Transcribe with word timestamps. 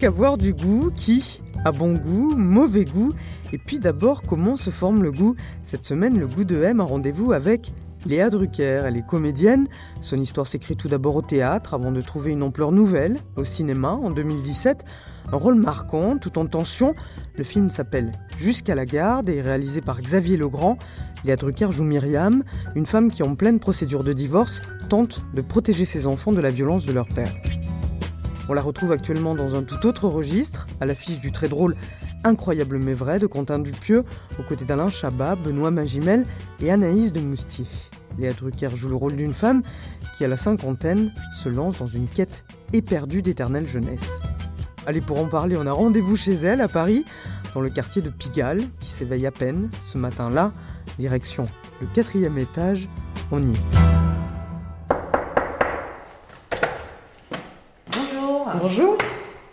Qu'avoir 0.00 0.38
du 0.38 0.54
goût 0.54 0.90
Qui 0.96 1.42
a 1.66 1.72
bon 1.72 1.92
goût, 1.92 2.34
mauvais 2.34 2.86
goût 2.86 3.12
Et 3.52 3.58
puis 3.58 3.78
d'abord, 3.78 4.22
comment 4.22 4.56
se 4.56 4.70
forme 4.70 5.02
le 5.02 5.12
goût 5.12 5.36
Cette 5.62 5.84
semaine, 5.84 6.18
le 6.18 6.26
goût 6.26 6.44
de 6.44 6.62
M 6.62 6.80
a 6.80 6.84
rendez-vous 6.84 7.32
avec 7.32 7.74
Léa 8.06 8.30
Drucker. 8.30 8.84
Elle 8.86 8.96
est 8.96 9.06
comédienne. 9.06 9.68
Son 10.00 10.16
histoire 10.16 10.46
s'écrit 10.46 10.74
tout 10.74 10.88
d'abord 10.88 11.16
au 11.16 11.22
théâtre 11.22 11.74
avant 11.74 11.92
de 11.92 12.00
trouver 12.00 12.32
une 12.32 12.42
ampleur 12.42 12.72
nouvelle 12.72 13.18
au 13.36 13.44
cinéma 13.44 13.90
en 13.90 14.10
2017. 14.10 14.84
Un 15.32 15.36
rôle 15.36 15.56
marquant, 15.56 16.16
tout 16.16 16.38
en 16.38 16.46
tension. 16.46 16.94
Le 17.36 17.44
film 17.44 17.68
s'appelle 17.68 18.10
Jusqu'à 18.38 18.74
la 18.74 18.86
garde 18.86 19.28
et 19.28 19.36
est 19.36 19.42
réalisé 19.42 19.82
par 19.82 20.00
Xavier 20.00 20.38
Legrand. 20.38 20.78
Léa 21.26 21.36
Drucker 21.36 21.70
joue 21.72 21.84
Myriam, 21.84 22.42
une 22.74 22.86
femme 22.86 23.10
qui, 23.10 23.22
en 23.22 23.34
pleine 23.34 23.58
procédure 23.58 24.02
de 24.02 24.14
divorce, 24.14 24.62
tente 24.88 25.22
de 25.34 25.42
protéger 25.42 25.84
ses 25.84 26.06
enfants 26.06 26.32
de 26.32 26.40
la 26.40 26.48
violence 26.48 26.86
de 26.86 26.92
leur 26.94 27.06
père. 27.06 27.34
On 28.50 28.52
la 28.52 28.62
retrouve 28.62 28.90
actuellement 28.90 29.36
dans 29.36 29.54
un 29.54 29.62
tout 29.62 29.86
autre 29.86 30.08
registre, 30.08 30.66
à 30.80 30.86
l'affiche 30.86 31.20
du 31.20 31.30
très 31.30 31.48
drôle 31.48 31.76
Incroyable 32.24 32.78
mais 32.78 32.94
vrai 32.94 33.20
de 33.20 33.28
Quentin 33.28 33.60
Dupieux, 33.60 34.02
aux 34.40 34.42
côtés 34.42 34.64
d'Alain 34.64 34.88
Chabat, 34.88 35.36
Benoît 35.36 35.70
Magimel 35.70 36.26
et 36.60 36.72
Anaïs 36.72 37.12
de 37.12 37.20
Moustier. 37.20 37.66
Léa 38.18 38.32
Drucker 38.32 38.70
joue 38.74 38.88
le 38.88 38.96
rôle 38.96 39.14
d'une 39.14 39.34
femme 39.34 39.62
qui, 40.18 40.24
à 40.24 40.28
la 40.28 40.36
cinquantaine, 40.36 41.12
se 41.32 41.48
lance 41.48 41.78
dans 41.78 41.86
une 41.86 42.08
quête 42.08 42.44
éperdue 42.72 43.22
d'éternelle 43.22 43.68
jeunesse. 43.68 44.20
Allez, 44.84 45.00
pour 45.00 45.20
en 45.20 45.28
parler, 45.28 45.56
on 45.56 45.66
a 45.66 45.72
rendez-vous 45.72 46.16
chez 46.16 46.34
elle, 46.34 46.60
à 46.60 46.66
Paris, 46.66 47.04
dans 47.54 47.60
le 47.60 47.70
quartier 47.70 48.02
de 48.02 48.10
Pigalle, 48.10 48.62
qui 48.80 48.88
s'éveille 48.88 49.28
à 49.28 49.30
peine 49.30 49.70
ce 49.84 49.96
matin-là. 49.96 50.52
Direction 50.98 51.44
le 51.80 51.86
quatrième 51.86 52.36
étage, 52.36 52.88
on 53.30 53.38
y 53.38 53.52
est. 53.52 53.99
Bonjour. 58.54 58.96
Bonjour, 58.96 58.96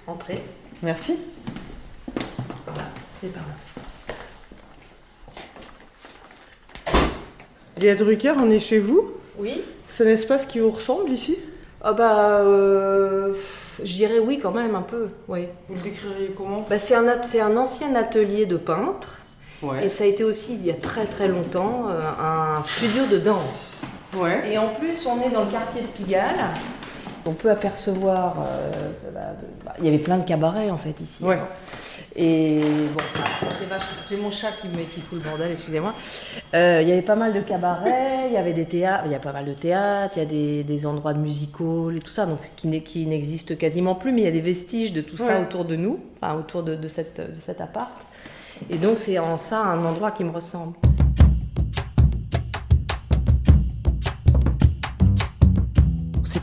Entrez. 0.07 0.41
merci. 0.81 1.15
C'est 3.19 3.33
par 3.33 3.43
là. 3.43 4.13
Léa 7.79 7.95
Drucker, 7.95 8.33
on 8.39 8.49
est 8.49 8.59
chez 8.59 8.79
vous 8.79 9.11
Oui. 9.37 9.61
C'est 9.89 10.05
un 10.07 10.11
espace 10.13 10.45
qui 10.45 10.59
vous 10.59 10.71
ressemble 10.71 11.11
ici? 11.11 11.37
Ah 11.83 11.93
bah, 11.93 12.39
euh, 12.41 13.33
je 13.83 13.93
dirais 13.93 14.19
oui 14.19 14.39
quand 14.39 14.51
même 14.51 14.75
un 14.75 14.81
peu. 14.81 15.07
Oui. 15.27 15.47
Vous 15.69 15.75
le 15.75 15.81
décririez 15.81 16.33
comment? 16.35 16.65
Bah, 16.69 16.79
c'est 16.79 16.95
un, 16.95 17.07
at- 17.07 17.23
c'est 17.23 17.39
un 17.41 17.55
ancien 17.57 17.93
atelier 17.95 18.45
de 18.45 18.57
peintre 18.57 19.13
Ouais. 19.63 19.85
et 19.85 19.89
ça 19.89 20.03
a 20.03 20.07
été 20.07 20.23
aussi 20.23 20.53
il 20.53 20.65
y 20.67 20.69
a 20.69 20.75
très 20.75 21.05
très 21.05 21.27
longtemps 21.27 21.85
euh, 21.89 21.99
un 22.21 22.61
studio 22.61 23.05
de 23.09 23.17
danse. 23.17 23.83
Ouais. 24.15 24.51
Et 24.53 24.57
en 24.59 24.69
plus, 24.69 25.05
on 25.07 25.19
est 25.21 25.31
dans 25.31 25.45
le 25.45 25.51
quartier 25.51 25.81
de 25.81 25.87
Pigalle. 25.87 26.35
On 27.27 27.33
peut 27.33 27.51
apercevoir, 27.51 28.37
euh, 28.39 28.91
bah, 29.13 29.19
bah, 29.65 29.73
il 29.79 29.85
y 29.85 29.87
avait 29.89 29.97
plein 29.97 30.17
de 30.17 30.23
cabarets 30.23 30.69
en 30.69 30.77
fait 30.77 30.99
ici. 31.01 31.23
Ouais. 31.23 31.39
Et 32.15 32.59
bon, 32.93 33.03
c'est 34.05 34.17
mon 34.17 34.31
chat 34.31 34.51
qui 34.61 34.69
me 34.69 34.77
qui 34.83 35.01
fout 35.01 35.19
le 35.19 35.29
bordel, 35.29 35.51
excusez-moi. 35.51 35.93
Euh, 36.53 36.79
Il 36.81 36.87
y 36.87 36.91
avait 36.91 37.01
pas 37.01 37.15
mal 37.15 37.33
de 37.33 37.41
cabarets, 37.41 38.27
il 38.27 38.33
y 38.33 38.37
avait 38.37 38.53
des 38.53 38.65
théâtres, 38.65 39.03
il 39.05 39.11
y 39.11 39.15
a 39.15 39.19
pas 39.19 39.33
mal 39.33 39.45
de 39.45 39.53
théâtres, 39.53 40.13
il 40.15 40.19
y 40.19 40.25
a 40.25 40.25
des, 40.25 40.63
des 40.63 40.85
endroits 40.85 41.13
de 41.13 41.19
musical 41.19 41.95
et 41.95 41.99
tout 41.99 42.11
ça, 42.11 42.25
donc 42.25 42.39
qui, 42.55 43.05
n'existent 43.05 43.55
quasiment 43.55 43.93
plus, 43.93 44.11
mais 44.13 44.21
il 44.21 44.25
y 44.25 44.29
a 44.29 44.31
des 44.31 44.41
vestiges 44.41 44.93
de 44.93 45.01
tout 45.01 45.17
ça 45.17 45.41
autour 45.41 45.65
de 45.65 45.75
nous, 45.75 45.99
enfin 46.21 46.35
autour 46.35 46.63
de, 46.63 46.75
de 46.75 46.87
cette, 46.87 47.19
de 47.19 47.39
cet 47.39 47.61
appart. 47.61 47.91
Et 48.69 48.77
donc 48.77 48.97
c'est 48.97 49.19
en 49.19 49.37
ça 49.37 49.59
un 49.59 49.83
endroit 49.85 50.11
qui 50.11 50.23
me 50.23 50.31
ressemble. 50.31 50.73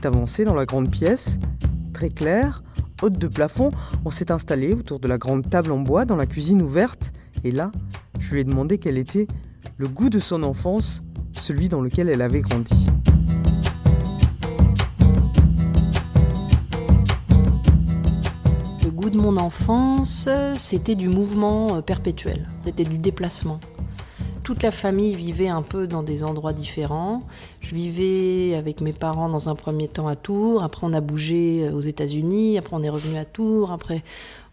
Avancé 0.02 0.44
dans 0.44 0.54
la 0.54 0.66
grande 0.66 0.90
pièce, 0.90 1.38
très 1.92 2.10
claire, 2.10 2.62
haute 3.02 3.18
de 3.18 3.28
plafond. 3.28 3.70
On 4.04 4.10
s'est 4.10 4.30
installé 4.30 4.72
autour 4.72 5.00
de 5.00 5.08
la 5.08 5.18
grande 5.18 5.48
table 5.48 5.72
en 5.72 5.78
bois 5.78 6.04
dans 6.04 6.16
la 6.16 6.26
cuisine 6.26 6.60
ouverte. 6.60 7.12
Et 7.44 7.52
là, 7.52 7.70
je 8.18 8.32
lui 8.32 8.40
ai 8.40 8.44
demandé 8.44 8.78
quel 8.78 8.98
était 8.98 9.26
le 9.76 9.88
goût 9.88 10.10
de 10.10 10.18
son 10.18 10.42
enfance, 10.42 11.02
celui 11.32 11.68
dans 11.68 11.80
lequel 11.80 12.08
elle 12.08 12.22
avait 12.22 12.42
grandi. 12.42 12.86
Le 18.84 18.90
goût 18.90 19.10
de 19.10 19.18
mon 19.18 19.36
enfance, 19.36 20.28
c'était 20.56 20.94
du 20.94 21.08
mouvement 21.08 21.76
euh, 21.76 21.80
perpétuel, 21.80 22.48
c'était 22.64 22.84
du 22.84 22.98
déplacement. 22.98 23.60
Toute 24.44 24.62
la 24.62 24.72
famille 24.72 25.16
vivait 25.16 25.48
un 25.48 25.62
peu 25.62 25.86
dans 25.86 26.02
des 26.02 26.22
endroits 26.22 26.52
différents. 26.52 27.22
Je 27.64 27.74
vivais 27.74 28.54
avec 28.56 28.82
mes 28.82 28.92
parents 28.92 29.30
dans 29.30 29.48
un 29.48 29.54
premier 29.54 29.88
temps 29.88 30.06
à 30.06 30.16
Tours, 30.16 30.62
après 30.62 30.86
on 30.86 30.92
a 30.92 31.00
bougé 31.00 31.64
euh, 31.66 31.72
aux 31.72 31.80
États-Unis, 31.80 32.58
après 32.58 32.76
on 32.76 32.82
est 32.82 32.90
revenu 32.90 33.16
à 33.16 33.24
Tours, 33.24 33.72
après 33.72 34.02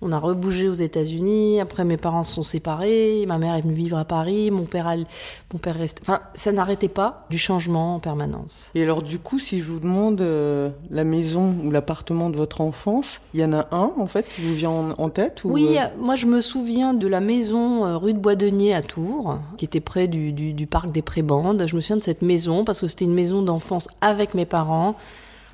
on 0.03 0.11
a 0.13 0.17
rebougé 0.17 0.67
aux 0.67 0.73
États-Unis, 0.73 1.59
après 1.59 1.85
mes 1.85 1.97
parents 1.97 2.23
se 2.23 2.33
sont 2.33 2.41
séparés, 2.41 3.23
ma 3.27 3.37
mère 3.37 3.53
est 3.53 3.61
venue 3.61 3.75
vivre 3.75 3.97
à 3.99 4.05
Paris, 4.05 4.49
mon 4.49 4.63
père, 4.63 4.87
a- 4.87 4.95
mon 4.95 5.59
père 5.61 5.75
reste... 5.75 5.99
Enfin, 6.01 6.21
ça 6.33 6.51
n'arrêtait 6.51 6.87
pas 6.87 7.27
du 7.29 7.37
changement 7.37 7.93
en 7.95 7.99
permanence. 7.99 8.71
Et 8.73 8.81
alors 8.81 9.03
du 9.03 9.19
coup, 9.19 9.37
si 9.37 9.59
je 9.59 9.65
vous 9.65 9.79
demande 9.79 10.19
euh, 10.21 10.71
la 10.89 11.03
maison 11.03 11.53
ou 11.63 11.69
l'appartement 11.69 12.31
de 12.31 12.37
votre 12.37 12.61
enfance, 12.61 13.21
il 13.35 13.41
y 13.41 13.45
en 13.45 13.53
a 13.53 13.67
un 13.71 13.91
en 13.99 14.07
fait 14.07 14.27
qui 14.27 14.41
vous 14.41 14.55
vient 14.55 14.71
en, 14.71 14.91
en 14.97 15.09
tête 15.09 15.43
ou, 15.43 15.51
Oui, 15.51 15.77
euh, 15.77 15.83
moi 15.99 16.15
je 16.15 16.25
me 16.25 16.41
souviens 16.41 16.95
de 16.95 17.05
la 17.07 17.19
maison 17.21 17.85
euh, 17.85 17.97
rue 17.97 18.13
de 18.13 18.19
Bois-Denier 18.19 18.73
à 18.73 18.81
Tours, 18.81 19.37
qui 19.57 19.65
était 19.65 19.81
près 19.81 20.07
du, 20.07 20.31
du- 20.31 20.53
du 20.53 20.65
parc 20.65 20.91
des 20.91 21.03
Prébandes. 21.03 21.63
Je 21.67 21.75
me 21.75 21.81
souviens 21.81 21.97
de 21.97 22.03
cette 22.03 22.23
maison 22.23 22.65
parce 22.65 22.79
que 22.79 22.87
c'était 22.87 23.00
une 23.05 23.13
maison 23.13 23.41
d'enfance 23.41 23.87
avec 24.01 24.33
mes 24.33 24.45
parents. 24.45 24.95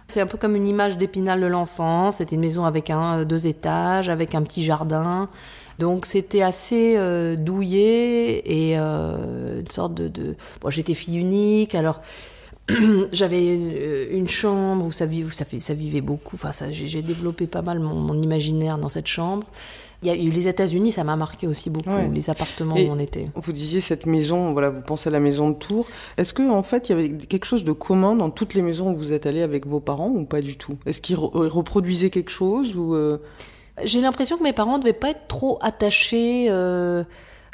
C'est 0.07 0.21
un 0.21 0.25
peu 0.25 0.37
comme 0.37 0.55
une 0.55 0.65
image 0.65 0.97
d'épinal 0.97 1.41
de 1.41 1.47
l'enfance. 1.47 2.17
C'était 2.17 2.35
une 2.35 2.41
maison 2.41 2.63
avec 2.65 2.89
un, 2.89 3.19
euh, 3.19 3.25
deux 3.25 3.47
étages, 3.47 4.09
avec 4.09 4.35
un 4.35 4.41
petit 4.41 4.63
jardin. 4.63 5.29
Donc 5.79 6.05
c'était 6.05 6.41
assez 6.41 6.95
euh, 6.97 7.35
douillet 7.35 8.41
et 8.45 8.79
euh, 8.79 9.59
une 9.59 9.69
sorte 9.69 9.93
de... 9.93 10.07
de... 10.07 10.35
Bon, 10.61 10.69
j'étais 10.69 10.93
fille 10.93 11.17
unique, 11.17 11.75
alors 11.75 12.01
j'avais 13.11 13.53
une, 13.53 13.71
une 14.11 14.27
chambre 14.27 14.85
où 14.85 14.91
ça, 14.91 15.05
où 15.05 15.29
ça, 15.29 15.45
ça 15.59 15.73
vivait 15.73 16.01
beaucoup. 16.01 16.35
Enfin, 16.35 16.51
j'ai, 16.71 17.01
développé 17.01 17.45
pas 17.45 17.61
mal 17.61 17.79
mon 17.79 18.21
imaginaire 18.21 18.77
dans 18.77 18.89
cette 18.89 19.07
chambre. 19.07 19.45
Il 20.03 20.07
y 20.07 20.11
a 20.11 20.15
eu 20.15 20.29
les 20.29 20.47
États-Unis, 20.47 20.91
ça 20.91 21.03
m'a 21.03 21.15
marqué 21.15 21.47
aussi 21.47 21.71
beaucoup, 21.71 21.89
Ouais. 21.89 22.07
les 22.13 22.29
appartements 22.29 22.75
Et- 22.75 22.87
où 22.87 22.91
on 22.91 22.99
était. 22.99 23.29
Vous 23.35 23.51
disiez 23.51 23.81
cette 23.81 24.05
maison, 24.05 24.53
voilà, 24.53 24.69
vous 24.69 24.81
pensez 24.81 25.09
à 25.09 25.11
la 25.11 25.19
maison 25.19 25.49
de 25.49 25.55
Tours. 25.55 25.87
Est-ce 26.17 26.33
que 26.35 26.47
en 26.47 26.61
fait 26.61 26.89
il 26.89 26.91
y 26.91 26.93
avait 26.99 27.09
quelque 27.25 27.45
chose 27.45 27.63
de 27.63 27.71
commun 27.71 28.15
dans 28.15 28.29
toutes 28.29 28.53
les 28.53 28.61
maisons 28.61 28.91
où 28.91 28.95
vous 28.95 29.11
êtes 29.11 29.25
allé 29.25 29.41
avec 29.41 29.65
vos 29.65 29.79
parents 29.79 30.09
ou 30.09 30.23
pas 30.25 30.41
du 30.41 30.55
tout? 30.55 30.77
Est-ce 30.85 31.01
qu'ils 31.01 31.15
re- 31.17 31.47
reproduisaient 31.47 32.11
quelque 32.11 32.29
chose 32.29 32.77
ou 32.77 32.93
euh, 32.93 33.17
J'ai 33.83 33.99
l'impression 34.01 34.37
que 34.37 34.43
mes 34.43 34.53
parents 34.53 34.77
ne 34.77 34.83
devaient 34.83 34.93
pas 34.93 35.09
être 35.09 35.27
trop 35.27 35.57
attachés 35.61 36.45
euh, 36.49 37.03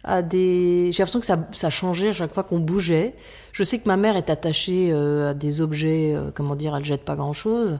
à 0.03 0.21
des. 0.21 0.89
J'ai 0.91 1.01
l'impression 1.03 1.21
que 1.21 1.25
ça, 1.25 1.47
ça 1.53 1.69
changeait 1.69 2.09
à 2.09 2.13
chaque 2.13 2.33
fois 2.33 2.43
qu'on 2.43 2.59
bougeait. 2.59 3.13
Je 3.53 3.63
sais 3.63 3.77
que 3.77 3.87
ma 3.87 3.95
mère 3.95 4.17
est 4.17 4.29
attachée 4.29 4.89
euh, 4.91 5.29
à 5.29 5.33
des 5.33 5.61
objets, 5.61 6.13
comment 6.35 6.55
dire, 6.57 6.75
elle 6.75 6.83
jette 6.83 7.05
pas 7.05 7.15
grand-chose. 7.15 7.79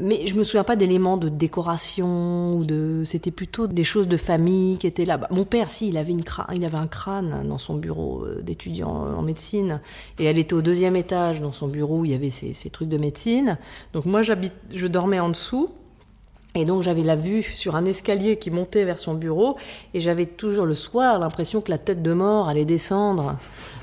Mais 0.00 0.28
je 0.28 0.34
me 0.36 0.44
souviens 0.44 0.64
pas 0.64 0.76
d'éléments 0.76 1.16
de 1.16 1.28
décoration 1.28 2.56
ou 2.56 2.64
de. 2.64 3.02
C'était 3.04 3.32
plutôt 3.32 3.66
des 3.66 3.82
choses 3.82 4.06
de 4.06 4.16
famille 4.16 4.78
qui 4.78 4.86
étaient 4.86 5.04
là. 5.04 5.18
Mon 5.30 5.44
père, 5.44 5.70
si, 5.70 5.88
il 5.88 5.96
avait 5.96 6.12
une 6.12 6.22
crâne, 6.22 6.46
il 6.54 6.64
avait 6.64 6.78
un 6.78 6.86
crâne 6.86 7.46
dans 7.48 7.58
son 7.58 7.74
bureau 7.74 8.24
euh, 8.24 8.40
d'étudiant 8.40 8.90
en 8.90 9.22
médecine, 9.22 9.80
et 10.18 10.24
elle 10.24 10.38
était 10.38 10.54
au 10.54 10.62
deuxième 10.62 10.94
étage 10.94 11.40
dans 11.40 11.52
son 11.52 11.66
bureau 11.66 12.00
où 12.00 12.04
il 12.04 12.12
y 12.12 12.14
avait 12.14 12.30
ces 12.30 12.70
trucs 12.70 12.88
de 12.88 12.98
médecine. 12.98 13.58
Donc 13.92 14.04
moi, 14.04 14.22
j'habite, 14.22 14.52
je 14.72 14.86
dormais 14.86 15.20
en 15.20 15.30
dessous. 15.30 15.70
Et 16.54 16.64
donc 16.64 16.82
j'avais 16.82 17.02
la 17.02 17.14
vue 17.14 17.42
sur 17.42 17.76
un 17.76 17.84
escalier 17.84 18.36
qui 18.38 18.50
montait 18.50 18.84
vers 18.84 18.98
son 18.98 19.14
bureau 19.14 19.56
et 19.94 20.00
j'avais 20.00 20.26
toujours 20.26 20.64
le 20.66 20.74
soir 20.74 21.18
l'impression 21.18 21.60
que 21.60 21.70
la 21.70 21.78
tête 21.78 22.02
de 22.02 22.12
mort 22.12 22.48
allait 22.48 22.64
descendre. 22.64 23.36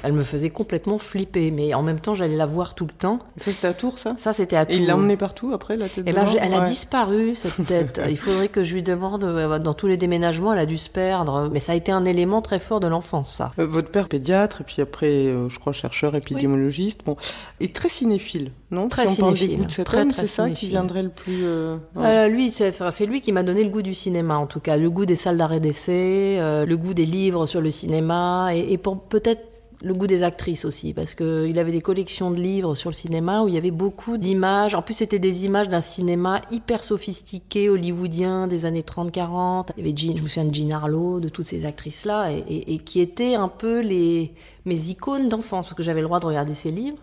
Elle 0.04 0.14
me 0.14 0.24
faisait 0.24 0.50
complètement 0.50 0.98
flipper, 0.98 1.52
mais 1.52 1.74
en 1.74 1.84
même 1.84 2.00
temps 2.00 2.16
j'allais 2.16 2.36
la 2.36 2.46
voir 2.46 2.76
tout 2.76 2.86
le 2.86 2.92
temps. 2.92 3.20
Ça, 3.38 3.52
c'était 3.52 3.68
à 3.68 3.74
Tours, 3.74 3.98
ça? 3.98 4.16
Ça 4.18 4.34
c'était 4.34 4.56
à 4.56 4.64
Et 4.64 4.66
Tours. 4.66 4.76
il 4.76 4.86
l'a 4.88 4.96
emmené 4.98 5.16
partout 5.16 5.52
après, 5.54 5.78
la 5.78 5.86
tête 5.90 6.04
Eh 6.08 6.12
de 6.12 6.16
ben, 6.16 6.24
mort 6.26 6.36
elle 6.42 6.54
a 6.54 6.62
disparu 6.62 7.34
cette 7.36 7.66
tête. 7.66 8.02
Il 8.10 8.18
faudrait 8.18 8.50
que 8.50 8.64
je 8.64 8.74
lui 8.74 8.84
demande. 8.84 9.24
euh, 9.24 9.58
Dans 9.60 9.74
tous 9.74 9.88
les 9.88 9.98
déménagements, 9.98 10.52
elle 10.52 10.60
a 10.60 10.66
dû 10.66 10.78
se 10.78 10.90
perdre. 10.90 11.50
Mais 11.52 11.60
ça 11.60 11.72
a 11.72 11.76
été 11.76 11.92
un 11.92 12.04
élément 12.06 12.42
très 12.42 12.60
fort 12.60 12.80
de 12.80 12.88
l'enfance, 12.88 13.34
ça. 13.34 13.54
Euh, 13.58 13.66
Votre 13.66 13.90
père 13.90 14.10
pédiatre, 14.10 14.62
et 14.62 14.64
puis 14.64 14.82
après, 14.82 15.08
euh, 15.28 15.50
je 15.50 15.60
crois, 15.60 15.72
chercheur 15.72 16.14
épidémiologiste, 16.16 17.02
bon, 17.06 17.16
et 17.60 17.72
très 17.72 17.90
cinéphile, 17.90 18.52
non? 18.72 18.90
Très 18.90 19.08
Si 19.08 19.22
on 19.22 19.26
parle 19.28 19.34
des 19.34 19.40
cinéphile, 19.40 19.58
goûts 19.60 19.66
de 19.66 19.72
cet 19.72 19.86
très, 19.88 20.02
homme, 20.02 20.12
très 20.12 20.22
c'est 20.24 20.28
ça 20.28 20.50
qui 20.50 20.68
viendrait 20.70 21.04
le 21.04 21.10
plus... 21.10 21.46
euh. 21.46 21.78
Euh, 21.98 22.28
lui, 22.28 22.52
c'est 22.56 23.06
lui 23.06 23.22
qui 23.22 23.32
m'a 23.32 23.44
donné 23.44 23.64
le 23.64 23.70
goût 23.70 23.82
du 23.82 23.94
cinéma, 23.94 24.38
en 24.38 24.48
tout 24.48 24.60
cas, 24.60 24.78
le 24.78 24.90
goût 24.90 25.06
des 25.06 25.16
salles 25.16 25.38
d'arrêt 25.38 25.60
d'essai, 25.60 26.38
euh, 26.40 26.66
le 26.66 26.78
goût 26.78 26.94
des 26.94 27.06
livres 27.06 27.46
sur 27.46 27.62
le 27.62 27.72
cinéma, 27.72 28.50
et, 28.56 28.78
peut-être 28.78 29.42
le 29.82 29.94
goût 29.94 30.08
des 30.08 30.24
actrices 30.24 30.64
aussi, 30.66 30.94
parce 30.94 31.14
que 31.14 31.46
il 31.48 31.60
avait 31.60 31.74
des 31.74 31.82
collections 31.82 32.32
de 32.32 32.38
livres 32.42 32.74
sur 32.76 32.90
le 32.90 32.96
cinéma 32.96 33.44
où 33.44 33.48
il 33.50 33.54
y 33.54 33.58
avait 33.58 33.72
beaucoup 33.72 34.18
d'images. 34.18 34.74
En 34.74 34.82
plus, 34.82 34.94
c'était 34.96 35.20
des 35.20 35.46
images 35.46 35.68
d'un 35.68 35.82
cinéma 35.82 36.42
hyper 36.52 36.84
sophistiqué, 36.84 37.70
hollywoodien 37.70 38.48
des 38.48 38.66
années 38.66 38.84
30-40. 38.84 39.72
Il 39.78 39.86
y 39.86 39.88
avait 39.88 39.96
Jean, 39.98 40.16
je 40.18 40.24
me 40.24 40.28
souviens 40.28 40.46
de 40.46 40.56
Jean 40.56 40.72
Harlow, 40.72 41.20
de 41.20 41.30
toutes 41.30 41.46
ces 41.46 41.66
actrices-là, 41.66 42.32
et, 42.32 42.38
et- 42.48 42.74
et 42.76 42.78
qui 42.80 43.02
étaient 43.02 43.36
un 43.36 43.50
peu 43.50 43.82
les 43.82 44.34
mes 44.66 44.90
icônes 44.90 45.28
d'enfance, 45.30 45.66
parce 45.66 45.76
que 45.76 45.84
j'avais 45.84 46.02
le 46.02 46.08
droit 46.08 46.20
de 46.20 46.26
regarder 46.26 46.56
ces 46.56 46.72
livres. 46.72 46.98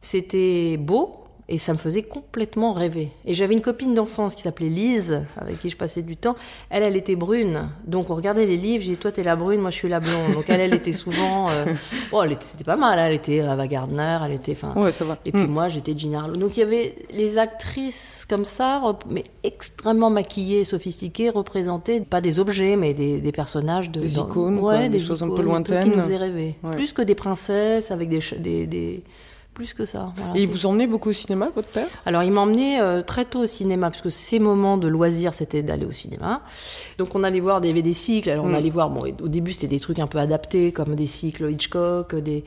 C'était 0.00 0.76
beau 0.76 1.21
et 1.52 1.58
ça 1.58 1.72
me 1.74 1.78
faisait 1.78 2.02
complètement 2.02 2.72
rêver. 2.72 3.10
Et 3.26 3.34
j'avais 3.34 3.52
une 3.54 3.60
copine 3.60 3.92
d'enfance 3.94 4.34
qui 4.34 4.40
s'appelait 4.42 4.70
Lise, 4.70 5.22
avec 5.36 5.60
qui 5.60 5.68
je 5.68 5.76
passais 5.76 6.00
du 6.02 6.16
temps. 6.16 6.34
Elle, 6.70 6.82
elle 6.82 6.96
était 6.96 7.14
brune. 7.14 7.68
Donc 7.86 8.08
on 8.10 8.14
regardait 8.14 8.46
les 8.46 8.56
livres, 8.56 8.82
j'ai 8.82 8.92
dit, 8.92 8.96
toi 8.96 9.12
t'es 9.12 9.22
la 9.22 9.36
brune, 9.36 9.60
moi 9.60 9.68
je 9.70 9.76
suis 9.76 9.88
la 9.88 10.00
blonde. 10.00 10.32
Donc 10.34 10.46
elle, 10.48 10.60
elle 10.60 10.72
était 10.74 10.92
souvent... 10.92 11.48
euh, 11.50 11.66
Oh, 12.10 12.22
elle 12.24 12.32
était- 12.32 12.64
pas 12.64 12.76
mal, 12.76 12.98
hein. 12.98 13.06
elle 13.06 13.14
était 13.14 13.40
Ava 13.40 13.66
Gardner, 13.68 14.18
elle 14.24 14.32
était... 14.32 14.56
Ouais, 14.76 14.92
ça 14.92 15.04
va. 15.04 15.18
et 15.26 15.30
puis 15.32 15.42
Hmm. 15.42 15.50
moi, 15.52 15.68
j'étais 15.68 15.94
Jean 15.96 16.14
Harlow. 16.14 16.36
Donc 16.36 16.56
il 16.56 16.60
y 16.60 16.62
avait 16.62 16.94
les 17.12 17.36
actrices 17.38 18.26
comme 18.28 18.44
ça, 18.46 18.82
mais 19.10 19.24
extrêmement 19.42 20.08
maquillées 20.10 20.64
sophistiquées, 20.64 21.28
représentaient 21.30 22.00
pas 22.00 22.20
des 22.22 22.40
objets, 22.40 22.76
mais 22.76 22.94
des, 22.94 23.20
des 23.20 23.32
personnages 23.32 23.90
de... 23.90 24.00
Des 24.00 24.08
dans- 24.08 24.26
icônes, 24.26 24.54
ouais, 24.54 24.60
quoi, 24.60 24.78
des 24.78 24.88
des 24.88 24.98
choses 25.00 25.22
un 25.22 25.28
peu 25.28 25.42
lointaines. 25.42 25.84
qui 25.90 25.96
nous 25.96 26.02
faisaient 26.02 26.16
rêver. 26.16 26.54
Ouais. 26.62 26.70
Plus 26.72 26.92
que 26.94 27.02
des 27.02 27.14
princesses 27.14 27.90
avec 27.90 28.08
des... 28.08 28.20
ch- 28.20 28.40
des, 28.40 28.66
des- 28.66 29.02
Plus 29.62 29.74
que 29.74 29.84
ça. 29.84 30.12
voilà. 30.16 30.34
Et 30.36 30.42
il 30.42 30.48
vous 30.48 30.66
emmenait 30.66 30.88
beaucoup 30.88 31.10
au 31.10 31.12
cinéma, 31.12 31.50
votre 31.54 31.68
père? 31.68 31.86
Alors, 32.04 32.24
il 32.24 32.32
m'emmenait 32.32 32.80
euh, 32.80 33.02
très 33.02 33.24
tôt 33.24 33.40
au 33.40 33.46
cinéma, 33.46 33.90
parce 33.90 34.02
que 34.02 34.10
ses 34.10 34.40
moments 34.40 34.76
de 34.76 34.88
loisirs, 34.88 35.34
c'était 35.34 35.62
d'aller 35.62 35.86
au 35.86 35.92
cinéma. 35.92 36.42
Donc, 36.98 37.14
on 37.14 37.22
allait 37.22 37.38
voir 37.40 37.60
des, 37.60 37.72
des 37.72 37.94
cycles. 37.94 38.28
Alors, 38.30 38.44
on 38.44 38.48
Mm. 38.48 38.54
allait 38.56 38.70
voir, 38.70 38.90
bon, 38.90 39.02
au 39.22 39.28
début, 39.28 39.52
c'était 39.52 39.68
des 39.68 39.78
trucs 39.80 40.00
un 40.00 40.08
peu 40.08 40.18
adaptés, 40.18 40.72
comme 40.72 40.96
des 40.96 41.06
cycles 41.06 41.48
Hitchcock, 41.50 42.16
des, 42.16 42.44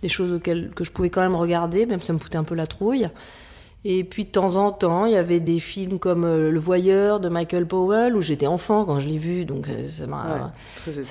des 0.00 0.08
choses 0.08 0.32
auxquelles 0.32 0.70
que 0.74 0.84
je 0.84 0.90
pouvais 0.90 1.10
quand 1.10 1.20
même 1.20 1.36
regarder, 1.36 1.84
même 1.84 2.00
si 2.00 2.06
ça 2.06 2.12
me 2.14 2.18
foutait 2.18 2.38
un 2.38 2.44
peu 2.44 2.54
la 2.54 2.66
trouille. 2.66 3.08
Et 3.86 4.02
puis, 4.02 4.24
de 4.24 4.30
temps 4.30 4.56
en 4.56 4.72
temps, 4.72 5.04
il 5.04 5.12
y 5.12 5.16
avait 5.16 5.40
des 5.40 5.60
films 5.60 5.98
comme 5.98 6.24
euh, 6.24 6.50
Le 6.50 6.58
Voyeur 6.58 7.20
de 7.20 7.28
Michael 7.28 7.66
Powell, 7.66 8.16
où 8.16 8.22
j'étais 8.22 8.46
enfant 8.46 8.86
quand 8.86 8.98
je 8.98 9.06
l'ai 9.06 9.18
vu, 9.18 9.44
donc 9.44 9.68
euh, 9.68 9.86
ça 9.86 10.06
m'a 10.06 10.52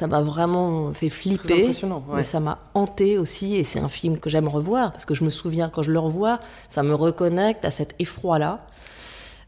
m'a 0.07 0.21
vraiment 0.21 0.91
fait 0.91 1.09
flipper. 1.09 1.63
impressionnant. 1.63 2.03
ouais. 2.07 2.17
Mais 2.17 2.23
ça 2.23 2.39
m'a 2.39 2.57
hanté 2.73 3.19
aussi, 3.19 3.57
et 3.57 3.63
c'est 3.63 3.79
un 3.79 3.89
film 3.89 4.17
que 4.17 4.29
j'aime 4.29 4.47
revoir, 4.47 4.91
parce 4.91 5.05
que 5.05 5.13
je 5.13 5.23
me 5.23 5.29
souviens, 5.29 5.69
quand 5.69 5.83
je 5.83 5.91
le 5.91 5.99
revois, 5.99 6.39
ça 6.69 6.81
me 6.81 6.95
reconnecte 6.95 7.63
à 7.63 7.69
cet 7.69 7.93
effroi-là. 7.99 8.57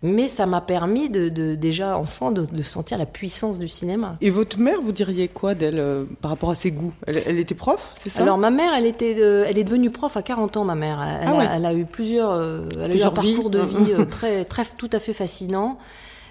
Mais 0.05 0.27
ça 0.27 0.45
m'a 0.45 0.61
permis, 0.61 1.09
de, 1.09 1.29
de- 1.29 1.55
déjà 1.55 1.97
enfant, 1.97 2.31
de, 2.31 2.45
de 2.45 2.61
sentir 2.61 2.97
la 2.99 3.05
puissance 3.07 3.57
du 3.57 3.67
cinéma. 3.67 4.17
Et 4.21 4.29
votre 4.29 4.59
mère, 4.59 4.79
vous 4.81 4.91
diriez 4.91 5.27
quoi 5.27 5.55
d'elle 5.55 5.79
euh, 5.79 6.05
par 6.21 6.29
rapport 6.31 6.51
à 6.51 6.55
ses 6.55 6.69
goûts? 6.71 6.93
Elle, 7.07 7.23
elle 7.25 7.39
était 7.39 7.55
prof, 7.55 7.93
c'est 7.97 8.09
ça? 8.09 8.21
Alors 8.21 8.37
ma 8.37 8.51
mère, 8.51 8.71
elle 8.77 8.85
était, 8.85 9.15
euh, 9.17 9.45
elle 9.47 9.57
est 9.57 9.63
devenue 9.63 9.89
prof 9.89 10.15
à 10.15 10.21
40 10.21 10.57
ans. 10.57 10.63
Ma 10.63 10.75
mère, 10.75 11.01
elle, 11.01 11.27
Ah 11.27 11.31
a, 11.31 11.37
ouais. 11.37 11.47
elle 11.51 11.65
a 11.65 11.73
eu 11.73 11.85
plusieurs, 11.85 12.31
euh, 12.31 12.67
elle 12.75 12.79
a 12.79 12.83
eu 12.83 12.85
un 12.85 12.89
Plusieurs 12.89 13.19
vies. 13.19 13.33
parcours 13.33 13.49
de 13.49 13.59
vie 13.61 13.93
euh, 13.93 14.05
très, 14.09 14.45
très, 14.45 14.63
tout 14.77 14.89
à 14.93 14.99
fait 14.99 15.13
fascinant. 15.13 15.77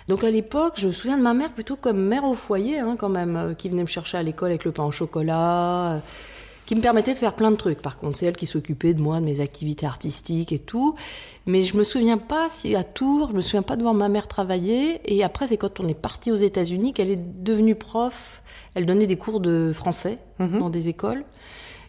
Donc 0.06 0.22
à 0.22 0.30
l'époque, 0.30 0.74
je 0.76 0.86
me 0.86 0.92
souviens 0.92 1.16
de 1.16 1.22
ma 1.22 1.32
mère 1.34 1.50
plutôt 1.50 1.76
comme 1.76 1.98
mère 1.98 2.24
au 2.24 2.34
foyer, 2.34 2.78
hein, 2.78 2.94
quand 2.98 3.08
même, 3.08 3.54
qui 3.58 3.70
venait 3.70 3.82
me 3.82 3.88
chercher 3.88 4.18
à 4.18 4.22
l'école 4.22 4.50
avec 4.50 4.64
le 4.64 4.70
pain 4.70 4.84
au 4.84 4.92
chocolat, 4.92 6.00
qui 6.66 6.74
me 6.74 6.80
permettait 6.80 7.12
de 7.12 7.18
faire 7.18 7.34
plein 7.34 7.50
de 7.50 7.56
trucs. 7.56 7.82
Par 7.82 7.98
contre, 7.98 8.16
c'est 8.16 8.26
elle 8.26 8.36
qui 8.36 8.46
s'occupait 8.46 8.94
de 8.94 9.00
moi, 9.02 9.20
de 9.20 9.24
mes 9.24 9.40
activités 9.40 9.84
artistiques 9.86 10.50
et 10.52 10.58
tout. 10.58 10.94
Mais 11.46 11.62
je 11.62 11.76
me 11.76 11.84
souviens 11.84 12.16
pas 12.16 12.48
si 12.48 12.74
à 12.74 12.82
Tours, 12.84 13.28
je 13.32 13.36
me 13.36 13.40
souviens 13.42 13.62
pas 13.62 13.76
de 13.76 13.82
voir 13.82 13.92
ma 13.94 14.08
mère 14.08 14.28
travailler. 14.28 15.00
Et 15.04 15.22
après, 15.22 15.46
c'est 15.46 15.58
quand 15.58 15.78
on 15.80 15.88
est 15.88 15.94
parti 15.98 16.32
aux 16.32 16.36
États-Unis 16.36 16.92
qu'elle 16.94 17.10
est 17.10 17.42
devenue 17.42 17.74
prof. 17.74 18.42
Elle 18.74 18.86
donnait 18.86 19.06
des 19.06 19.16
cours 19.18 19.40
de 19.40 19.72
français 19.74 20.18
Mhm. 20.38 20.58
dans 20.58 20.70
des 20.70 20.88
écoles. 20.88 21.24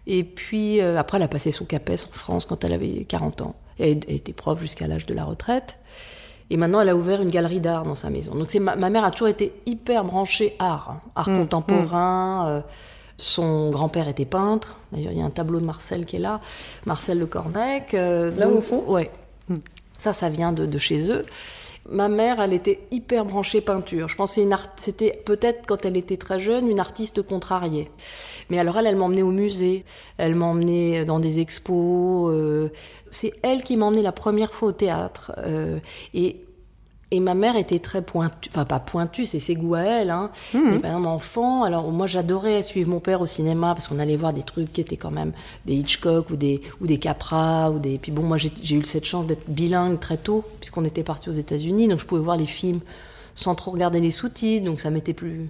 Et 0.07 0.23
puis 0.23 0.81
euh, 0.81 0.99
après, 0.99 1.17
elle 1.17 1.23
a 1.23 1.27
passé 1.27 1.51
son 1.51 1.65
CAPES 1.65 2.05
en 2.09 2.11
France 2.13 2.45
quand 2.45 2.63
elle 2.63 2.73
avait 2.73 3.05
40 3.05 3.41
ans. 3.41 3.55
Et 3.79 3.91
elle 3.93 3.99
était 4.09 4.33
prof 4.33 4.59
jusqu'à 4.61 4.87
l'âge 4.87 5.05
de 5.05 5.13
la 5.13 5.23
retraite. 5.23 5.79
Et 6.51 6.57
maintenant, 6.57 6.81
elle 6.81 6.89
a 6.89 6.95
ouvert 6.95 7.21
une 7.23 7.31
galerie 7.31 7.59
d'art 7.59 7.85
dans 7.85 7.95
sa 7.95 8.09
maison. 8.11 8.35
Donc, 8.35 8.51
c'est 8.51 8.59
ma, 8.59 8.75
ma 8.75 8.91
mère 8.91 9.03
a 9.03 9.09
toujours 9.09 9.29
été 9.29 9.51
hyper 9.65 10.03
branchée 10.03 10.55
art, 10.59 10.89
hein. 10.91 11.01
art 11.15 11.29
Mm, 11.29 11.37
contemporain. 11.37 12.47
euh, 12.49 12.61
son 13.17 13.71
grand-père 13.71 14.07
était 14.07 14.25
peintre. 14.25 14.77
D'ailleurs, 14.91 15.11
il 15.11 15.19
y 15.19 15.21
a 15.21 15.25
un 15.25 15.29
tableau 15.29 15.59
de 15.59 15.65
Marcel 15.65 16.05
qui 16.05 16.17
est 16.17 16.19
là, 16.19 16.41
Marcel 16.85 17.17
Le 17.19 17.25
Cornec. 17.27 17.93
euh, 17.93 18.35
Là, 18.35 18.45
donc- 18.47 18.57
au 18.57 18.61
fond 18.61 18.83
Ouais. 18.87 19.09
Mm. 19.49 19.55
Ça, 19.97 20.11
ça 20.13 20.27
vient 20.29 20.51
de, 20.51 20.65
de 20.65 20.77
chez 20.77 21.09
eux. 21.09 21.25
Ma 21.89 22.09
mère, 22.09 22.41
elle 22.41 22.51
était 22.53 22.79
hyper 22.91 23.25
branchée 23.25 23.61
peinture. 23.61 24.07
Je 24.09 24.15
pensais 24.15 24.41
une 24.41 24.53
art... 24.53 24.67
c'était 24.77 25.21
peut-être 25.23 25.65
quand 25.67 25.85
elle 25.85 25.95
était 25.97 26.17
très 26.17 26.39
jeune 26.39 26.67
une 26.67 26.79
artiste 26.79 27.21
contrariée. 27.21 27.91
Mais 28.49 28.57
alors 28.59 28.77
elle, 28.77 28.87
elle 28.87 28.95
m'emmenait 28.95 29.21
au 29.21 29.29
musée, 29.31 29.85
elle 30.17 30.33
m'emmenait 30.35 31.05
dans 31.05 31.19
des 31.19 31.39
expos. 31.39 32.31
euh, 32.33 32.69
C'est 33.11 33.33
elle 33.43 33.61
qui 33.63 33.77
m'emmenait 33.77 34.01
la 34.01 34.11
première 34.11 34.51
fois 34.53 34.69
au 34.69 34.71
théâtre. 34.71 35.31
euh, 35.37 35.77
et 36.15 36.41
et 37.15 37.21
ma 37.21 37.33
mère 37.33 37.55
était 37.55 37.79
très 37.79 38.01
pointue, 38.01 38.49
enfin 38.51 38.65
pas 38.65 38.79
pointue, 38.79 39.25
c'est 39.25 39.39
ses 39.39 39.55
goûts 39.55 39.75
à 39.75 39.83
elle. 39.83 40.11
Hein. 40.11 40.31
Mais 40.53 40.79
par 40.79 40.91
exemple, 40.91 41.07
enfant, 41.07 41.63
alors 41.63 41.89
moi 41.89 42.07
j'adorais 42.07 42.61
suivre 42.61 42.89
mon 42.89 42.99
père 42.99 43.21
au 43.21 43.25
cinéma 43.25 43.73
parce 43.73 43.87
qu'on 43.87 43.99
allait 43.99 44.17
voir 44.17 44.33
des 44.33 44.43
trucs 44.43 44.73
qui 44.73 44.81
étaient 44.81 44.97
quand 44.97 45.11
même 45.11 45.31
des 45.65 45.75
Hitchcock 45.75 46.29
ou 46.29 46.35
des 46.35 46.61
ou 46.81 46.87
des 46.87 46.97
Capra 46.97 47.71
ou 47.71 47.79
des. 47.79 47.99
Puis 47.99 48.11
bon, 48.11 48.23
moi 48.23 48.37
j'ai 48.37 48.75
eu 48.75 48.83
cette 48.83 49.05
chance 49.05 49.25
d'être 49.27 49.49
bilingue 49.49 49.97
très 49.97 50.17
tôt 50.17 50.43
puisqu'on 50.59 50.83
était 50.83 51.03
parti 51.03 51.29
aux 51.29 51.33
États-Unis, 51.33 51.87
donc 51.87 51.99
je 51.99 52.05
pouvais 52.05 52.21
voir 52.21 52.35
les 52.35 52.45
films 52.45 52.81
sans 53.33 53.55
trop 53.55 53.71
regarder 53.71 54.01
les 54.01 54.11
sous-titres, 54.11 54.65
donc 54.65 54.81
ça 54.81 54.89
m'était 54.89 55.13
plus 55.13 55.49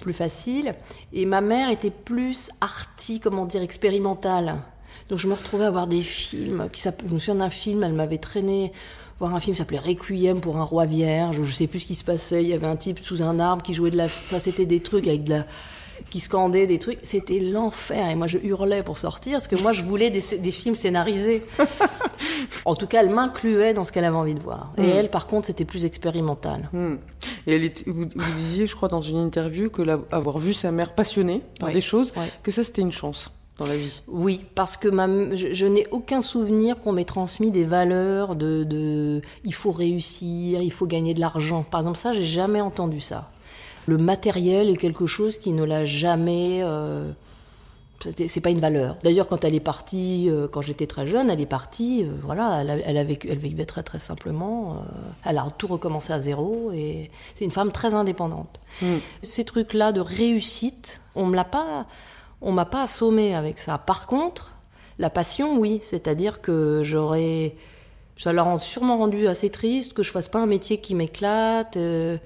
plus 0.00 0.12
facile. 0.12 0.74
Et 1.14 1.24
ma 1.24 1.40
mère 1.40 1.70
était 1.70 1.90
plus 1.90 2.50
arty, 2.60 3.18
comment 3.20 3.46
dire, 3.46 3.62
expérimentale. 3.62 4.56
Donc 5.08 5.18
je 5.18 5.26
me 5.26 5.32
retrouvais 5.32 5.64
à 5.64 5.70
voir 5.70 5.86
des 5.86 6.02
films 6.02 6.68
qui. 6.70 6.82
Je 6.82 7.14
me 7.14 7.18
souviens 7.18 7.36
d'un 7.36 7.50
film, 7.50 7.82
elle 7.82 7.94
m'avait 7.94 8.18
traîné 8.18 8.72
voir 9.18 9.34
un 9.34 9.40
film 9.40 9.54
qui 9.54 9.58
s'appelait 9.58 9.78
Requiem 9.78 10.40
pour 10.40 10.56
un 10.58 10.64
roi 10.64 10.86
vierge. 10.86 11.40
Je 11.42 11.52
sais 11.52 11.66
plus 11.66 11.80
ce 11.80 11.86
qui 11.86 11.94
se 11.94 12.04
passait. 12.04 12.42
Il 12.42 12.48
y 12.48 12.52
avait 12.54 12.66
un 12.66 12.76
type 12.76 12.98
sous 13.00 13.22
un 13.22 13.38
arbre 13.40 13.62
qui 13.62 13.74
jouait 13.74 13.90
de 13.90 13.96
la. 13.96 14.04
Enfin, 14.04 14.38
c'était 14.38 14.66
des 14.66 14.80
trucs 14.80 15.06
avec 15.06 15.24
de 15.24 15.30
la 15.30 15.44
qui 16.10 16.20
scandait 16.20 16.68
des 16.68 16.78
trucs, 16.78 17.00
c'était 17.02 17.40
l'enfer. 17.40 18.08
Et 18.08 18.14
moi, 18.14 18.28
je 18.28 18.38
hurlais 18.38 18.82
pour 18.84 18.96
sortir, 18.98 19.32
parce 19.32 19.48
que 19.48 19.56
moi, 19.56 19.72
je 19.72 19.82
voulais 19.82 20.10
des, 20.10 20.22
des 20.38 20.52
films 20.52 20.76
scénarisés. 20.76 21.44
en 22.64 22.76
tout 22.76 22.86
cas, 22.86 23.02
elle 23.02 23.10
m'incluait 23.10 23.74
dans 23.74 23.84
ce 23.84 23.92
qu'elle 23.92 24.04
avait 24.04 24.16
envie 24.16 24.34
de 24.34 24.40
voir. 24.40 24.72
Et 24.78 24.82
Mm. 24.82 24.84
elle, 24.94 25.10
par 25.10 25.26
contre, 25.26 25.48
c'était 25.48 25.64
plus 25.64 25.84
expérimental. 25.84 26.68
Hmm. 26.72 26.94
Et 27.46 27.54
elle 27.56 27.64
était- 27.64 27.90
vous, 27.90 28.06
vous 28.14 28.32
disiez, 28.46 28.66
je 28.66 28.74
crois, 28.76 28.88
dans 28.88 29.02
une 29.02 29.16
interview, 29.18 29.70
que 29.70 29.82
la- 29.82 29.98
avoir 30.12 30.38
vu 30.38 30.52
sa 30.52 30.70
mère 30.70 30.94
passionnée 30.94 31.42
par 31.58 31.70
des 31.72 31.80
choses, 31.80 32.14
que 32.42 32.50
ça 32.52 32.62
c'était 32.64 32.82
une 32.82 32.92
chance 32.92 33.30
dans 33.58 33.66
la 33.66 33.76
vie. 33.76 34.02
Oui, 34.06 34.40
parce 34.54 34.76
que 34.76 34.88
ma, 34.88 35.06
je, 35.34 35.52
je 35.52 35.66
n'ai 35.66 35.86
aucun 35.90 36.20
souvenir 36.20 36.80
qu'on 36.80 36.92
m'ait 36.92 37.04
transmis 37.04 37.50
des 37.50 37.64
valeurs 37.64 38.36
de, 38.36 38.64
de 38.64 39.20
il 39.44 39.54
faut 39.54 39.72
réussir, 39.72 40.62
il 40.62 40.72
faut 40.72 40.86
gagner 40.86 41.12
de 41.12 41.20
l'argent. 41.20 41.64
Par 41.68 41.80
exemple, 41.80 41.98
ça, 41.98 42.12
j'ai 42.12 42.24
jamais 42.24 42.60
entendu 42.60 43.00
ça. 43.00 43.30
Le 43.86 43.98
matériel 43.98 44.70
est 44.70 44.76
quelque 44.76 45.06
chose 45.06 45.38
qui 45.38 45.52
ne 45.52 45.64
l'a 45.64 45.84
jamais. 45.84 46.60
Euh, 46.62 47.10
c'est 48.28 48.40
pas 48.40 48.50
une 48.50 48.60
valeur. 48.60 48.96
D'ailleurs, 49.02 49.26
quand 49.26 49.44
elle 49.44 49.56
est 49.56 49.60
partie, 49.60 50.30
euh, 50.30 50.46
quand 50.46 50.60
j'étais 50.60 50.86
très 50.86 51.08
jeune, 51.08 51.30
elle 51.30 51.40
est 51.40 51.46
partie. 51.46 52.04
euh, 52.04 52.12
voilà, 52.22 52.60
elle, 52.60 52.70
a, 52.70 52.76
elle 52.76 52.96
a 52.96 53.02
vécu, 53.02 53.28
elle 53.28 53.38
vivait 53.38 53.64
très 53.64 53.82
très 53.82 53.98
simplement. 53.98 54.74
euh, 54.74 54.76
elle 55.24 55.36
a 55.36 55.48
tout 55.58 55.66
recommencé 55.66 56.12
à 56.12 56.20
zéro 56.20 56.70
et 56.72 57.10
c'est 57.34 57.44
une 57.44 57.50
femme 57.50 57.72
très 57.72 57.94
indépendante. 57.94 58.60
Hmm. 58.82 58.98
Ces 59.22 59.44
trucs-là 59.44 59.90
de 59.90 60.00
réussite, 60.00 61.00
on 61.16 61.26
me 61.26 61.34
l'a 61.34 61.42
pas, 61.44 61.86
on 62.40 62.52
m'a 62.52 62.64
pas 62.64 62.82
assommé 62.82 63.34
avec 63.34 63.58
ça. 63.58 63.78
Par 63.78 64.06
contre, 64.06 64.54
la 64.98 65.10
passion, 65.10 65.58
oui, 65.58 65.80
c'est-à-dire 65.82 66.40
que 66.40 66.82
j'aurais, 66.84 67.54
ça 68.16 68.32
l'a 68.32 68.58
sûrement 68.58 68.98
rendu 68.98 69.26
assez 69.28 69.50
triste 69.50 69.92
que 69.92 70.02
je 70.02 70.10
fasse 70.10 70.28
pas 70.28 70.40
un 70.40 70.46
métier 70.46 70.78
qui 70.80 70.94
m'éclate. 70.94 71.76
euh, 71.76 72.16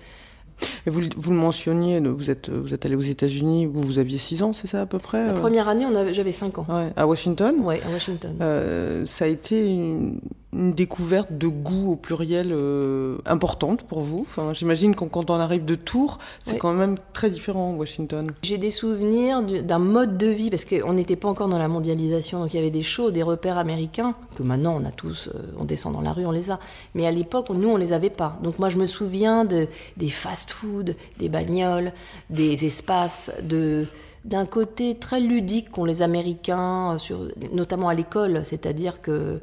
Et 0.87 0.91
vous, 0.91 1.01
le- 1.01 1.09
vous 1.17 1.33
le 1.33 1.37
mentionniez, 1.39 1.99
vous 2.01 2.31
êtes, 2.31 2.49
vous 2.51 2.73
êtes 2.73 2.85
allé 2.87 2.95
aux 2.95 3.01
États-Unis, 3.01 3.67
vous, 3.67 3.83
vous 3.83 3.99
aviez 3.99 4.19
6 4.19 4.43
ans, 4.43 4.53
c'est 4.53 4.67
ça 4.69 4.83
à 4.83 4.87
peu 4.87 4.99
près 4.99 5.27
La 5.27 5.33
euh? 5.33 5.39
première 5.39 5.69
année, 5.69 5.85
on 5.87 5.95
avait, 5.95 6.15
j'avais 6.15 6.31
5 6.33 6.59
ans. 6.59 6.67
Ouais, 6.69 6.93
à 6.97 7.07
Washington? 7.07 7.57
Ouais, 7.61 7.81
à 7.85 7.91
Washington. 7.91 8.37
Euh, 8.41 9.05
ça 9.07 9.25
a 9.25 9.29
été 9.29 9.67
une, 9.67 10.21
une 10.55 10.75
découverte 10.75 11.29
de 11.33 11.49
goût 11.49 11.93
au 11.93 11.97
pluriel 11.97 12.49
euh, 12.53 13.17
importante 13.25 13.85
pour 13.85 14.01
vous 14.01 14.21
enfin, 14.21 14.53
J'imagine 14.53 14.95
que 14.95 15.05
quand 15.05 15.31
on 15.31 15.35
arrive 15.35 15.65
de 15.65 15.75
Tours, 15.75 16.19
c'est 16.43 16.53
Oui. 16.53 16.59
quand 16.59 16.75
même 16.75 16.97
très 17.15 17.31
différent, 17.31 17.73
Washington. 17.75 18.33
J'ai 18.43 18.59
des 18.59 18.71
souvenirs 18.71 19.43
du- 19.43 19.63
d'un 19.63 19.79
mode 19.79 20.19
de 20.19 20.27
vie, 20.27 20.51
parce 20.51 20.67
qu'on 20.67 20.93
n'était 20.93 21.17
pas 21.17 21.29
encore 21.29 21.49
dans 21.49 21.59
la 21.59 21.69
mondialisation, 21.69 22.41
donc 22.41 22.53
il 22.53 22.57
y 22.57 22.61
avait 22.61 22.71
des 22.71 22.83
shows, 22.83 23.11
des 23.11 23.23
repères 23.23 23.57
américains, 23.57 24.15
que 24.37 24.43
maintenant 24.43 24.77
on 24.79 24.85
a 24.85 24.91
tous, 24.91 25.31
euh, 25.35 25.39
on 25.59 25.65
descend 25.65 25.95
dans 25.95 26.03
la 26.03 26.13
rue, 26.13 26.27
on 26.27 26.31
les 26.33 26.51
a. 26.51 26.59
Mais 26.95 27.07
à 27.07 27.11
l'époque, 27.11 27.49
nous, 27.49 27.69
on 27.71 27.79
les 27.79 27.95
avait 27.95 28.11
pas. 28.11 28.39
Donc 28.43 28.59
moi, 28.59 28.69
je 28.69 28.79
me 28.79 28.87
souviens 28.87 29.47
de, 29.47 29.69
des 29.97 30.11
fast-food, 30.11 30.97
des 31.19 31.29
bagnoles, 31.31 31.93
des 32.29 32.67
espaces, 32.67 33.33
de 33.43 33.87
d'un 34.25 34.47
côté 34.47 34.95
très 34.95 35.19
ludique 35.19 35.73
qu'ont 35.73 35.85
les 35.85 36.01
Américains, 36.03 36.93
euh, 36.93 36.99
sur, 36.99 37.27
notamment 37.53 37.89
à 37.89 37.95
l'école, 37.95 38.45
c'est-à-dire 38.45 39.03
que 39.03 39.41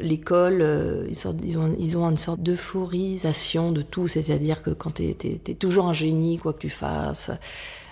l'école, 0.00 0.58
euh, 0.62 1.06
ils, 1.08 1.16
ils 1.48 1.58
ont, 1.58 1.74
ils 1.78 1.96
ont 1.96 2.08
une 2.08 2.18
sorte 2.18 2.40
d'euphorisation 2.40 3.72
de 3.72 3.82
tout, 3.82 4.08
c'est-à-dire 4.08 4.62
que 4.62 4.70
quand 4.70 4.94
tu 4.94 5.04
es, 5.10 5.54
toujours 5.54 5.86
un 5.86 5.92
génie, 5.92 6.38
quoi 6.38 6.52
que 6.52 6.58
tu 6.60 6.70
fasses. 6.70 7.30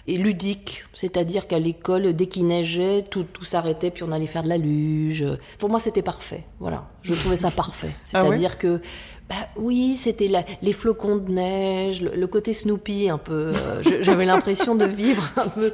Et 0.07 0.17
ludique, 0.17 0.85
c'est-à-dire 0.93 1.47
qu'à 1.47 1.59
l'école, 1.59 2.15
dès 2.15 2.27
qu'il 2.27 2.47
neigeait, 2.47 3.03
tout, 3.03 3.25
tout 3.25 3.45
s'arrêtait, 3.45 3.91
puis 3.91 4.03
on 4.03 4.11
allait 4.13 4.27
faire 4.27 4.43
de 4.43 4.49
la 4.49 4.57
luge. 4.57 5.25
Pour 5.59 5.69
moi, 5.69 5.79
c'était 5.79 6.03
parfait. 6.03 6.45
Voilà, 6.59 6.89
je 7.03 7.15
trouvais 7.15 7.37
ça 7.37 7.51
parfait. 7.51 7.95
Ah 8.13 8.23
ouais 8.23 8.27
C'est-à-dire 8.29 8.59
que, 8.59 8.81
bah 9.29 9.37
oui, 9.57 9.97
c'était 9.97 10.31
les 10.63 10.73
flocons 10.73 11.17
de 11.17 11.31
neige, 11.31 12.01
le, 12.03 12.17
le 12.17 12.27
côté 12.27 12.53
Snoopy 12.53 13.09
un 13.11 13.19
peu. 13.19 13.53
euh, 13.55 13.83
J'avais 14.01 14.25
l'impression 14.25 14.75
de 14.75 14.85
vivre 14.87 15.31
un 15.37 15.49
peu. 15.49 15.73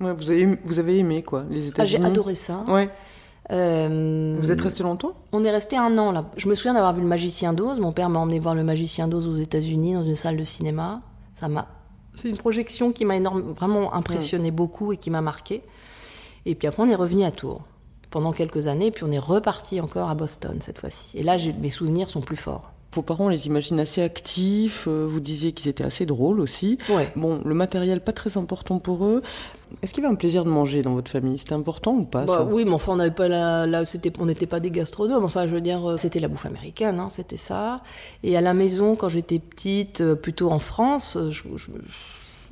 Ouais, 0.00 0.12
vous, 0.12 0.30
avez, 0.30 0.58
vous 0.64 0.78
avez 0.78 0.98
aimé, 0.98 1.22
quoi, 1.22 1.44
les 1.48 1.60
Ah, 1.60 1.62
J'ai 1.62 1.68
États-Unis 1.96 2.06
adoré 2.06 2.34
ça. 2.34 2.64
Ouais. 2.68 2.90
Euh, 3.50 4.36
Vous 4.40 4.52
êtes 4.52 4.60
resté 4.60 4.82
longtemps? 4.82 5.14
On 5.32 5.44
est 5.44 5.50
resté 5.50 5.76
un 5.76 5.98
an 5.98 6.12
là. 6.12 6.26
Je 6.36 6.48
me 6.48 6.54
souviens 6.54 6.74
d'avoir 6.74 6.94
vu 6.94 7.00
le 7.00 7.06
Magicien 7.08 7.52
d'Oz. 7.52 7.80
Mon 7.80 7.92
père 7.92 8.08
m'a 8.08 8.20
emmené 8.20 8.38
voir 8.38 8.54
le 8.54 8.62
Magicien 8.64 9.08
d'Oz 9.08 9.26
aux 9.26 9.34
États-Unis 9.34 9.94
dans 9.94 10.04
une 10.04 10.14
salle 10.14 10.36
de 10.36 10.44
cinéma. 10.44 11.00
Ça 11.34 11.48
m'a. 11.48 11.66
C'est 12.14 12.28
une 12.28 12.36
projection 12.36 12.92
qui 12.92 13.04
m'a 13.04 13.18
vraiment 13.20 13.94
impressionné 13.94 14.50
beaucoup 14.50 14.92
et 14.92 14.96
qui 14.96 15.10
m'a 15.10 15.22
marqué. 15.22 15.62
Et 16.44 16.54
puis 16.54 16.68
après, 16.68 16.82
on 16.82 16.88
est 16.88 16.94
revenu 16.94 17.24
à 17.24 17.30
Tours 17.30 17.62
pendant 18.10 18.32
quelques 18.32 18.66
années, 18.66 18.90
puis 18.90 19.04
on 19.04 19.10
est 19.10 19.18
reparti 19.18 19.80
encore 19.80 20.10
à 20.10 20.14
Boston 20.14 20.58
cette 20.60 20.78
fois-ci. 20.78 21.16
Et 21.16 21.22
là, 21.22 21.36
mes 21.58 21.70
souvenirs 21.70 22.10
sont 22.10 22.20
plus 22.20 22.36
forts. 22.36 22.70
Vos 22.94 23.00
parents, 23.02 23.24
on 23.26 23.28
les 23.28 23.46
imagine 23.46 23.80
assez 23.80 24.02
actifs, 24.02 24.84
euh, 24.86 25.06
vous 25.08 25.20
disiez 25.20 25.52
qu'ils 25.52 25.68
étaient 25.70 25.84
assez 25.84 26.04
drôles 26.04 26.40
aussi. 26.40 26.76
Ouais. 26.90 27.10
Bon, 27.16 27.40
le 27.44 27.54
matériel, 27.54 28.00
pas 28.02 28.12
très 28.12 28.36
important 28.36 28.78
pour 28.78 29.06
eux. 29.06 29.22
Est-ce 29.82 29.94
qu'il 29.94 30.02
y 30.02 30.06
avait 30.06 30.12
un 30.12 30.16
plaisir 30.16 30.44
de 30.44 30.50
manger 30.50 30.82
dans 30.82 30.92
votre 30.92 31.10
famille? 31.10 31.38
C'était 31.38 31.54
important 31.54 31.92
ou 31.94 32.04
pas 32.04 32.26
Bah, 32.26 32.34
ça? 32.34 32.44
oui, 32.44 32.64
mais 32.66 32.72
enfin, 32.74 32.92
on 32.92 32.96
n'avait 32.96 33.10
pas 33.10 33.28
la, 33.28 33.66
la- 33.66 33.86
c'était, 33.86 34.12
on 34.18 34.26
n'était 34.26 34.46
pas 34.46 34.60
des 34.60 34.70
gastronomes. 34.70 35.24
Enfin, 35.24 35.46
je 35.46 35.52
veux 35.54 35.62
dire, 35.62 35.88
euh, 35.92 35.96
c'était 35.96 36.20
la 36.20 36.28
bouffe 36.28 36.44
américaine, 36.44 37.00
hein, 37.00 37.08
c'était 37.08 37.38
ça. 37.38 37.80
Et 38.22 38.36
à 38.36 38.42
la 38.42 38.52
maison, 38.52 38.94
quand 38.94 39.08
j'étais 39.08 39.38
petite, 39.38 40.02
euh, 40.02 40.14
plutôt 40.14 40.50
en 40.50 40.58
France, 40.58 41.16
je, 41.30 41.42
je, 41.56 41.70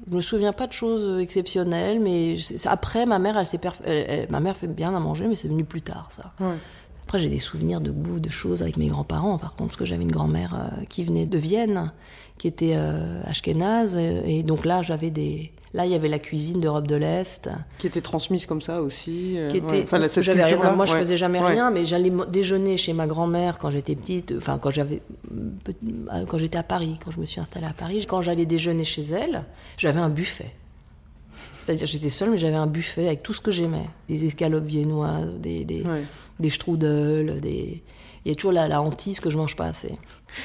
je 0.08 0.14
me 0.16 0.22
souviens 0.22 0.54
pas 0.54 0.66
de 0.66 0.72
choses 0.72 1.20
exceptionnelles, 1.20 2.00
mais 2.00 2.36
je- 2.36 2.54
après, 2.66 3.04
ma 3.04 3.18
mère, 3.18 3.36
elle 3.36 3.44
s'est 3.46 3.60
ma 4.30 4.40
mère 4.40 4.56
fait 4.56 4.66
bien 4.68 4.94
à 4.94 5.00
manger, 5.00 5.26
mais 5.28 5.34
c'est 5.34 5.48
venu 5.48 5.66
plus 5.66 5.82
tard, 5.82 6.06
ça. 6.08 6.32
Ouais. 6.40 6.54
Après, 7.10 7.18
j'ai 7.18 7.28
des 7.28 7.40
souvenirs 7.40 7.80
de 7.80 7.90
goût, 7.90 8.20
de 8.20 8.28
choses 8.30 8.62
avec 8.62 8.76
mes 8.76 8.86
grands-parents, 8.86 9.36
par 9.36 9.56
contre, 9.56 9.70
parce 9.70 9.76
que 9.78 9.84
j'avais 9.84 10.04
une 10.04 10.12
grand-mère 10.12 10.54
euh, 10.54 10.84
qui 10.88 11.02
venait 11.02 11.26
de 11.26 11.38
Vienne, 11.38 11.90
qui 12.38 12.46
était 12.46 12.74
euh, 12.76 13.20
ashkénaze, 13.24 13.96
et, 13.96 14.38
et 14.38 14.42
donc 14.44 14.64
là, 14.64 14.82
j'avais 14.82 15.10
des, 15.10 15.50
là, 15.74 15.86
il 15.86 15.90
y 15.90 15.96
avait 15.96 16.06
la 16.06 16.20
cuisine 16.20 16.60
d'Europe 16.60 16.86
de 16.86 16.94
l'Est. 16.94 17.50
Qui 17.78 17.88
était 17.88 18.00
transmise 18.00 18.46
comme 18.46 18.60
ça 18.60 18.80
aussi 18.80 19.36
euh, 19.36 19.48
qui 19.48 19.56
était 19.56 19.72
ouais. 19.78 19.82
Enfin, 19.82 20.06
cette 20.06 20.24
rien- 20.24 20.72
moi 20.76 20.84
je 20.86 20.92
faisais 20.94 21.16
jamais 21.16 21.40
Ouais. 21.40 21.50
rien 21.50 21.72
mais 21.72 21.84
j'allais 21.84 22.12
déjeuner 22.28 22.76
chez 22.76 22.92
ma 22.92 23.08
grand-mère 23.08 23.58
quand 23.58 23.70
j'étais 23.70 23.96
petite 23.96 24.32
enfin 24.38 24.58
quand 24.58 24.70
j'avais 24.70 25.02
euh, 25.32 26.24
quand 26.28 26.38
j'étais 26.38 26.58
à 26.58 26.62
Paris 26.62 26.98
quand 27.04 27.10
je 27.10 27.18
me 27.18 27.24
suis 27.26 27.40
installée 27.40 27.66
à 27.66 27.72
Paris. 27.72 28.06
Quand 28.08 28.22
j'allais 28.22 28.46
déjeuner 28.46 28.84
chez 28.84 29.02
elle 29.02 29.44
j'avais 29.78 29.98
un 30.00 30.10
buffet 30.10 30.52
c'est-à-dire 31.76 31.86
j'étais 31.86 32.08
seule 32.08 32.30
mais 32.30 32.38
j'avais 32.38 32.56
un 32.56 32.66
buffet 32.66 33.06
avec 33.06 33.22
tout 33.22 33.32
ce 33.32 33.40
que 33.40 33.50
j'aimais 33.50 33.88
des 34.08 34.24
escalopes 34.24 34.64
viennoises 34.66 35.32
des 35.38 35.64
des, 35.64 35.82
Ouais. 35.82 36.04
des 36.38 36.50
strudels 36.50 37.40
des 37.40 37.82
il 38.26 38.28
y 38.28 38.32
a 38.32 38.34
toujours 38.34 38.52
la, 38.52 38.68
la 38.68 38.82
hantise 38.82 39.18
que 39.18 39.30
je 39.30 39.38
mange 39.38 39.56
pas 39.56 39.64
assez 39.64 39.98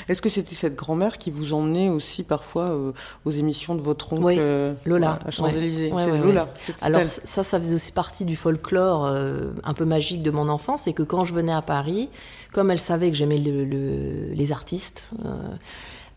Est-ce 0.08 0.22
que 0.22 0.30
c'était 0.30 0.56
cette 0.56 0.78
grand-mère 0.78 1.18
qui 1.18 1.30
vous 1.30 1.54
emmenait 1.54 1.90
aussi 1.90 2.24
parfois 2.24 2.70
euh, 2.70 2.94
aux 3.26 3.32
émissions 3.32 3.76
de 3.76 3.82
votre 3.82 4.14
oncle 4.14 4.24
Oui, 4.24 4.36
euh, 4.40 4.74
Lola, 4.86 5.20
à 5.26 5.30
Champs-Élysées? 5.30 5.92
Ouais. 5.92 6.06
Ouais, 6.10 6.18
Lola. 6.20 6.54
Alors 6.82 7.02
elle. 7.02 7.06
ça, 7.06 7.44
ça 7.44 7.60
faisait 7.60 7.76
aussi 7.76 7.92
partie 7.92 8.24
du 8.24 8.38
folklore 8.38 9.06
euh, 9.06 9.52
un 9.66 9.74
peu 9.74 9.84
magique 9.84 10.24
de 10.24 10.32
mon 10.32 10.48
enfance, 10.48 10.84
c'est 10.84 10.94
que 10.94 11.04
quand 11.04 11.26
je 11.26 11.34
venais 11.34 11.52
à 11.52 11.62
Paris, 11.62 12.08
comme 12.54 12.72
elle 12.72 12.80
savait 12.80 13.12
que 13.12 13.18
j'aimais 13.18 13.40
le- 13.40 13.66
le- 13.66 14.32
les 14.32 14.52
artistes, 14.54 15.10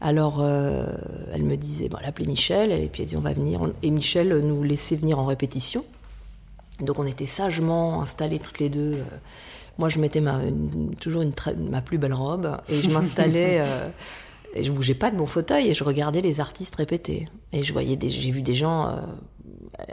alors 0.00 0.38
euh, 0.40 0.86
elle 1.32 1.42
me 1.42 1.56
disait, 1.56 1.88
bon, 1.88 1.98
elle 2.00 2.08
appelait 2.08 2.26
Michel, 2.26 2.70
et 2.72 2.86
puis 2.86 3.02
elle 3.02 3.06
disait 3.06 3.16
on 3.16 3.20
va 3.22 3.32
venir, 3.32 3.60
et 3.82 3.90
Michel 3.90 4.38
nous 4.40 4.62
laissait 4.62 4.96
venir 4.96 5.18
en 5.18 5.26
répétition. 5.26 5.84
Donc 6.80 6.98
on 6.98 7.06
était 7.06 7.26
sagement 7.26 8.00
installés 8.02 8.38
toutes 8.38 8.60
les 8.60 8.68
deux. 8.68 8.94
euh, 8.94 9.02
Moi, 9.78 9.88
je 9.88 9.98
mettais 10.00 10.20
ma, 10.20 10.42
une- 10.44 10.94
toujours 11.00 11.22
une 11.22 11.32
ma 11.70 11.80
plus 11.80 11.98
belle 11.98 12.14
robe 12.14 12.56
et 12.68 12.80
je 12.80 12.90
m'installais. 12.90 13.60
euh, 13.64 13.88
et 14.54 14.62
je 14.64 14.72
bougeais 14.72 14.94
pas 14.94 15.10
de 15.10 15.16
mon 15.16 15.26
fauteuil 15.26 15.68
et 15.68 15.74
je 15.74 15.84
regardais 15.84 16.20
les 16.22 16.40
artistes 16.40 16.74
répéter. 16.76 17.28
Et 17.52 17.62
je 17.64 17.72
voyais 17.72 17.96
des, 17.96 18.08
j'ai 18.08 18.30
vu 18.30 18.40
des 18.42 18.54
gens 18.54 18.86
euh, 18.88 18.92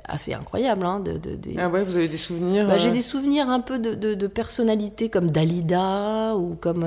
assez 0.05 0.33
incroyables. 0.33 0.85
Hein, 0.85 0.99
de, 1.01 1.13
de- 1.17 1.35
des- 1.35 1.55
Ah 1.57 1.67
ouais, 1.69 1.83
vous 1.83 1.97
avez 1.97 2.07
des 2.07 2.17
souvenirs 2.17 2.67
Bah, 2.67 2.77
J'ai 2.77 2.91
des 2.91 3.01
souvenirs 3.01 3.49
un 3.49 3.59
peu 3.59 3.79
de, 3.79 4.27
personnalités 4.27 5.09
comme 5.09 5.29
Dalida 5.31 6.35
ou 6.37 6.55
comme 6.55 6.83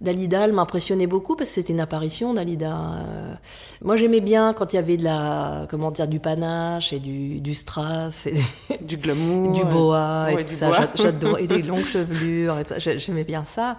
Dalida, 0.00 0.44
elle 0.44 0.52
m'impressionnait 0.52 1.06
beaucoup 1.06 1.36
parce 1.36 1.50
que 1.50 1.54
c'était 1.54 1.72
une 1.72 1.80
apparition 1.80 2.34
Dalida. 2.34 2.76
Euh, 2.98 3.34
moi 3.82 3.96
j'aimais 3.96 4.20
bien 4.20 4.52
quand 4.52 4.72
il 4.72 4.76
y 4.76 4.78
avait 4.78 4.96
de 4.96 5.04
la 5.04 5.66
comment 5.70 5.90
dire 5.90 6.08
du 6.08 6.20
panache 6.20 6.92
et 6.92 6.98
du, 6.98 7.40
du 7.40 7.54
strass 7.54 8.26
et 8.26 8.34
du 8.82 8.96
glamour, 8.96 9.52
du 9.52 9.64
boa 9.64 10.28
et 10.30 10.34
Ouais, 10.36 10.44
tout 10.44 10.52
ça. 10.52 10.90
J'adore 10.94 11.38
et 11.38 11.46
des 11.46 11.62
longues 11.62 11.84
chevelures 11.86 12.58
et 12.58 12.62
tout 12.64 12.70
ça. 12.70 12.78
J'ai- 12.78 12.98
J'aimais 12.98 13.24
bien 13.24 13.44
ça. 13.44 13.78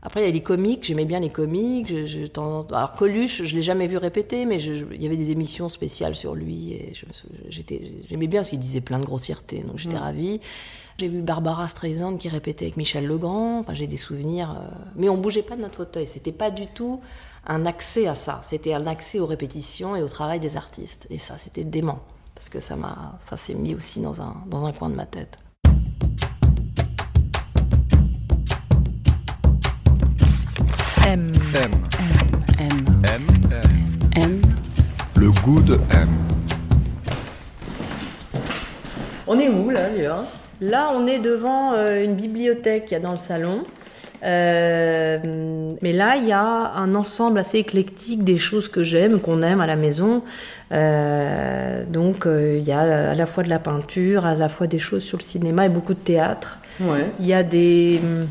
Après, 0.00 0.20
il 0.22 0.26
y 0.26 0.28
a 0.28 0.32
les 0.32 0.42
comiques, 0.44 0.84
j'aimais 0.84 1.06
bien 1.06 1.18
les 1.18 1.30
comiques. 1.30 1.88
Je, 1.88 2.06
je- 2.06 2.26
alors, 2.72 2.94
Coluche, 2.94 3.42
je 3.42 3.56
l'ai 3.56 3.62
jamais 3.62 3.88
vu 3.88 3.96
répéter, 3.96 4.44
mais 4.46 4.60
je- 4.60 4.84
il 4.94 5.02
y 5.02 5.06
avait 5.06 5.16
des 5.16 5.32
émissions 5.32 5.68
spéciales 5.68 6.14
sur 6.14 6.36
lui. 6.36 6.72
Et 6.72 6.92
j'aimais 8.08 8.26
bien 8.28 8.40
parce 8.40 8.50
qu'il 8.50 8.60
disait 8.60 8.80
plein 8.80 9.00
de 9.00 9.04
grossièretés, 9.04 9.62
donc 9.66 9.78
j'étais 9.78 9.96
ravie. 9.96 10.40
J'ai 11.00 11.06
vu 11.06 11.22
Barbara 11.22 11.68
Streisand 11.68 12.16
qui 12.16 12.28
répétait 12.28 12.64
avec 12.64 12.76
Michel 12.76 13.06
Legrand. 13.06 13.60
Enfin, 13.60 13.72
j'ai 13.72 13.86
des 13.86 13.96
souvenirs. 13.96 14.50
euh, 14.60 14.68
Mais 14.96 15.08
on 15.08 15.16
bougeait 15.16 15.44
pas 15.44 15.54
de 15.54 15.60
notre 15.62 15.76
fauteuil. 15.76 16.08
C'était 16.08 16.32
pas 16.32 16.50
du 16.50 16.66
tout 16.66 17.00
un 17.46 17.66
accès 17.66 18.08
à 18.08 18.16
ça. 18.16 18.40
C'était 18.42 18.74
un 18.74 18.84
accès 18.88 19.20
aux 19.20 19.26
répétitions 19.26 19.94
et 19.94 20.02
au 20.02 20.08
travail 20.08 20.40
des 20.40 20.56
artistes. 20.56 21.06
Et 21.08 21.18
ça, 21.18 21.38
c'était 21.38 21.62
dément. 21.62 22.00
Parce 22.34 22.48
que 22.48 22.58
ça 22.58 22.74
m'a, 22.74 23.16
ça 23.20 23.36
s'est 23.36 23.54
mis 23.54 23.76
aussi 23.76 24.00
dans 24.00 24.20
un, 24.20 24.34
dans 24.48 24.66
un 24.66 24.72
coin 24.72 24.90
de 24.90 24.96
ma 24.96 25.06
tête. 25.06 25.38
M. 31.06 31.30
M. 31.54 31.70
M. 32.58 32.84
M. 33.04 33.26
M. 33.50 33.62
M. 34.16 34.42
Le 35.14 35.30
goût 35.42 35.60
de 35.60 35.78
M. 35.92 36.08
On 39.28 39.38
est 39.38 39.48
où 39.48 39.70
là, 39.70 39.88
Léa 39.90 40.24
Là, 40.60 40.90
on 40.94 41.06
est 41.06 41.18
devant 41.18 41.72
euh, 41.74 42.02
une 42.04 42.14
bibliothèque 42.14 42.86
qu'il 42.86 42.92
y 42.92 42.96
a 42.96 43.02
dans 43.02 43.12
le 43.12 43.16
salon. 43.16 43.64
Euh, 44.24 45.18
mais 45.80 45.92
là, 45.92 46.16
il 46.16 46.26
y 46.26 46.32
a 46.32 46.42
un 46.74 46.94
ensemble 46.94 47.38
assez 47.38 47.58
éclectique 47.58 48.24
des 48.24 48.36
choses 48.38 48.68
que 48.68 48.82
j'aime, 48.82 49.20
qu'on 49.20 49.42
aime 49.42 49.60
à 49.60 49.66
la 49.66 49.76
maison. 49.76 50.22
Euh, 50.72 51.84
donc, 51.88 52.26
euh, 52.26 52.58
il 52.58 52.66
y 52.66 52.72
a 52.72 53.10
à 53.10 53.14
la 53.14 53.26
fois 53.26 53.44
de 53.44 53.48
la 53.48 53.58
peinture, 53.58 54.26
à 54.26 54.34
la 54.34 54.48
fois 54.48 54.66
des 54.66 54.78
choses 54.78 55.04
sur 55.04 55.18
le 55.18 55.22
cinéma 55.22 55.66
et 55.66 55.68
beaucoup 55.68 55.94
de 55.94 56.00
théâtre. 56.00 56.58
Ouais. 56.80 57.06
Il 57.20 57.26
y 57.26 57.34
a 57.34 57.42
des, 57.44 58.00
hum, 58.02 58.26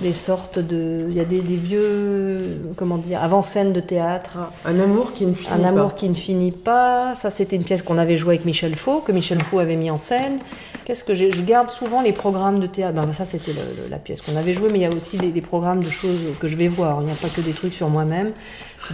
des 0.00 0.12
sortes 0.12 0.58
de... 0.58 1.06
Il 1.08 1.14
y 1.14 1.20
a 1.20 1.24
des, 1.24 1.40
des 1.40 1.56
vieux, 1.56 2.58
comment 2.76 2.98
dire, 2.98 3.22
avant-scènes 3.22 3.72
de 3.72 3.80
théâtre. 3.80 4.38
Un 4.66 4.78
amour 4.78 5.14
qui 5.14 5.24
ne 5.24 5.34
finit 5.34 5.54
Un 5.54 5.60
pas. 5.60 5.68
amour 5.68 5.94
qui 5.94 6.08
ne 6.10 6.14
finit 6.14 6.52
pas. 6.52 7.14
Ça, 7.14 7.30
c'était 7.30 7.56
une 7.56 7.64
pièce 7.64 7.82
qu'on 7.82 7.98
avait 7.98 8.18
jouée 8.18 8.34
avec 8.34 8.44
Michel 8.44 8.76
Faux, 8.76 9.00
que 9.00 9.12
Michel 9.12 9.40
Faux 9.42 9.58
avait 9.60 9.76
mis 9.76 9.90
en 9.90 9.96
scène. 9.96 10.38
Qu'est-ce 10.86 11.02
que 11.02 11.14
j'ai 11.14 11.32
Je 11.32 11.42
garde 11.42 11.68
souvent 11.70 12.00
les 12.00 12.12
programmes 12.12 12.60
de 12.60 12.68
théâtre. 12.68 12.94
Ben, 12.94 13.12
ça, 13.12 13.24
c'était 13.24 13.50
la 13.90 13.98
pièce 13.98 14.20
qu'on 14.20 14.36
avait 14.36 14.52
jouée, 14.52 14.68
mais 14.72 14.78
il 14.78 14.82
y 14.82 14.86
a 14.86 14.90
aussi 14.90 15.18
des, 15.18 15.32
des 15.32 15.40
programmes 15.40 15.82
de 15.82 15.90
choses 15.90 16.20
que 16.38 16.46
je 16.46 16.56
vais 16.56 16.68
voir. 16.68 17.02
Il 17.02 17.06
n'y 17.06 17.10
a 17.12 17.16
pas 17.16 17.26
que 17.28 17.40
des 17.40 17.50
trucs 17.50 17.74
sur 17.74 17.88
moi-même. 17.88 18.30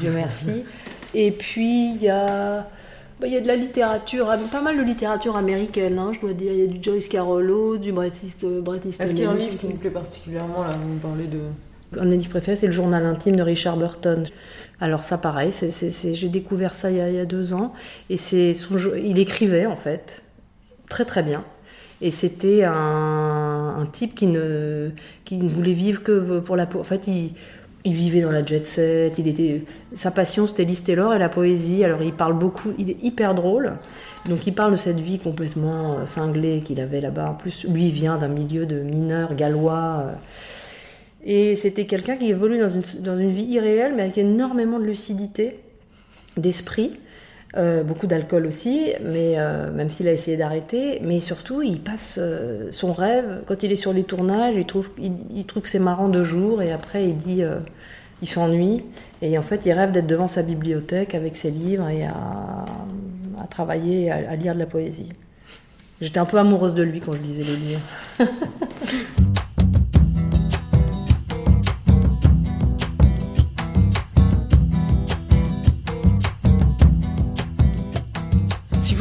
Dieu 0.00 0.10
merci. 0.10 0.64
Et 1.14 1.30
puis, 1.32 1.90
il 1.94 2.02
y 2.02 2.08
a. 2.08 2.66
ben, 3.20 3.26
Il 3.26 3.34
y 3.34 3.36
a 3.36 3.42
de 3.42 3.46
la 3.46 3.56
littérature, 3.56 4.34
pas 4.50 4.62
mal 4.62 4.78
de 4.78 4.82
littérature 4.82 5.36
américaine, 5.36 5.98
hein, 5.98 6.12
je 6.14 6.20
dois 6.20 6.32
dire. 6.32 6.50
Il 6.54 6.58
y 6.60 6.64
a 6.64 6.66
du 6.66 6.82
Joyce 6.82 7.08
Carollo, 7.08 7.76
du 7.76 7.92
Bret 7.92 8.10
East- 8.24 8.42
Bret 8.46 8.80
Easton 8.88 9.04
Est-ce 9.04 9.14
qu'il 9.14 9.24
y 9.24 9.26
a 9.26 9.30
un 9.30 9.34
livre 9.36 9.58
qui 9.58 9.66
vous 9.66 9.74
plaît 9.76 9.90
particulièrement 9.90 10.62
là 10.62 10.70
Vous 10.82 10.98
parlez 11.06 11.26
de. 11.26 11.40
Un 12.00 12.06
de 12.06 12.08
mes 12.10 12.16
livres 12.16 12.30
préférés, 12.30 12.56
c'est 12.56 12.66
le 12.68 12.72
journal 12.72 13.04
intime 13.04 13.36
de 13.36 13.42
Richard 13.42 13.76
Burton. 13.76 14.26
Alors 14.80 15.02
ça, 15.02 15.18
pareil, 15.18 15.52
j'ai 16.14 16.28
découvert 16.30 16.72
ça 16.74 16.90
il 16.90 16.96
y, 16.96 17.00
a, 17.02 17.10
il 17.10 17.16
y 17.16 17.20
a 17.20 17.26
deux 17.26 17.52
ans. 17.52 17.74
Et 18.08 18.16
c'est 18.16 18.52
il 19.04 19.18
écrivait, 19.18 19.66
en 19.66 19.76
fait, 19.76 20.22
très 20.88 21.04
très 21.04 21.22
bien. 21.22 21.44
Et 22.04 22.10
c'était 22.10 22.64
un, 22.64 23.86
type 23.92 24.14
qui 24.14 24.26
ne, 24.26 24.90
voulait 25.30 25.72
vivre 25.72 26.02
que 26.02 26.40
pour 26.40 26.56
la... 26.56 26.66
po- 26.66 26.80
En 26.80 26.84
fait, 26.84 27.06
il, 27.06 27.32
il 27.84 27.94
vivait 27.94 28.22
dans 28.22 28.32
la 28.32 28.44
jet 28.44 28.66
set, 28.66 29.18
il 29.18 29.28
était, 29.28 29.62
sa 29.94 30.10
passion 30.10 30.46
c'était 30.46 30.64
Liz 30.64 30.82
Taylor 30.82 31.14
et 31.14 31.18
la 31.18 31.28
poésie. 31.28 31.84
Alors 31.84 32.02
il 32.02 32.12
parle 32.12 32.34
beaucoup, 32.38 32.72
il 32.78 32.90
est 32.90 33.02
hyper 33.02 33.34
drôle. 33.34 33.74
Donc 34.28 34.46
il 34.46 34.52
parle 34.54 34.72
de 34.72 34.76
cette 34.76 35.00
vie 35.00 35.18
complètement 35.20 35.98
euh, 35.98 36.06
cinglée 36.06 36.62
qu'il 36.64 36.80
avait 36.80 37.00
là-bas. 37.00 37.30
En 37.30 37.34
plus, 37.34 37.64
lui 37.68 37.86
il 37.86 37.92
vient 37.92 38.18
d'un 38.18 38.28
milieu 38.28 38.66
de 38.66 38.80
mineurs 38.80 39.34
gallois. 39.36 40.06
euh, 40.06 40.12
Et 41.24 41.56
c'était 41.56 41.86
quelqu'un 41.86 42.16
qui 42.16 42.30
évolue 42.30 42.58
dans 42.58 42.68
une, 42.68 42.82
dans 43.00 43.18
une 43.18 43.30
vie 43.30 43.44
irréelle, 43.44 43.92
mais 43.96 44.02
avec 44.02 44.18
énormément 44.18 44.78
de 44.80 44.84
lucidité, 44.84 45.60
d'esprit. 46.36 46.92
Euh, 47.54 47.82
beaucoup 47.82 48.06
d'alcool 48.06 48.46
aussi, 48.46 48.94
mais 49.04 49.34
euh, 49.36 49.70
même 49.70 49.90
s'il 49.90 50.08
a 50.08 50.12
essayé 50.12 50.38
d'arrêter, 50.38 51.00
mais 51.02 51.20
surtout 51.20 51.60
il 51.60 51.80
passe 51.80 52.18
euh, 52.18 52.68
son 52.70 52.94
rêve 52.94 53.42
quand 53.44 53.62
il 53.62 53.70
est 53.70 53.76
sur 53.76 53.92
les 53.92 54.04
tournages, 54.04 54.54
il 54.56 54.64
trouve, 54.64 54.88
il, 54.98 55.44
trouve 55.44 55.64
que 55.64 55.68
c'est 55.68 55.78
marrant 55.78 56.08
deux 56.08 56.24
jours 56.24 56.62
et 56.62 56.72
après 56.72 57.04
il 57.04 57.16
dit, 57.18 57.42
il 58.22 58.28
s'ennuie 58.28 58.84
et 59.20 59.36
en 59.36 59.42
fait 59.42 59.66
il 59.66 59.72
rêve 59.72 59.90
d'être 59.90 60.06
devant 60.06 60.28
sa 60.28 60.40
bibliothèque 60.42 61.14
avec 61.14 61.36
ses 61.36 61.50
livres 61.50 61.90
et 61.90 62.04
à, 62.04 62.64
à 63.38 63.46
travailler, 63.50 64.10
à, 64.10 64.30
à 64.30 64.36
lire 64.36 64.54
de 64.54 64.58
la 64.58 64.66
poésie. 64.66 65.12
J'étais 66.00 66.20
un 66.20 66.24
peu 66.24 66.38
amoureuse 66.38 66.74
de 66.74 66.82
lui 66.82 67.02
quand 67.02 67.12
je 67.12 67.20
lisais 67.20 67.44
les 67.44 67.56
livres. 67.56 67.80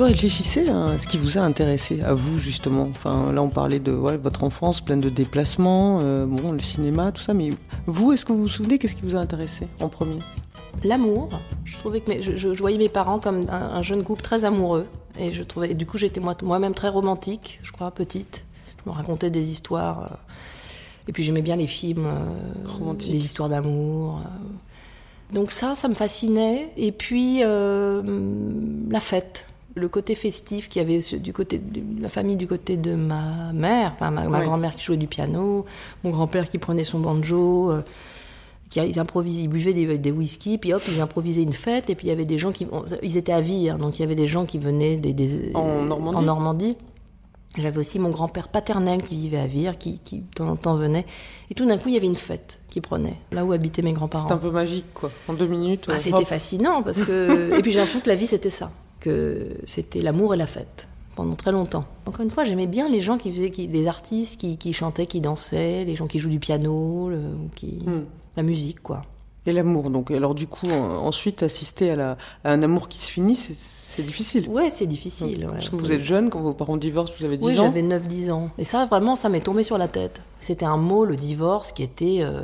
vous 0.02 0.08
réfléchissez 0.08 0.68
à 0.68 0.98
ce 0.98 1.06
qui 1.06 1.20
vous 1.20 1.38
a 1.38 1.42
intéressé, 1.42 2.02
à 2.02 2.14
vous 2.14 2.40
justement, 2.40 2.88
enfin 2.90 3.32
là 3.32 3.44
on 3.44 3.50
parlait 3.50 3.80
de 3.80 3.92
ouais, 3.94 4.18
votre 4.18 4.44
enfance 4.44 4.82
pleine 4.82 5.00
de 5.00 5.10
déplacements, 5.10 6.00
euh, 6.02 6.26
bon, 6.26 6.52
le 6.52 6.60
cinéma, 6.60 7.12
tout 7.12 7.22
ça, 7.22 7.36
mais 7.36 7.52
vous, 7.86 8.12
est-ce 8.12 8.26
que 8.26 8.32
vous 8.34 8.40
vous 8.42 8.48
souvenez 8.48 8.80
qu'est-ce 8.80 8.96
qui 8.96 9.04
vous 9.04 9.16
a 9.16 9.20
intéressé 9.20 9.68
en 9.80 9.90
premier? 9.90 10.18
L'amour, 10.84 11.30
je 11.66 11.78
trouvais 11.78 12.02
que 12.02 12.10
mes- 12.10 12.24
je, 12.24 12.36
je- 12.36 12.52
je 12.54 12.60
voyais 12.60 12.80
mes 12.80 12.90
parents 12.90 13.20
comme 13.20 13.46
un, 13.50 13.76
un 13.76 13.82
jeune 13.84 14.04
couple 14.04 14.24
très 14.24 14.44
amoureux. 14.44 14.88
Et 15.20 15.34
je 15.34 15.44
trouvais, 15.44 15.70
et 15.72 15.74
du 15.76 15.86
coup, 15.86 16.00
j'étais 16.00 16.20
moi- 16.22 16.36
moi-même 16.42 16.74
très 16.74 16.90
romantique, 16.90 17.60
je 17.62 17.72
crois, 17.72 17.92
petite. 17.92 18.46
Je 18.84 18.90
me 18.90 18.96
racontais 18.96 19.30
des 19.30 19.52
histoires. 19.52 20.04
euh, 20.04 20.16
et 21.10 21.12
puis 21.12 21.22
j'aimais 21.24 21.42
bien 21.44 21.58
les 21.58 21.68
films, 21.68 22.06
euh, 22.08 22.68
Romantiques. 22.80 23.12
des 23.12 23.24
histoires 23.24 23.50
d'amour. 23.50 24.22
euh. 24.26 25.34
Donc 25.34 25.52
ça, 25.52 25.76
ça 25.76 25.88
me 25.90 25.94
fascinait. 25.94 26.72
Et 26.78 26.92
puis 26.92 27.42
euh, 27.44 28.02
la 28.90 29.00
fête, 29.02 29.46
le 29.76 29.88
côté 29.90 30.16
festif 30.16 30.68
qu'il 30.70 30.82
y 30.82 30.86
avait 30.86 31.00
du 31.20 31.32
côté 31.34 31.60
de 31.60 31.82
la 32.02 32.10
famille 32.10 32.36
du 32.38 32.48
côté 32.48 32.76
de 32.78 32.94
ma 32.96 33.54
mère, 33.54 33.94
enfin, 33.96 34.12
ma, 34.12 34.28
grand-mère 34.42 34.76
qui 34.76 34.84
jouait 34.84 34.98
du 34.98 35.08
piano, 35.08 35.66
mon 36.04 36.10
grand-père 36.12 36.50
qui 36.50 36.58
prenait 36.58 36.84
son 36.84 37.00
banjo. 37.00 37.72
euh, 37.72 37.82
qui 38.70 38.80
ils 38.80 39.00
improvisaient, 39.00 39.42
ils 39.44 39.48
buvaient 39.50 39.74
des, 39.74 39.98
des 39.98 40.12
whisky, 40.12 40.58
puis 40.58 40.74
hop, 40.74 40.82
ils 40.88 41.02
improvisaient 41.02 41.44
une 41.44 41.52
fête, 41.52 41.90
et 41.90 41.96
puis 41.96 42.08
il 42.08 42.10
y 42.10 42.14
avait 42.14 42.24
des 42.24 42.38
gens 42.38 42.54
qui, 42.54 42.66
on- 42.72 42.86
ils 43.04 43.18
étaient 43.18 43.34
à 43.34 43.42
Vire, 43.42 43.78
donc 43.78 44.00
il 44.00 44.02
y 44.02 44.06
avait 44.06 44.16
des 44.16 44.28
gens 44.28 44.46
qui 44.46 44.60
venaient 44.60 44.96
des, 44.96 45.12
des- 45.14 45.52
En 45.56 45.82
Normandie 45.84 46.18
en 46.18 46.22
Normandie. 46.22 46.78
J'avais 47.58 47.80
aussi 47.80 48.00
mon 48.00 48.12
grand-père 48.12 48.48
paternel 48.48 49.02
qui 49.02 49.16
vivait 49.16 49.40
à 49.40 49.46
Vire, 49.48 49.78
qui, 49.78 50.00
qui 50.00 50.20
de 50.20 50.26
temps 50.34 50.48
en 50.48 50.56
temps 50.56 50.76
venait, 50.76 51.06
et 51.50 51.54
tout 51.54 51.66
d'un 51.66 51.78
coup 51.78 51.90
il 51.90 51.96
y 51.96 51.98
avait 51.98 52.08
une 52.08 52.16
fête 52.16 52.62
qui 52.70 52.80
prenait, 52.80 53.18
là 53.34 53.44
où 53.44 53.52
habitaient 53.52 53.82
mes 53.82 53.92
grands-parents. 53.92 54.26
C'est 54.26 54.34
un 54.34 54.38
peu 54.38 54.52
magique 54.52 54.86
quoi, 54.94 55.12
en 55.28 55.34
deux 55.34 55.48
minutes. 55.48 55.88
Ah, 55.90 56.00
c'était 56.00 56.24
fascinant 56.24 56.82
parce 56.82 57.02
que 57.02 57.58
et 57.58 57.62
puis 57.62 57.74
j'ai 57.74 57.80
l'impression 57.80 58.00
que 58.00 58.08
la 58.08 58.16
vie 58.16 58.28
c'était 58.28 58.50
ça, 58.50 58.72
que 59.02 59.50
c'était 59.66 60.02
l'amour 60.02 60.34
et 60.34 60.38
la 60.38 60.48
fête 60.48 60.88
pendant 61.16 61.36
très 61.36 61.52
longtemps. 61.52 61.84
Encore 62.06 62.22
une 62.24 62.30
fois, 62.32 62.46
j'aimais 62.46 62.68
bien 62.68 62.88
les 62.88 63.02
gens 63.02 63.18
qui 63.18 63.32
faisaient, 63.34 63.52
qui, 63.52 63.68
les 63.68 63.86
artistes 63.88 64.40
qui, 64.40 64.58
qui 64.58 64.72
chantaient, 64.72 65.06
qui 65.08 65.20
dansaient, 65.20 65.84
les 65.84 65.96
gens 65.98 66.08
qui 66.08 66.20
jouent 66.20 66.30
du 66.30 66.40
piano, 66.40 67.10
le- 67.10 67.20
qui 67.56 67.80
Hmm. 67.86 68.06
la 68.38 68.44
musique 68.44 68.82
quoi. 68.82 69.02
Et 69.46 69.52
l'amour, 69.52 69.90
donc 69.90 70.12
alors 70.12 70.36
du 70.36 70.48
coup, 70.48 70.68
en- 70.70 71.06
ensuite 71.06 71.44
assister 71.44 71.90
à, 71.92 71.96
la, 71.98 72.18
à 72.44 72.52
un 72.52 72.62
amour 72.64 72.88
qui 72.88 73.00
se 73.00 73.12
finit, 73.12 73.36
c'est- 73.36 74.04
difficile. 74.04 74.48
Ouais, 74.48 74.70
c'est 74.70 74.86
Donc, 74.86 74.92
difficile. 74.92 75.46
ouais. 75.48 75.52
Parce 75.52 75.70
que 75.70 75.76
vous 75.76 75.92
êtes 75.92 76.00
jeune, 76.02 76.30
quand 76.30 76.40
vos 76.40 76.54
parents 76.54 76.78
divorcent, 76.78 77.14
vous 77.20 77.26
avez 77.26 77.38
10 77.38 77.46
Oui, 77.46 77.60
ans. 77.60 77.64
j'avais 77.66 77.82
9-10 77.82 78.32
ans. 78.32 78.50
Et 78.58 78.64
ça, 78.64 78.86
vraiment, 78.86 79.18
ça 79.18 79.28
m'est 79.28 79.42
tombé 79.42 79.64
sur 79.64 79.78
la 79.78 79.90
tête. 79.90 80.22
C'était 80.40 80.66
un 80.66 80.78
mot, 80.78 81.04
le 81.04 81.18
divorce, 81.18 81.74
qui 81.74 81.84
était 81.84 82.20
euh, 82.22 82.44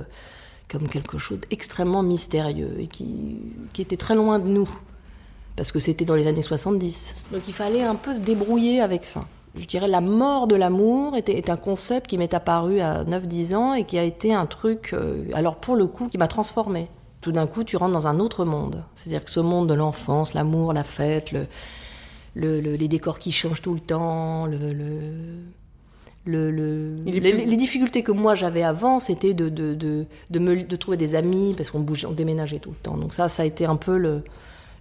comme 0.70 0.90
quelque 0.90 1.18
chose 1.18 1.40
d'extrêmement 1.50 2.04
mystérieux 2.04 2.76
et 2.80 2.88
qui, 2.88 3.38
qui 3.72 3.82
était 3.82 3.96
très 3.96 4.16
loin 4.16 4.40
de 4.40 4.48
nous. 4.50 4.68
Parce 5.58 5.72
que 5.74 5.80
c'était 5.80 6.06
dans 6.06 6.16
les 6.16 6.28
années 6.28 6.42
70. 6.42 7.16
Donc 7.34 7.42
il 7.48 7.54
fallait 7.54 7.84
un 7.84 7.96
peu 7.96 8.14
se 8.14 8.20
débrouiller 8.22 8.80
avec 8.80 9.04
ça. 9.04 9.26
Je 9.60 9.66
dirais 9.66 9.88
la 9.88 10.02
mort 10.02 10.46
de 10.48 10.56
l'amour 10.56 11.18
était, 11.18 11.36
est 11.36 11.50
un 11.50 11.58
concept 11.58 12.06
qui 12.08 12.18
m'est 12.20 12.34
apparu 12.36 12.80
à 12.80 13.04
9-10 13.04 13.56
ans 13.56 13.74
et 13.74 13.84
qui 13.86 13.98
a 13.98 14.04
été 14.04 14.34
un 14.34 14.46
truc, 14.46 14.92
euh, 14.94 15.26
alors 15.34 15.56
pour 15.56 15.76
le 15.76 15.88
coup, 15.88 16.08
qui 16.10 16.18
m'a 16.20 16.28
transformée. 16.28 16.88
Tout 17.22 17.32
d'un 17.32 17.48
coup, 17.48 17.64
tu 17.64 17.76
rentres 17.76 17.94
dans 17.94 18.06
un 18.08 18.20
autre 18.20 18.46
monde. 18.46 18.84
C'est-à-dire 18.94 19.26
que 19.26 19.32
ce 19.32 19.40
monde 19.40 19.68
de 19.68 19.74
l'enfance, 19.74 20.36
l'amour, 20.36 20.74
la 20.74 20.84
fête, 20.84 21.32
le, 21.32 21.48
le- 22.36 22.62
le- 22.62 22.76
les 22.76 22.88
décors 22.88 23.18
qui 23.18 23.32
changent 23.32 23.64
tout 23.64 23.74
le 23.74 23.80
temps, 23.80 24.46
le, 24.46 24.58
le- 24.58 25.42
les, 27.06 27.56
difficultés 27.58 28.04
que 28.04 28.12
moi 28.12 28.36
j'avais 28.36 28.62
avant, 28.62 29.00
c'était 29.00 29.34
de, 29.34 29.50
de, 29.50 29.74
de, 29.74 30.06
de, 30.30 30.40
me, 30.40 30.62
de 30.64 30.76
trouver 30.76 30.98
des 30.98 31.16
amis, 31.16 31.54
parce 31.58 31.72
qu'on 31.72 31.80
bougeait, 31.80 32.06
on 32.06 32.12
déménageait 32.12 32.60
tout 32.60 32.70
le 32.70 32.76
temps. 32.76 32.98
Donc 32.98 33.14
ça, 33.14 33.28
ça 33.30 33.42
a 33.44 33.46
été 33.46 33.66
un 33.66 33.78
peu 33.78 33.98
le, 33.98 34.24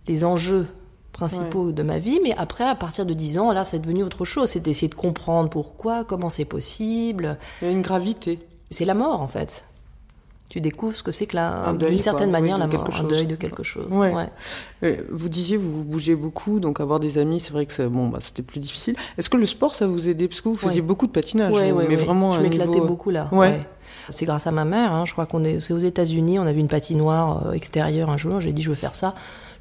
les 0.08 0.24
enjeux 0.24 0.66
principaux 1.12 1.72
de 1.72 1.82
ma 1.82 1.98
vie. 1.98 2.20
Mais 2.22 2.34
après, 2.36 2.64
à 2.64 2.74
partir 2.74 3.06
de 3.06 3.14
10 3.14 3.38
ans, 3.38 3.52
là, 3.52 3.64
c'est 3.64 3.78
devenu 3.78 4.02
autre 4.02 4.24
chose. 4.24 4.50
C'est 4.50 4.60
d'essayer 4.60 4.88
de 4.88 4.94
comprendre 4.94 5.48
pourquoi, 5.48 6.04
comment 6.04 6.28
c'est 6.30 6.44
possible. 6.44 7.38
Il 7.62 7.66
y 7.66 7.68
a 7.68 7.72
une 7.72 7.82
gravité. 7.82 8.38
C'est 8.70 8.84
la 8.84 8.94
mort, 8.94 9.20
en 9.22 9.28
fait. 9.28 9.64
Tu 10.48 10.60
découvres 10.60 10.94
ce 10.94 11.02
que 11.02 11.10
c'est 11.10 11.26
que 11.26 11.34
la, 11.34 11.72
d'une 11.72 11.98
certaine 11.98 12.28
Oui, 12.28 12.32
manière, 12.32 12.56
la 12.56 12.68
mort, 12.68 12.88
un 13.00 13.02
deuil 13.02 13.26
de 13.26 13.34
quelque 13.34 13.64
chose. 13.64 13.96
Ouais. 13.96 14.14
ouais. 14.14 14.28
Euh, 14.84 14.96
Vous 15.10 15.28
disiez, 15.28 15.56
vous 15.56 15.82
bougez 15.82 16.14
beaucoup, 16.14 16.60
donc 16.60 16.78
avoir 16.78 17.00
des 17.00 17.18
amis, 17.18 17.40
c'est 17.40 17.50
vrai 17.52 17.66
que 17.66 17.72
ça- 17.72 17.88
bon, 17.88 18.06
bah, 18.08 18.18
c'était 18.20 18.42
plus 18.42 18.60
difficile. 18.60 18.94
Est-ce 19.18 19.28
que 19.28 19.36
le 19.36 19.46
sport, 19.46 19.74
ça 19.74 19.88
vous 19.88 20.08
aidait? 20.08 20.28
Parce 20.28 20.40
que 20.40 20.48
vous 20.48 20.54
faisiez 20.54 20.82
beaucoup 20.82 21.08
de 21.08 21.12
patinage, 21.12 21.52
ouais, 21.52 21.72
mais 21.88 21.96
vraiment 21.96 22.30
je 22.30 22.40
m'éclatais 22.42 22.68
niveau... 22.70 22.84
euh, 22.84 22.86
beaucoup 22.86 23.10
là. 23.10 23.28
C'est 24.10 24.24
grâce 24.24 24.46
à 24.46 24.52
ma 24.52 24.64
mère. 24.64 24.92
hein. 24.92 25.04
Je 25.04 25.12
crois 25.12 25.26
qu'on 25.26 25.42
est, 25.42 25.58
c'est 25.58 25.72
aux 25.72 25.78
États-Unis. 25.78 26.38
On 26.38 26.46
a 26.46 26.52
vu 26.52 26.60
une 26.60 26.68
patinoire 26.68 27.48
euh, 27.48 27.52
extérieure 27.52 28.08
un 28.08 28.16
jour. 28.16 28.38
J'ai 28.40 28.52
dit 28.52 28.62
je 28.62 28.68
veux 28.68 28.76
faire 28.76 28.94
ça. 28.94 29.16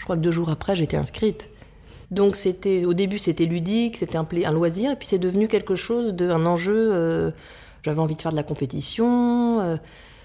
Je 0.06 0.08
crois 0.08 0.18
que 0.18 0.22
deux 0.22 0.30
jours 0.30 0.52
après 0.52 0.76
j'étais 0.76 0.98
inscrite. 0.98 1.50
Donc 2.12 2.36
c'était 2.36 2.86
au 2.86 2.94
début 2.94 3.18
c'était 3.18 3.46
ludique, 3.46 3.98
c'était 3.98 4.18
un, 4.20 4.28
un 4.46 4.52
loisir, 4.52 4.92
et 4.92 4.96
puis 4.96 5.08
c'est 5.08 5.18
devenu 5.18 5.48
quelque 5.48 5.74
chose 5.74 6.14
de 6.14 6.30
un 6.30 6.46
enjeu. 6.46 6.92
euh, 6.94 7.32
J'avais 7.82 8.00
envie 8.00 8.14
de 8.14 8.22
faire 8.22 8.30
de 8.30 8.36
la 8.36 8.44
compétition. 8.44 9.62
euh, 9.62 9.78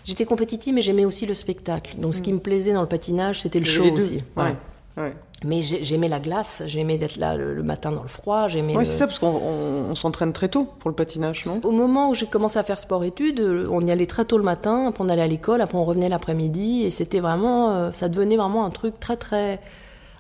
J'étais 0.04 0.26
compétitive, 0.26 0.74
mais 0.74 0.82
j'aimais 0.82 1.06
aussi 1.06 1.24
le 1.24 1.32
spectacle. 1.32 1.94
Donc 1.96 2.14
ce 2.14 2.20
qui 2.20 2.30
me 2.34 2.40
plaisait 2.40 2.74
dans 2.74 2.82
le 2.82 2.88
patinage, 2.88 3.40
c'était 3.40 3.58
le 3.58 3.64
show 3.64 3.84
aussi. 3.94 4.22
Ouais. 4.36 4.54
Ouais. 4.96 5.14
Mais 5.44 5.62
j'ai- 5.62 5.82
j'aimais 5.82 6.08
la 6.08 6.20
glace, 6.20 6.62
j'aimais 6.66 6.98
d'être 6.98 7.16
là 7.16 7.34
le, 7.36 7.62
matin 7.62 7.92
dans 7.92 8.02
le 8.02 8.08
froid, 8.08 8.48
j'aimais. 8.48 8.74
Le- 8.74 8.84
c'est 8.84 8.98
ça, 8.98 9.06
parce 9.06 9.18
qu'on 9.18 9.28
on- 9.28 9.90
on 9.90 9.94
s'entraîne 9.94 10.32
très 10.32 10.48
tôt 10.48 10.66
pour 10.78 10.90
le 10.90 10.96
patinage, 10.96 11.46
non? 11.46 11.60
Au 11.64 11.70
moment 11.70 12.10
où 12.10 12.14
j'ai 12.14 12.26
commencé 12.26 12.58
à 12.58 12.62
faire 12.64 12.78
sport-études, 12.78 13.40
euh, 13.40 13.66
on 13.70 13.86
y 13.86 13.90
allait 13.90 14.06
très 14.06 14.24
tôt 14.26 14.36
le 14.36 14.44
matin, 14.44 14.86
après 14.88 15.02
on 15.04 15.08
allait 15.08 15.22
à 15.22 15.26
l'école, 15.28 15.60
après 15.62 15.78
on 15.78 15.84
revenait 15.84 16.08
l'après-midi, 16.10 16.82
et 16.82 16.90
c'était 16.90 17.20
vraiment, 17.20 17.70
euh, 17.70 17.90
ça 17.92 18.08
devenait 18.08 18.36
vraiment 18.36 18.64
un 18.66 18.70
truc 18.70 18.98
très 19.00 19.16
très 19.16 19.60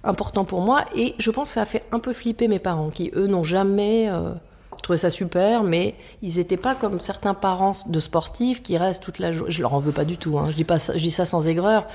important 0.04 0.44
pour 0.44 0.60
moi. 0.62 0.84
Et 0.96 1.14
je 1.18 1.30
pense 1.30 1.48
que 1.48 1.54
ça 1.54 1.62
a 1.62 1.66
fait 1.66 1.84
un 1.92 1.98
peu 1.98 2.12
flipper 2.14 2.48
mes 2.48 2.58
parents, 2.60 2.88
qui 2.90 3.10
eux 3.14 3.26
n'ont 3.26 3.44
jamais 3.44 4.08
euh, 4.08 4.32
trouvé 4.82 4.96
ça 4.96 5.10
super, 5.10 5.62
mais 5.62 5.94
ils 6.22 6.36
n'étaient 6.36 6.56
pas 6.56 6.74
comme 6.74 7.00
certains 7.00 7.34
parents 7.34 7.72
de 7.86 8.00
sportifs 8.00 8.62
qui 8.62 8.78
restent 8.78 9.02
toute 9.02 9.18
la 9.18 9.32
journée. 9.32 9.50
Je 9.52 9.60
leur 9.60 9.74
en 9.74 9.78
veux 9.80 9.92
pas 9.92 10.06
du 10.06 10.16
tout, 10.16 10.38
hein, 10.38 10.46
je 10.50 10.56
dis 10.56 10.64
pas, 10.64 10.78
ça- 10.78 10.94
je 10.96 11.02
dis 11.02 11.10
ça 11.10 11.26
sans 11.26 11.46
aigreur. 11.48 11.86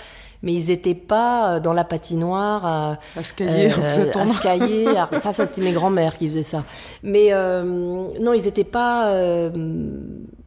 Mais 0.46 0.54
ils 0.54 0.68
n'étaient 0.70 0.96
pas 0.96 1.56
euh, 1.56 1.60
dans 1.60 1.74
la 1.74 1.84
patinoire 1.84 2.66
à, 2.66 2.98
À 3.18 3.24
se 3.24 3.34
euh, 3.42 3.70
à 3.72 4.02
attendre. 4.04 4.32
se 4.34 5.20
ça, 5.20 5.34
ça 5.34 5.46
c'était 5.46 5.62
mes 5.62 5.74
grands-mères 5.74 6.18
qui 6.18 6.30
faisaient 6.30 6.44
ça. 6.44 6.64
Mais 7.04 7.34
euh, 7.34 7.64
non, 8.22 8.32
ils 8.34 8.44
n'étaient 8.46 8.64
pas 8.64 9.12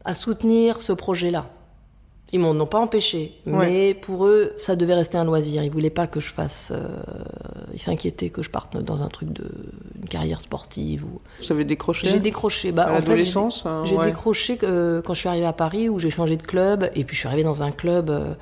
à 0.05 0.13
soutenir 0.15 0.81
ce 0.81 0.93
projet-là. 0.93 1.45
Ils 2.31 2.39
m'en 2.39 2.51
ont 2.51 2.67
pas 2.67 2.77
empêché, 2.79 3.33
Ouais. 3.47 3.65
mais 3.65 3.93
pour 3.95 4.27
eux, 4.27 4.53
ça 4.57 4.75
devait 4.75 4.93
rester 4.93 5.17
un 5.17 5.23
loisir. 5.25 5.63
Ils 5.63 5.71
voulaient 5.71 5.89
pas 5.89 6.05
que 6.05 6.19
je 6.19 6.29
fasse. 6.31 6.71
euh, 6.75 6.87
ils 7.73 7.81
s'inquiétaient 7.81 8.29
que 8.29 8.43
je 8.43 8.51
parte 8.51 8.77
dans 8.77 9.01
un 9.01 9.07
truc 9.07 9.33
de 9.33 9.45
une 9.99 10.07
carrière 10.07 10.39
sportive. 10.39 11.05
Ou... 11.05 11.21
Vous 11.43 11.51
avez 11.51 11.65
décroché 11.65 12.07
J'ai 12.07 12.19
décroché. 12.19 12.71
Bah, 12.71 12.83
à 12.83 13.01
j'ai- 13.01 13.35
hein, 13.65 13.83
ouais. 13.97 14.05
décroché 14.05 14.59
euh, 14.61 15.01
quand 15.01 15.15
je 15.15 15.21
suis 15.21 15.29
arrivée 15.29 15.47
à 15.47 15.53
Paris 15.53 15.89
où 15.89 15.97
j'ai 15.97 16.11
changé 16.11 16.37
de 16.37 16.43
club 16.43 16.83
et 16.93 17.03
puis 17.03 17.15
je 17.15 17.21
suis 17.21 17.27
arrivée 17.27 17.43
dans 17.43 17.63
un 17.63 17.71
club 17.71 18.11
euh, 18.11 18.35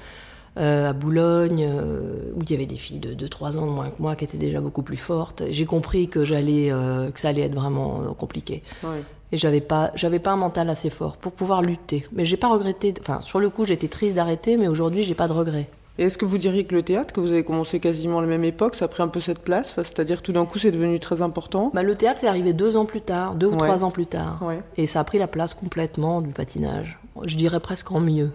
à 0.58 0.94
Boulogne 0.94 1.68
euh, 1.72 2.32
où 2.36 2.42
il 2.44 2.52
y 2.52 2.54
avait 2.56 2.66
des 2.66 2.76
filles 2.76 3.00
de, 3.00 3.14
de 3.14 3.28
3 3.28 3.58
ans 3.60 3.66
de 3.66 3.72
moins 3.72 3.90
que 3.90 4.02
moi 4.02 4.16
qui 4.16 4.24
étaient 4.26 4.38
déjà 4.38 4.60
beaucoup 4.62 4.82
plus 4.84 4.98
fortes. 4.98 5.44
J'ai 5.50 5.66
compris 5.66 6.08
que 6.08 6.26
j'allais 6.26 6.72
euh, 6.72 7.10
que 7.12 7.20
ça 7.20 7.30
allait 7.30 7.42
être 7.44 7.56
vraiment 7.56 8.02
euh, 8.02 8.08
compliqué 8.14 8.64
Ouais. 8.84 9.04
et 9.32 9.38
j'avais 9.38 9.62
pas 9.62 9.92
j'avais 9.96 10.20
pas 10.20 10.32
un 10.32 10.38
mental 10.38 10.70
assez 10.70 10.90
fort 10.90 11.18
pour 11.18 11.32
pouvoir 11.32 11.62
lutter. 11.62 12.06
Mais 12.12 12.26
j'ai 12.26 12.38
pas 12.38 12.48
regretté. 12.50 12.94
Enfin 13.00 13.22
sur 13.22 13.40
le 13.40 13.50
coup 13.50 13.66
j'étais 13.66 13.88
triste 13.88 14.16
d'arrêter 14.16 14.58
mais 14.58 14.68
aujourd'hui 14.68 15.04
j'ai 15.04 15.16
pas 15.16 15.28
de 15.28 15.34
regrets. 15.34 15.70
Et 16.00 16.04
est-ce 16.04 16.20
que 16.20 16.26
vous 16.26 16.38
diriez 16.38 16.64
que 16.66 16.76
le 16.76 16.84
théâtre, 16.84 17.12
que 17.12 17.20
vous 17.20 17.32
avez 17.32 17.44
commencé 17.44 17.80
quasiment 17.80 18.20
à 18.20 18.22
la 18.22 18.28
même 18.28 18.44
époque, 18.44 18.76
ça 18.76 18.86
a 18.86 18.88
pris 18.88 19.02
un 19.02 19.08
peu 19.08 19.20
cette 19.20 19.40
place? 19.40 19.72
Enfin, 19.72 19.82
C'est-à-dire 19.84 20.22
tout 20.22 20.32
d'un 20.32 20.46
coup 20.46 20.60
c'est 20.60 20.70
devenu 20.70 21.00
très 21.00 21.24
important? 21.24 21.72
Bah, 21.74 21.82
le 21.82 21.96
théâtre, 21.96 22.20
c'est 22.20 22.28
arrivé 22.28 22.54
deux 22.54 22.78
ans 22.78 22.86
plus 22.86 23.02
tard, 23.02 23.34
deux 23.34 23.48
ou 23.48 23.54
Ouais. 23.54 23.58
trois 23.58 23.84
ans 23.84 23.90
plus 23.90 24.06
tard. 24.06 24.40
Ouais. 24.44 24.60
Et 24.78 24.86
ça 24.86 25.00
a 25.00 25.04
pris 25.04 25.18
la 25.18 25.26
place 25.26 25.56
complètement 25.56 26.22
du 26.22 26.30
patinage. 26.30 27.00
Je 27.26 27.36
dirais 27.36 27.60
presque 27.60 27.92
en 27.92 28.00
mieux. 28.00 28.30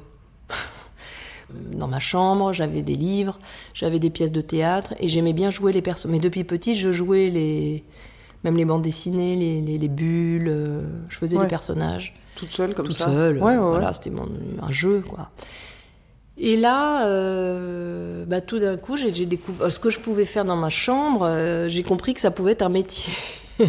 Dans 1.72 1.88
ma 1.88 2.00
chambre, 2.00 2.52
j'avais 2.52 2.82
des 2.82 2.96
livres, 2.96 3.38
j'avais 3.74 3.98
des 3.98 4.10
pièces 4.10 4.32
de 4.32 4.40
théâtre 4.40 4.94
et 5.00 5.08
j'aimais 5.08 5.32
bien 5.32 5.50
jouer 5.50 5.72
les 5.72 5.82
personnes. 5.82 6.10
Mais 6.10 6.18
depuis 6.20 6.44
petit, 6.44 6.74
je 6.74 6.92
jouais 6.92 7.30
les, 7.30 7.84
même 8.44 8.56
les 8.56 8.64
bandes 8.64 8.82
dessinées, 8.82 9.36
les, 9.36 9.60
les, 9.60 9.78
les 9.78 9.88
bulles. 9.88 10.48
euh, 10.48 10.82
je 11.08 11.16
faisais 11.16 11.36
Ouais. 11.36 11.44
des 11.44 11.48
personnages 11.48 12.14
Toute 12.36 12.50
seule 12.50 12.74
comme 12.74 12.86
toute 12.88 12.98
ça 12.98 13.06
seule. 13.06 13.36
Ouais, 13.38 13.52
ouais, 13.52 13.58
ouais. 13.58 13.70
Voilà, 13.70 13.92
c'était 13.92 14.10
mon- 14.10 14.28
un 14.60 14.70
jeu, 14.72 15.02
quoi. 15.06 15.30
Et 16.38 16.56
là, 16.56 17.06
euh, 17.06 18.24
bah, 18.24 18.40
tout 18.40 18.58
d'un 18.58 18.76
coup, 18.78 18.96
j'ai 18.96 19.12
j'ai 19.12 19.26
découvert 19.26 19.70
ce 19.70 19.78
que 19.78 19.90
je 19.90 19.98
pouvais 20.00 20.24
faire 20.24 20.44
dans 20.46 20.56
ma 20.56 20.70
chambre. 20.70 21.24
euh, 21.24 21.68
j'ai 21.68 21.82
compris 21.82 22.14
que 22.14 22.20
ça 22.20 22.30
pouvait 22.30 22.52
être 22.52 22.62
un 22.62 22.68
métier. 22.70 23.12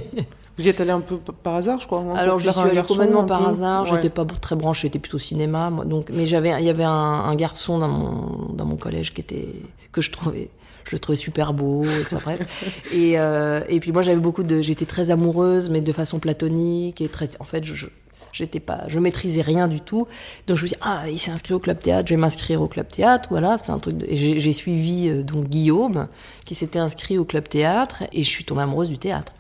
Vous 0.58 0.66
y 0.66 0.70
êtes 0.70 0.80
allé 0.82 0.92
un 0.92 1.00
peu 1.02 1.18
par 1.18 1.56
hasard, 1.56 1.80
je 1.80 1.88
crois 1.88 2.04
Alors 2.16 2.38
plaire 2.38 2.52
suis 2.54 2.62
allée 2.62 2.76
garçon, 2.76 2.94
complètement 2.94 3.24
par 3.26 3.44
peu 3.44 3.50
hasard. 3.50 3.84
Ouais. 3.84 3.90
J'étais 3.96 4.10
pas 4.10 4.24
très 4.26 4.56
branchée, 4.56 4.88
j'étais 4.88 5.00
plutôt 5.00 5.18
cinéma, 5.18 5.70
moi. 5.72 5.84
Donc, 5.86 6.10
mais 6.14 6.28
j'avais, 6.28 6.52
il 6.60 6.66
y 6.66 6.70
avait 6.70 6.84
un, 6.84 6.92
un 6.92 7.36
garçon 7.36 7.80
dans 7.80 7.88
mon 7.88 8.54
dans 8.54 8.66
mon 8.66 8.76
collège 8.76 9.14
qui 9.14 9.22
était 9.22 9.48
que 9.92 10.02
je 10.02 10.12
trouvais 10.12 10.50
je 10.86 10.92
le 10.92 11.00
trouvais 11.00 11.16
super 11.16 11.54
beau, 11.54 11.86
et 11.86 12.04
tout 12.04 12.10
ça, 12.10 12.18
bref. 12.22 12.84
Et, 12.94 13.18
euh, 13.18 13.62
et 13.70 13.80
puis 13.80 13.92
moi 13.94 14.02
j'avais 14.02 14.20
beaucoup 14.20 14.44
de, 14.44 14.62
j'étais 14.62 14.86
très 14.86 15.12
amoureuse, 15.12 15.70
mais 15.70 15.80
de 15.82 15.92
façon 15.94 16.20
platonique 16.20 17.00
et 17.02 17.08
très, 17.08 17.30
en 17.40 17.46
fait 17.46 17.64
je, 17.64 17.74
je- 17.74 17.88
j'étais 18.34 18.60
pas, 18.60 18.82
je 18.90 19.00
maîtrisais 19.00 19.42
rien 19.42 19.68
du 19.70 19.80
tout. 19.80 20.08
Donc 20.46 20.58
je 20.58 20.64
me 20.64 20.68
suis 20.68 20.76
dit, 20.76 20.82
ah 20.84 21.10
il 21.10 21.18
s'est 21.18 21.32
inscrit 21.32 21.54
au 21.54 21.60
club 21.60 21.80
théâtre, 21.80 22.10
je 22.10 22.14
vais 22.16 22.20
m'inscrire 22.20 22.62
au 22.62 22.68
club 22.68 22.88
théâtre, 22.90 23.30
voilà, 23.32 23.58
c'était 23.58 23.72
un 23.72 23.80
truc. 23.80 23.96
De, 23.98 24.06
j'ai 24.12 24.54
suivi 24.54 25.08
euh, 25.08 25.24
donc 25.24 25.46
Guillaume 25.46 26.10
qui 26.46 26.54
s'était 26.54 26.80
inscrit 26.80 27.18
au 27.18 27.24
club 27.26 27.48
théâtre 27.48 28.04
et 28.12 28.24
je 28.24 28.30
suis 28.30 28.44
tombée 28.44 28.62
amoureuse 28.64 28.90
du 28.90 28.98
théâtre. 28.98 29.32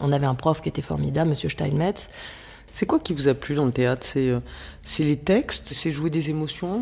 On 0.00 0.12
avait 0.12 0.26
un 0.26 0.34
prof 0.34 0.60
qui 0.60 0.68
était 0.68 0.82
formidable, 0.82 1.30
Monsieur 1.30 1.48
Steinmetz. 1.48 2.08
C'est 2.72 2.86
quoi 2.86 2.98
qui 2.98 3.12
vous 3.14 3.28
a 3.28 3.34
plu 3.34 3.54
dans 3.54 3.64
le 3.66 3.72
théâtre? 3.72 4.06
C'est 4.06 4.28
euh, 4.30 4.40
c'est 4.82 5.04
les 5.04 5.16
textes 5.16 5.68
C'est 5.68 5.90
jouer 5.90 6.10
des 6.10 6.30
émotions? 6.30 6.80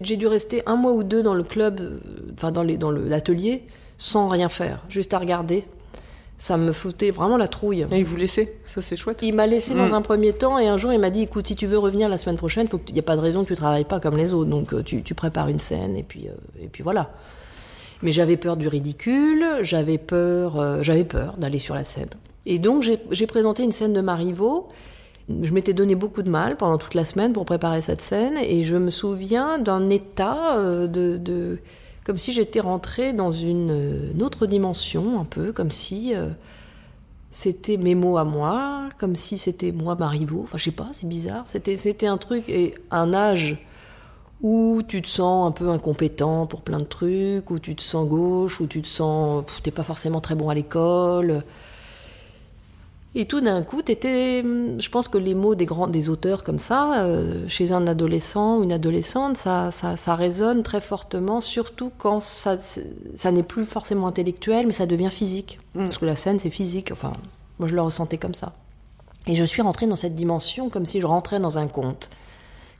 J'ai 0.00 0.16
dû 0.16 0.26
rester 0.26 0.62
un 0.66 0.76
mois 0.76 0.92
ou 0.92 1.04
deux 1.04 1.22
dans 1.22 1.34
le 1.34 1.44
club, 1.44 1.80
euh, 1.80 1.98
enfin 2.34 2.52
dans 2.52 2.62
l'atelier, 2.62 3.62
sans 3.96 4.28
rien 4.28 4.48
faire, 4.48 4.82
juste 4.88 5.14
à 5.14 5.18
regarder. 5.18 5.64
Ça 6.36 6.56
me 6.56 6.72
foutait 6.72 7.12
vraiment 7.12 7.36
la 7.36 7.46
trouille. 7.46 7.86
Et 7.92 7.98
ils 7.98 8.04
vous 8.04 8.16
laissaient 8.16 8.58
Ça, 8.66 8.82
c'est 8.82 8.96
chouette. 8.96 9.18
Il 9.22 9.34
m'a 9.34 9.46
laissé 9.46 9.72
Mm. 9.72 9.78
dans 9.78 9.94
un 9.94 10.02
premier 10.02 10.32
temps 10.32 10.58
et 10.58 10.66
un 10.66 10.76
jour 10.76 10.92
il 10.92 10.98
m'a 10.98 11.10
dit 11.10 11.22
écoute 11.22 11.46
si 11.46 11.54
tu 11.54 11.66
veux 11.66 11.78
revenir 11.78 12.08
la 12.08 12.18
semaine 12.18 12.36
prochaine, 12.36 12.66
il 12.88 12.92
n'y 12.92 12.98
a 12.98 13.04
pas 13.04 13.14
de 13.16 13.20
raison 13.20 13.44
que 13.44 13.48
tu 13.48 13.54
travailles 13.54 13.84
pas 13.84 14.00
comme 14.00 14.16
les 14.16 14.34
autres, 14.34 14.50
donc 14.50 14.74
euh, 14.74 14.82
tu, 14.82 15.02
tu 15.02 15.14
prépares 15.14 15.48
une 15.48 15.60
scène 15.60 15.96
et 15.96 16.02
puis 16.02 16.26
euh, 16.28 16.32
et 16.62 16.66
puis 16.66 16.82
voilà. 16.82 17.12
Mais 18.04 18.12
j'avais 18.12 18.36
peur 18.36 18.58
du 18.58 18.68
ridicule, 18.68 19.44
j'avais 19.62 19.96
peur, 19.96 20.60
euh, 20.60 20.82
j'avais 20.82 21.04
peur 21.04 21.36
d'aller 21.38 21.58
sur 21.58 21.74
la 21.74 21.84
scène. 21.84 22.10
Et 22.44 22.58
donc 22.58 22.82
j'ai 22.82 23.26
présenté 23.26 23.62
une 23.64 23.72
scène 23.72 23.94
de 23.94 24.02
Marivaux. 24.02 24.68
Je 25.28 25.54
m'étais 25.54 25.72
donné 25.72 25.94
beaucoup 25.94 26.22
de 26.22 26.28
mal 26.28 26.58
pendant 26.58 26.76
toute 26.76 26.92
la 26.92 27.06
semaine 27.06 27.32
pour 27.32 27.46
préparer 27.46 27.80
cette 27.80 28.02
scène 28.02 28.36
et 28.36 28.62
je 28.62 28.76
me 28.76 28.90
souviens 28.90 29.58
d'un 29.58 29.88
état 29.88 30.58
euh, 30.58 30.86
de, 30.86 31.16
de 31.16 31.58
comme 32.04 32.18
si 32.18 32.34
j'étais 32.34 32.60
rentrée 32.60 33.14
dans 33.14 33.32
une, 33.32 33.70
euh, 33.70 34.22
autre 34.22 34.44
dimension 34.44 35.18
un 35.18 35.24
peu, 35.24 35.52
comme 35.52 35.70
si 35.70 36.12
c'était 37.30 37.78
mes 37.78 37.94
mots 37.94 38.18
à 38.18 38.24
moi, 38.24 38.90
comme 38.98 39.16
si 39.16 39.38
c'était 39.38 39.72
moi 39.72 39.94
Marivaux. 39.94 40.42
Enfin, 40.42 40.58
je 40.58 40.64
sais 40.64 40.70
pas, 40.72 40.90
c'est 40.92 41.08
bizarre. 41.08 41.44
C'était, 41.46 41.78
c'était 41.78 42.06
un 42.06 42.18
truc 42.18 42.50
et 42.50 42.74
un 42.90 43.14
âge 43.14 43.56
où 44.44 44.82
tu 44.86 45.00
te 45.00 45.08
sens 45.08 45.48
un 45.48 45.52
peu 45.52 45.70
incompétent 45.70 46.46
pour 46.46 46.60
plein 46.60 46.78
de 46.78 46.84
trucs, 46.84 47.50
où 47.50 47.58
tu 47.58 47.74
te 47.74 47.80
sens 47.80 48.06
gauche, 48.06 48.60
où 48.60 48.66
tu 48.66 48.82
te 48.82 48.86
sens, 48.86 49.42
t'es 49.62 49.70
pas 49.70 49.82
forcément 49.82 50.20
très 50.20 50.34
bon 50.34 50.50
à 50.50 50.54
l'école. 50.54 51.42
Et 53.14 53.24
tout 53.24 53.40
d'un 53.40 53.62
coup, 53.62 53.80
t'étais, 53.80 54.42
hum, 54.44 54.78
je 54.78 54.90
pense 54.90 55.08
que 55.08 55.16
les 55.16 55.34
mots 55.34 55.54
des 55.54 55.64
grands, 55.64 55.86
des 55.86 56.10
auteurs 56.10 56.44
comme 56.44 56.58
ça, 56.58 57.04
euh, 57.04 57.48
chez 57.48 57.72
un 57.72 57.86
adolescent 57.86 58.58
ou 58.58 58.64
une 58.64 58.72
adolescente, 58.72 59.38
ça, 59.38 59.70
ça, 59.70 59.96
ça 59.96 60.14
résonne 60.14 60.62
très 60.62 60.82
fortement, 60.82 61.40
surtout 61.40 61.90
quand 61.96 62.20
ça, 62.20 62.58
ça 63.16 63.32
n'est 63.32 63.42
plus 63.42 63.64
forcément 63.64 64.08
intellectuel, 64.08 64.66
mais 64.66 64.74
ça 64.74 64.84
devient 64.84 65.10
physique. 65.10 65.58
Mm. 65.74 65.84
Parce 65.84 65.96
que 65.96 66.04
la 66.04 66.16
scène, 66.16 66.38
c'est 66.38 66.50
physique. 66.50 66.90
Enfin, 66.92 67.14
moi, 67.58 67.66
je 67.66 67.74
le 67.74 67.80
ressentais 67.80 68.18
comme 68.18 68.34
ça. 68.34 68.52
Et 69.26 69.36
je 69.36 69.44
suis 69.44 69.62
rentrée 69.62 69.86
dans 69.86 69.96
cette 69.96 70.16
dimension 70.16 70.68
comme 70.68 70.84
si 70.84 71.00
je 71.00 71.06
rentrais 71.06 71.40
dans 71.40 71.56
un 71.56 71.66
conte. 71.66 72.10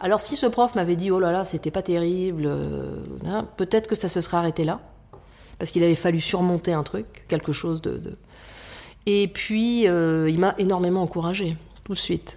Alors, 0.00 0.20
si 0.20 0.36
ce 0.36 0.46
prof 0.46 0.74
m'avait 0.74 0.96
dit, 0.96 1.10
oh 1.10 1.20
là 1.20 1.32
là, 1.32 1.44
c'était 1.44 1.70
pas 1.70 1.82
terrible, 1.82 2.44
euh, 2.46 2.96
hein, 3.26 3.46
peut-être 3.56 3.88
que 3.88 3.94
ça 3.94 4.08
se 4.08 4.20
serait 4.20 4.36
arrêté 4.36 4.64
là. 4.64 4.80
Parce 5.58 5.70
qu'il 5.70 5.82
avait 5.84 5.94
fallu 5.94 6.20
surmonter 6.20 6.72
un 6.72 6.82
truc, 6.82 7.24
quelque 7.28 7.52
chose 7.52 7.80
de. 7.80 7.96
de- 7.98 8.16
Et 9.06 9.28
puis, 9.28 9.86
euh, 9.88 10.28
il 10.28 10.38
m'a 10.38 10.54
énormément 10.58 11.02
encouragée, 11.02 11.56
tout 11.84 11.92
de 11.92 11.98
suite. 11.98 12.36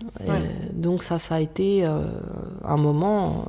Donc, 0.74 1.02
ça, 1.02 1.18
ça 1.18 1.36
a 1.36 1.40
été 1.40 1.86
euh, 1.86 2.02
un 2.64 2.78
moment 2.78 3.46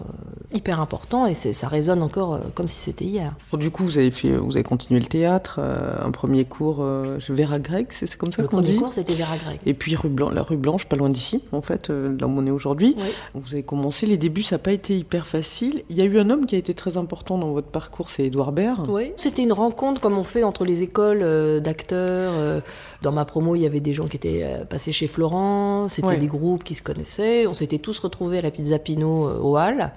hyper 0.53 0.81
important 0.81 1.27
et 1.27 1.35
ça 1.35 1.69
résonne 1.69 2.03
encore 2.03 2.35
euh, 2.35 2.39
comme 2.55 2.69
si 2.69 2.79
c'était 2.79 3.05
hier. 3.05 3.35
Du 3.53 3.71
coup, 3.71 3.85
vous 3.85 3.99
avez, 3.99 4.11
fait, 4.11 4.37
vous 4.37 4.53
avez 4.53 4.63
continué 4.63 4.99
le 4.99 5.07
théâtre, 5.07 5.59
euh, 5.59 5.97
un 6.03 6.11
premier 6.11 6.45
cours 6.45 6.79
euh, 6.81 7.19
chez 7.19 7.35
Vera 7.35 7.59
Gregg, 7.59 7.89
c'est 7.91 8.17
comme 8.17 8.33
ça 8.33 8.43
Le 8.43 8.49
qu'on 8.49 8.57
premier 8.57 8.73
dit 8.73 8.77
cours, 8.77 8.93
c'était 8.93 9.15
Vera 9.15 9.37
Gregg. 9.37 9.61
Et 9.67 9.75
puis 9.75 9.95
rue 9.95 10.11
la 10.33 10.43
rue 10.43 10.57
Blanche, 10.57 10.87
pas 10.87 10.97
loin 10.97 11.11
d'ici, 11.11 11.43
en 11.53 11.61
fait, 11.61 11.91
là 11.91 12.27
où 12.27 12.31
on 12.31 12.47
est 12.47 12.51
aujourd'hui. 12.51 12.97
Oui. 12.99 13.09
Vous 13.35 13.53
avez 13.53 13.63
commencé, 13.63 14.07
les 14.07 14.17
débuts, 14.17 14.43
ça 14.43 14.57
n'a 14.57 14.61
pas 14.61 14.73
été 14.73 14.97
hyper 14.97 15.27
facile. 15.27 15.85
Il 15.91 15.99
y 15.99 16.01
a 16.01 16.05
eu 16.05 16.19
un 16.19 16.31
homme 16.31 16.47
qui 16.47 16.55
a 16.55 16.59
été 16.59 16.75
très 16.75 16.97
important 16.97 17.39
dans 17.39 17.53
votre 17.53 17.69
parcours, 17.69 18.11
c'est 18.11 18.25
Édouard 18.25 18.53
Baird. 18.53 18.89
Oui, 18.89 19.13
c'était 19.17 19.43
une 19.43 19.53
rencontre 19.53 20.01
comme 20.01 20.17
on 20.17 20.25
fait 20.25 20.45
entre 20.45 20.65
les 20.65 20.83
écoles 20.83 21.61
d'acteurs. 21.61 22.63
dans 23.03 23.13
ma 23.13 23.25
promo, 23.25 23.55
il 23.55 23.61
y 23.61 23.67
avait 23.67 23.81
des 23.81 23.93
gens 23.93 24.09
qui 24.09 24.17
étaient 24.17 24.47
passés 24.69 24.93
chez 24.93 25.09
Florent, 25.09 25.89
c'était 25.89 26.17
des 26.17 26.27
groupes 26.27 26.65
qui 26.65 26.75
se 26.75 26.83
connaissaient. 26.83 27.47
On 27.47 27.55
s'était 27.55 27.79
tous 27.79 27.99
retrouvés 27.99 28.39
à 28.39 28.43
la 28.43 28.51
Pizza 28.51 28.79
Pino 28.79 29.29
au 29.43 29.57
Hall. 29.57 29.93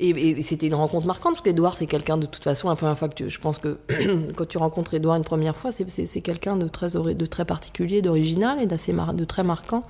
Et, 0.00 0.10
et 0.10 0.42
c'était 0.42 0.68
une 0.68 0.74
rencontre 0.74 1.06
marquante 1.06 1.34
parce 1.34 1.42
qu'Edouard, 1.42 1.76
c'est 1.76 1.86
quelqu'un 1.86 2.16
de 2.18 2.26
toute 2.26 2.44
façon, 2.44 2.68
la 2.68 2.76
première 2.76 2.96
fois 2.96 3.08
que 3.08 3.14
tu- 3.14 3.28
je 3.30 3.40
pense 3.40 3.58
que 3.58 3.78
quand 4.36 4.46
tu 4.46 4.56
rencontres 4.58 4.94
Edouard 4.94 5.16
une 5.16 5.24
première 5.24 5.56
fois, 5.56 5.72
c'est- 5.72 6.20
quelqu'un 6.20 6.56
de 6.56 6.68
très, 6.68 6.90
de 6.90 7.26
très 7.26 7.44
particulier, 7.44 8.00
d'original 8.00 8.60
et 8.62 8.66
d'assez 8.66 8.92
de 8.92 9.24
très 9.24 9.42
marquant. 9.42 9.82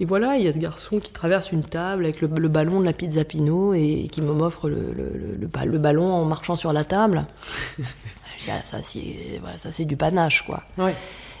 Et 0.00 0.04
voilà, 0.04 0.36
il 0.36 0.44
y 0.44 0.48
a 0.48 0.52
ce 0.52 0.58
garçon 0.58 1.00
qui 1.00 1.12
traverse 1.12 1.52
une 1.52 1.62
table 1.62 2.04
avec 2.04 2.20
le, 2.20 2.28
le 2.28 2.48
ballon 2.48 2.80
de 2.80 2.84
la 2.86 2.92
pizza 2.92 3.24
Pino 3.24 3.72
et, 3.74 4.08
qui 4.10 4.20
m'offre 4.20 4.68
le, 4.68 4.92
le- 4.92 5.12
le- 5.16 5.36
le 5.36 5.46
ba- 5.46 5.64
le 5.64 5.78
ballon 5.78 6.12
en 6.12 6.24
marchant 6.24 6.56
sur 6.56 6.72
la 6.72 6.84
table. 6.84 7.26
Je 8.38 8.44
dis, 8.44 8.50
ah, 8.50 8.62
ça, 8.64 8.82
c'est 8.82 9.38
voilà, 9.40 9.56
du 9.84 9.96
panache, 9.96 10.42
quoi. 10.46 10.62
Ouais. 10.78 10.94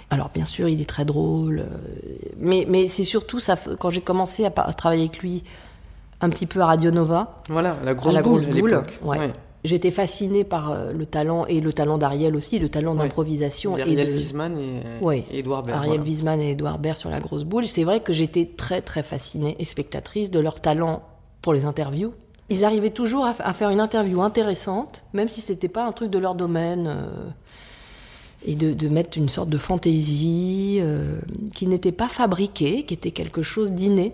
Alors 0.08 0.30
bien 0.32 0.44
sûr, 0.46 0.68
il 0.68 0.80
est 0.80 0.88
très 0.88 1.04
drôle, 1.04 1.60
euh, 1.60 1.78
mais, 2.38 2.64
mais 2.68 2.86
c'est 2.88 3.02
surtout 3.04 3.40
ça, 3.40 3.56
quand 3.80 3.90
j'ai 3.90 4.00
commencé 4.00 4.44
à 4.44 4.50
travailler 4.50 5.02
avec 5.06 5.18
lui 5.18 5.42
un 6.20 6.30
petit 6.30 6.46
peu 6.46 6.60
à 6.60 6.66
Radio 6.66 6.90
Nova, 6.90 7.42
Voilà, 7.48 7.76
la 7.84 7.94
grosse 7.94 8.14
la 8.14 8.22
boule 8.22 8.42
grosse 8.42 8.46
boule, 8.46 8.82
ouais. 9.02 9.32
j'étais 9.64 9.90
fascinée 9.90 10.44
par 10.44 10.70
euh, 10.70 10.92
le 10.92 11.04
talent, 11.06 11.44
et 11.46 11.60
le 11.60 11.72
talent 11.72 11.98
d'Ariel 11.98 12.34
aussi, 12.36 12.58
le 12.58 12.68
talent 12.68 12.92
Ouais. 12.92 12.98
d'improvisation. 13.02 13.76
Et 13.76 13.82
Ariel 13.82 14.08
de... 14.08 14.12
Wiesman 14.12 14.56
et, 14.58 15.38
Édouard 15.38 15.62
Baird. 15.62 15.78
Ariel 15.78 15.96
voilà. 15.98 16.04
Wiesman 16.10 16.40
et 16.40 16.50
Edouard 16.52 16.78
Baird 16.78 16.96
sur 16.96 17.10
la 17.10 17.20
grosse 17.20 17.44
boule. 17.44 17.66
C'est 17.66 17.84
vrai 17.84 18.00
que 18.00 18.12
j'étais 18.12 18.46
très 18.46 18.80
très 18.80 19.02
fascinée 19.02 19.56
et 19.58 19.64
spectatrice 19.64 20.30
de 20.30 20.40
leur 20.40 20.60
talent 20.60 21.02
pour 21.42 21.52
les 21.52 21.64
interviews. 21.64 22.12
Ils 22.48 22.64
arrivaient 22.64 22.90
toujours 22.90 23.26
à, 23.26 23.34
à 23.40 23.52
faire 23.52 23.70
une 23.70 23.80
interview 23.80 24.22
intéressante, 24.22 25.02
même 25.12 25.28
si 25.28 25.40
c'était 25.40 25.68
pas 25.68 25.84
un 25.84 25.92
truc 25.92 26.10
de 26.10 26.18
leur 26.18 26.34
domaine, 26.36 26.86
euh, 26.86 27.28
et 28.44 28.54
de, 28.54 28.72
de 28.72 28.88
mettre 28.88 29.18
une 29.18 29.28
sorte 29.28 29.48
de 29.48 29.58
fantaisie 29.58 30.78
euh, 30.80 31.18
qui 31.52 31.66
n'était 31.66 31.90
pas 31.92 32.06
fabriquée, 32.08 32.84
qui 32.84 32.94
était 32.94 33.10
quelque 33.10 33.42
chose 33.42 33.72
d'inné. 33.72 34.12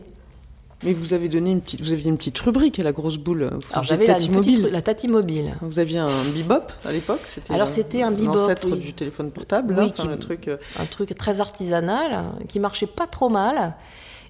Mais 0.85 0.93
vous 0.93 1.13
avez 1.13 1.29
donné 1.29 1.51
une 1.53 1.61
petite, 1.61 1.81
vous 1.81 1.93
aviez 1.93 2.09
une 2.09 2.17
petite 2.17 2.39
rubrique 2.41 2.79
à 2.79 2.83
la 2.83 2.93
grosse 2.93 3.17
boule. 3.17 3.51
Vous 3.53 3.61
Alors 3.73 3.85
j'avais 3.85 4.07
la, 4.07 4.19
Mobile. 4.29 4.69
la 4.73 4.83
Tati 4.83 5.07
Mobile. 5.09 5.55
Vous 5.63 5.79
aviez 5.79 5.99
un 5.99 6.09
bebop 6.35 6.73
à 6.85 6.91
l'époque 6.93 7.21
c'était 7.25 7.55
Alors, 7.55 7.69
c'était 7.69 8.03
un 8.03 8.11
bebop, 8.11 8.35
L'ancêtre 8.35 8.69
oui. 8.71 8.79
du 8.81 8.93
téléphone 8.93 9.31
portable, 9.31 9.75
Oui, 9.79 9.87
là, 9.87 9.91
qui- 9.93 10.03
enfin, 10.03 10.11
le 10.11 10.19
truc. 10.19 10.49
euh, 10.49 10.57
un 10.81 10.87
truc 10.87 11.15
très 11.15 11.41
artisanal 11.41 12.25
qui 12.49 12.59
marchait 12.59 12.87
pas 12.87 13.07
trop 13.07 13.29
mal. 13.29 13.75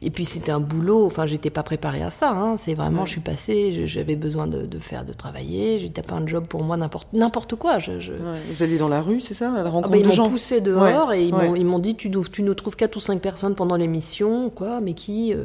Et 0.05 0.11
puis 0.11 0.25
c'était 0.25 0.51
un 0.51 0.59
boulot, 0.59 1.07
enfin 1.07 1.27
j'étais 1.27 1.51
pas 1.51 1.63
préparée 1.63 2.03
à 2.03 2.11
ça. 2.11 2.31
Hein. 2.33 2.57
C'est 2.57 2.75
vraiment, 2.75 3.03
Ouais. 3.03 3.07
je 3.07 3.13
suis 3.13 3.21
passée, 3.21 3.87
j'avais 3.87 4.17
besoin 4.17 4.49
de, 4.49 4.67
de 4.67 4.79
faire, 4.81 5.05
de 5.05 5.13
travailler. 5.13 5.79
J'étais 5.79 6.03
pas 6.03 6.17
un 6.17 6.27
job 6.27 6.47
pour 6.49 6.65
moi 6.65 6.77
n'importe 6.77 7.07
n'importe 7.13 7.55
quoi. 7.55 7.79
Je, 7.79 8.01
je- 8.01 8.13
ouais. 8.13 8.19
Vous 8.53 8.63
alliez 8.65 8.79
dans 8.79 8.89
la 8.89 9.01
rue, 9.01 9.21
c'est 9.21 9.35
ça, 9.35 9.53
à 9.53 9.63
la 9.63 9.69
Ah 9.69 9.71
rencontre 9.71 9.91
bah, 9.91 9.97
ils 9.99 10.03
de 10.03 10.09
m'ont 10.09 10.15
gens. 10.15 10.29
poussé 10.29 10.61
dehors 10.61 11.09
Ouais, 11.09 11.23
et 11.23 11.27
ils 11.27 11.33
m'ont 11.33 11.55
ils 11.55 11.65
m'ont 11.65 11.79
dit 11.79 11.95
tu 11.95 12.11
nous, 12.11 12.25
tu 12.27 12.43
nous 12.43 12.55
trouves 12.55 12.75
quatre 12.75 12.97
ou 12.97 13.01
cinq 13.01 13.21
personnes 13.21 13.55
pendant 13.55 13.77
l'émission 13.77 14.51
quoi 14.51 14.81
mais 14.81 14.95
qui 14.95 15.33
euh, 15.33 15.45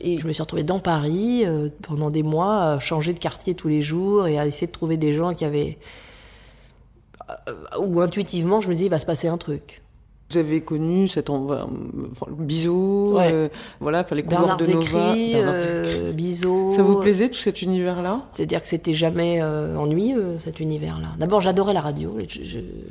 et 0.00 0.18
je 0.18 0.26
me 0.26 0.32
suis 0.32 0.42
retrouvée 0.42 0.62
dans 0.64 0.80
Paris 0.80 1.42
euh, 1.44 1.68
pendant 1.82 2.08
des 2.10 2.22
mois 2.22 2.62
à 2.62 2.78
changer 2.78 3.12
de 3.12 3.18
quartier 3.18 3.54
tous 3.54 3.68
les 3.68 3.82
jours 3.82 4.26
et 4.26 4.38
à 4.38 4.46
essayer 4.46 4.66
de 4.66 4.72
trouver 4.72 4.96
des 4.96 5.12
gens 5.12 5.34
qui 5.34 5.44
avaient 5.44 5.76
euh, 7.30 7.52
où 7.78 8.00
intuitivement 8.00 8.60
je 8.60 8.68
me 8.68 8.72
disais 8.72 8.86
il 8.86 8.90
va 8.90 8.98
se 8.98 9.06
passer 9.06 9.28
un 9.28 9.36
truc 9.38 9.82
Vous 10.30 10.36
avez 10.36 10.60
connu 10.60 11.08
cet 11.08 11.30
envoi, 11.30 11.66
Bizot, 12.30 13.16
Ouais. 13.16 13.30
euh, 13.32 13.48
voilà, 13.80 14.00
enfin, 14.00 14.14
les 14.14 14.22
couleurs 14.22 14.40
Bernard 14.40 14.56
de 14.58 14.66
Nova. 14.66 15.14
Bernard 15.14 15.54
euh. 15.56 16.12
Bizot. 16.12 16.72
Ça 16.76 16.82
vous 16.82 16.96
plaisait 17.00 17.30
tout 17.30 17.38
cet 17.38 17.62
univers-là? 17.62 18.26
C'est-à-dire 18.34 18.60
que 18.60 18.68
c'était 18.68 18.92
jamais 18.92 19.38
euh, 19.40 19.74
ennuyeux 19.78 20.36
cet 20.38 20.60
univers-là. 20.60 21.08
D'abord, 21.18 21.40
j'adorais 21.40 21.72
la 21.72 21.80
radio. 21.80 22.14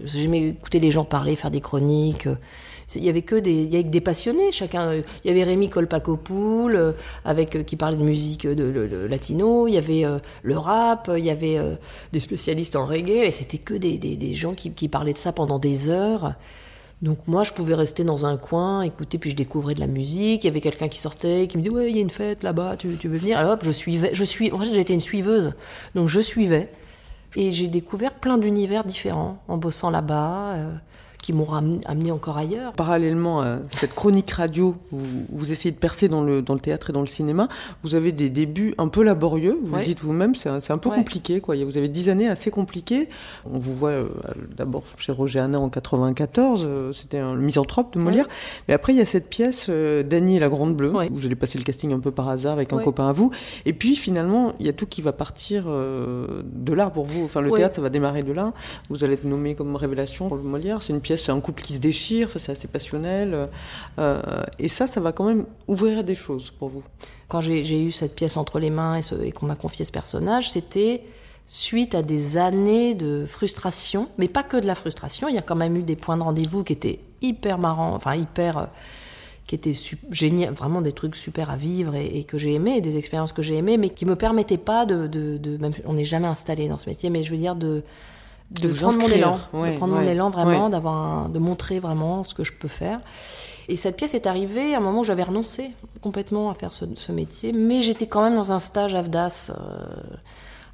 J'aimais 0.05 0.47
écouter 0.49 0.79
les 0.79 0.89
gens 0.89 1.05
parler, 1.05 1.35
faire 1.35 1.51
des 1.51 1.61
chroniques. 1.61 2.25
euh, 2.25 2.33
Il 2.95 3.03
y 3.05 3.09
avait 3.09 3.21
que 3.21 3.35
des, 3.35 3.53
il 3.53 3.71
y 3.71 3.75
avait 3.75 3.83
que 3.83 3.89
des 3.89 4.01
passionnés. 4.01 4.51
Chacun. 4.51 4.87
euh, 4.87 5.01
Il 5.23 5.27
y 5.27 5.31
avait 5.31 5.43
Rémi 5.43 5.69
Colpacopoul 5.69 6.75
euh, 6.75 6.93
avec 7.23 7.55
euh, 7.55 7.61
qui 7.61 7.75
parlait 7.75 7.97
de 7.97 8.03
musique 8.03 8.45
euh, 8.45 8.55
de, 8.55 8.71
de- 8.71 8.87
de 8.87 9.05
latino. 9.05 9.67
Il 9.67 9.75
y 9.75 9.77
avait 9.77 10.05
euh, 10.05 10.17
le 10.41 10.57
rap. 10.57 11.11
Il 11.15 11.23
y 11.23 11.29
avait 11.29 11.59
euh, 11.59 11.75
des 12.13 12.19
spécialistes 12.19 12.75
en 12.75 12.87
reggae. 12.87 13.27
Et 13.27 13.31
c'était 13.31 13.59
que 13.59 13.75
des, 13.75 13.99
des, 13.99 14.15
des 14.15 14.33
gens 14.33 14.55
qui, 14.55 14.71
qui 14.71 14.87
parlaient 14.87 15.13
de 15.13 15.19
ça 15.19 15.33
pendant 15.33 15.59
des 15.59 15.91
heures. 15.91 16.33
Donc 17.01 17.19
moi, 17.27 17.43
je 17.43 17.51
pouvais 17.51 17.75
rester 17.75 18.03
dans 18.03 18.25
un 18.25 18.37
coin, 18.37 18.81
écouter, 18.81 19.19
puis 19.19 19.29
je 19.29 19.35
découvrais 19.35 19.75
de 19.75 19.79
la 19.79 19.87
musique. 19.87 20.43
Il 20.43 20.47
y 20.47 20.49
avait 20.49 20.61
quelqu'un 20.61 20.87
qui 20.87 20.99
sortait, 20.99 21.47
qui 21.47 21.57
me 21.57 21.61
disait 21.61 21.73
ouais, 21.73 21.91
il 21.91 21.95
y 21.95 21.99
a 21.99 22.01
une 22.01 22.09
fête 22.09 22.43
là-bas, 22.43 22.75
tu, 22.77 22.87
veux 22.87 23.17
venir? 23.17 23.37
Alors 23.37 23.53
hop, 23.53 23.61
je 23.63 23.71
suivais. 23.71 24.09
Je 24.13 24.23
suis. 24.23 24.51
En 24.51 24.59
fait, 24.59 24.73
j'étais 24.73 24.93
une 24.93 25.01
suiveuse, 25.01 25.53
donc 25.93 26.07
je 26.07 26.19
suivais. 26.19 26.71
Et 27.35 27.51
j'ai 27.51 27.67
découvert 27.67 28.15
plein 28.15 28.37
d'univers 28.37 28.83
différents 28.83 29.43
en 29.47 29.57
bossant 29.57 29.91
là-bas, 29.91 30.53
euh, 30.55 30.73
qui 31.21 31.33
m'ont 31.33 31.47
amené 31.85 32.11
encore 32.11 32.37
ailleurs. 32.37 32.73
Parallèlement 32.73 33.41
à 33.41 33.57
cette 33.71 33.93
chronique 33.93 34.31
radio, 34.31 34.75
vous, 34.91 35.25
vous 35.29 35.51
essayez 35.51 35.71
de 35.71 35.77
percer 35.79 36.07
dans 36.07 36.21
le, 36.23 36.41
dans 36.41 36.53
le 36.53 36.59
théâtre 36.59 36.89
et 36.91 36.93
dans 36.93 37.01
le 37.01 37.07
cinéma. 37.07 37.47
Vous 37.83 37.95
avez 37.95 38.11
des 38.11 38.29
débuts 38.29 38.75
un 38.77 38.87
peu 38.87 39.03
laborieux, 39.03 39.57
vous 39.61 39.73
Ouais. 39.73 39.79
le 39.79 39.85
dites 39.85 39.99
vous-même, 39.99 40.35
c'est 40.35 40.47
un, 40.49 40.59
un 40.69 40.77
peu 40.77 40.89
Ouais. 40.89 40.95
compliqué. 40.95 41.41
Quoi. 41.41 41.55
Vous 41.65 41.77
avez 41.77 41.89
dix 41.89 42.07
années 42.09 42.29
assez 42.29 42.49
compliquées. 42.51 43.09
On 43.51 43.57
vous 43.59 43.73
voit 43.73 43.89
euh, 43.89 44.07
d'abord 44.55 44.83
chez 44.97 45.11
Roger 45.11 45.39
Hanin 45.39 45.57
en 45.59 45.69
94, 45.69 46.61
euh, 46.65 46.93
c'était 46.93 47.17
un 47.17 47.33
le 47.33 47.41
misanthrope 47.41 47.93
de 47.93 47.99
Molière. 47.99 48.27
Mais 48.67 48.73
après, 48.73 48.93
il 48.93 48.97
y 48.97 49.01
a 49.01 49.05
cette 49.05 49.27
pièce 49.27 49.67
euh, 49.69 50.03
d'Annie 50.03 50.37
et 50.37 50.39
la 50.39 50.49
Grande 50.49 50.75
Bleue, 50.75 50.93
où 50.95 51.13
vous 51.13 51.25
allez 51.25 51.35
passer 51.35 51.57
le 51.57 51.63
casting 51.63 51.91
un 51.93 51.99
peu 51.99 52.11
par 52.11 52.29
hasard 52.29 52.53
avec 52.53 52.71
un 52.73 52.77
copain 52.79 53.09
à 53.09 53.11
vous. 53.13 53.31
Et 53.65 53.73
puis 53.73 53.95
finalement, 53.95 54.53
il 54.59 54.65
y 54.65 54.69
a 54.69 54.73
tout 54.73 54.85
qui 54.85 55.01
va 55.01 55.11
partir 55.13 55.65
euh, 55.67 56.43
de 56.45 56.73
là 56.73 56.89
pour 56.89 57.05
vous. 57.05 57.25
Enfin, 57.25 57.41
le 57.41 57.51
théâtre, 57.51 57.75
ça 57.75 57.81
va 57.81 57.89
démarrer 57.89 58.23
de 58.23 58.31
là. 58.31 58.53
Vous 58.89 59.03
allez 59.03 59.13
être 59.13 59.25
nommé 59.25 59.55
comme 59.55 59.75
révélation 59.75 60.27
pour 60.27 60.37
le 60.37 60.43
Molière. 60.43 60.81
C'est 60.81 60.93
une 60.93 61.01
c'est 61.15 61.31
un 61.31 61.39
couple 61.39 61.61
qui 61.61 61.73
se 61.73 61.79
déchire, 61.79 62.29
c'est 62.37 62.51
assez 62.51 62.67
passionnel. 62.67 63.47
Euh, 63.99 64.43
et 64.59 64.67
ça, 64.67 64.87
ça 64.87 64.99
va 64.99 65.11
quand 65.11 65.25
même 65.25 65.45
ouvrir 65.67 66.03
des 66.03 66.15
choses 66.15 66.51
pour 66.51 66.69
vous. 66.69 66.83
Quand 67.27 67.41
j'ai 67.41 67.83
eu 67.83 67.91
cette 67.91 68.15
pièce 68.15 68.37
entre 68.37 68.59
les 68.59 68.69
mains 68.69 68.99
et, 69.23 69.31
qu'on 69.31 69.45
m'a 69.45 69.55
confié 69.55 69.85
ce 69.85 69.91
personnage, 69.91 70.51
c'était 70.51 71.03
suite 71.45 71.95
à 71.95 72.01
des 72.01 72.37
années 72.37 72.93
de 72.93 73.25
frustration, 73.25 74.09
mais 74.17 74.27
pas 74.27 74.43
que 74.43 74.57
de 74.57 74.65
la 74.65 74.75
frustration. 74.75 75.29
Il 75.29 75.35
y 75.35 75.37
a 75.37 75.41
quand 75.41 75.55
même 75.55 75.77
eu 75.77 75.83
des 75.83 75.95
points 75.95 76.17
de 76.17 76.23
rendez-vous 76.23 76.63
qui 76.63 76.73
étaient 76.73 76.99
hyper 77.21 77.57
marrants, 77.57 77.93
enfin 77.93 78.15
hyper, 78.15 78.57
euh, 78.57 78.65
qui 79.47 79.55
étaient 79.55 79.75
génial, 80.11 80.53
vraiment 80.53 80.81
des 80.81 80.91
trucs 80.91 81.15
super 81.15 81.49
à 81.49 81.55
vivre 81.55 81.95
et, 81.95 82.25
que 82.25 82.37
j'ai 82.37 82.53
aimé, 82.53 82.81
des 82.81 82.97
expériences 82.97 83.31
que 83.31 83.41
j'ai 83.41 83.55
aimées, 83.55 83.77
mais 83.77 83.89
qui 83.89 84.05
me 84.05 84.17
permettaient 84.17 84.57
pas 84.57 84.85
de, 84.85 85.39
on 85.85 85.93
n'est 85.93 86.03
jamais 86.03 86.27
installé 86.27 86.67
dans 86.67 86.77
ce 86.77 86.89
métier, 86.89 87.09
mais 87.09 87.23
je 87.23 87.31
veux 87.31 87.37
dire 87.37 87.55
de 87.55 87.83
de, 88.51 88.61
De 88.61 88.67
vous 88.69 88.77
prendre 88.77 88.99
mon 88.99 89.07
élan, 89.09 89.39
ouais, 89.53 89.73
de 89.73 89.77
prendre 89.77 89.93
ouais, 89.95 90.01
mon 90.05 90.07
élan 90.09 90.29
vraiment, 90.29 90.65
ouais. 90.65 90.71
d'avoir, 90.71 90.93
un- 90.95 91.29
de 91.29 91.39
montrer 91.39 91.79
vraiment 91.79 92.23
ce 92.23 92.33
que 92.33 92.43
je 92.43 92.53
peux 92.53 92.67
faire. 92.69 92.99
Et 93.69 93.75
cette 93.75 93.97
pièce 93.97 94.13
est 94.13 94.25
arrivée 94.27 94.73
à 94.73 94.77
un 94.77 94.79
moment 94.79 95.01
où 95.01 95.03
j'avais 95.03 95.23
renoncé 95.23 95.71
complètement 96.01 96.49
à 96.49 96.53
faire 96.53 96.71
ce, 96.71 96.85
ce 96.95 97.11
métier, 97.11 97.51
mais 97.51 97.81
j'étais 97.81 98.07
quand 98.07 98.21
même 98.23 98.35
dans 98.35 98.53
un 98.53 98.59
stage 98.59 98.95
AFDAS 98.95 99.51
euh, 99.51 99.83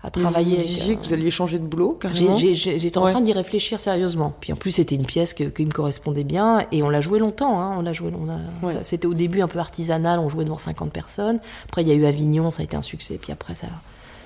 à 0.03 0.09
Et 0.09 0.11
travailler. 0.11 0.49
Vous 0.57 0.61
avec, 0.61 0.67
disiez 0.67 0.93
euh, 0.93 0.97
que 0.97 1.07
vous 1.07 1.13
alliez 1.13 1.31
changer 1.31 1.57
de 1.57 1.65
boulot, 1.65 1.97
j'ai- 2.11 2.25
carrément 2.27 2.37
J'étais 2.37 2.97
en 2.99 3.05
train 3.07 3.21
d'y 3.21 3.33
réfléchir 3.33 3.79
sérieusement. 3.79 4.33
Puis 4.39 4.53
en 4.53 4.55
plus, 4.57 4.73
c'était 4.73 4.93
une 4.93 5.07
pièce 5.07 5.33
que- 5.33 5.45
qui 5.45 5.65
me 5.65 5.71
correspondait 5.71 6.23
bien 6.25 6.61
et 6.71 6.83
on 6.83 6.89
l'a 6.89 7.01
joué 7.01 7.17
longtemps. 7.17 7.59
Hein. 7.59 7.73
On 7.79 7.81
l'a 7.81 7.93
joué. 7.93 8.11
on 8.15 8.29
a- 8.29 8.65
Ouais. 8.67 8.73
ça- 8.73 8.83
C'était 8.83 9.07
au 9.07 9.15
début 9.15 9.41
un 9.41 9.47
peu 9.47 9.57
artisanal. 9.57 10.19
On 10.19 10.29
jouait 10.29 10.43
devant 10.45 10.59
50 10.59 10.91
personnes. 10.91 11.39
Après, 11.69 11.81
il 11.81 11.87
y 11.87 11.91
a 11.91 11.95
eu 11.95 12.05
Avignon, 12.05 12.51
ça 12.51 12.61
a 12.61 12.65
été 12.65 12.77
un 12.77 12.81
succès. 12.83 13.17
Puis 13.19 13.31
après, 13.31 13.55
ça, 13.55 13.67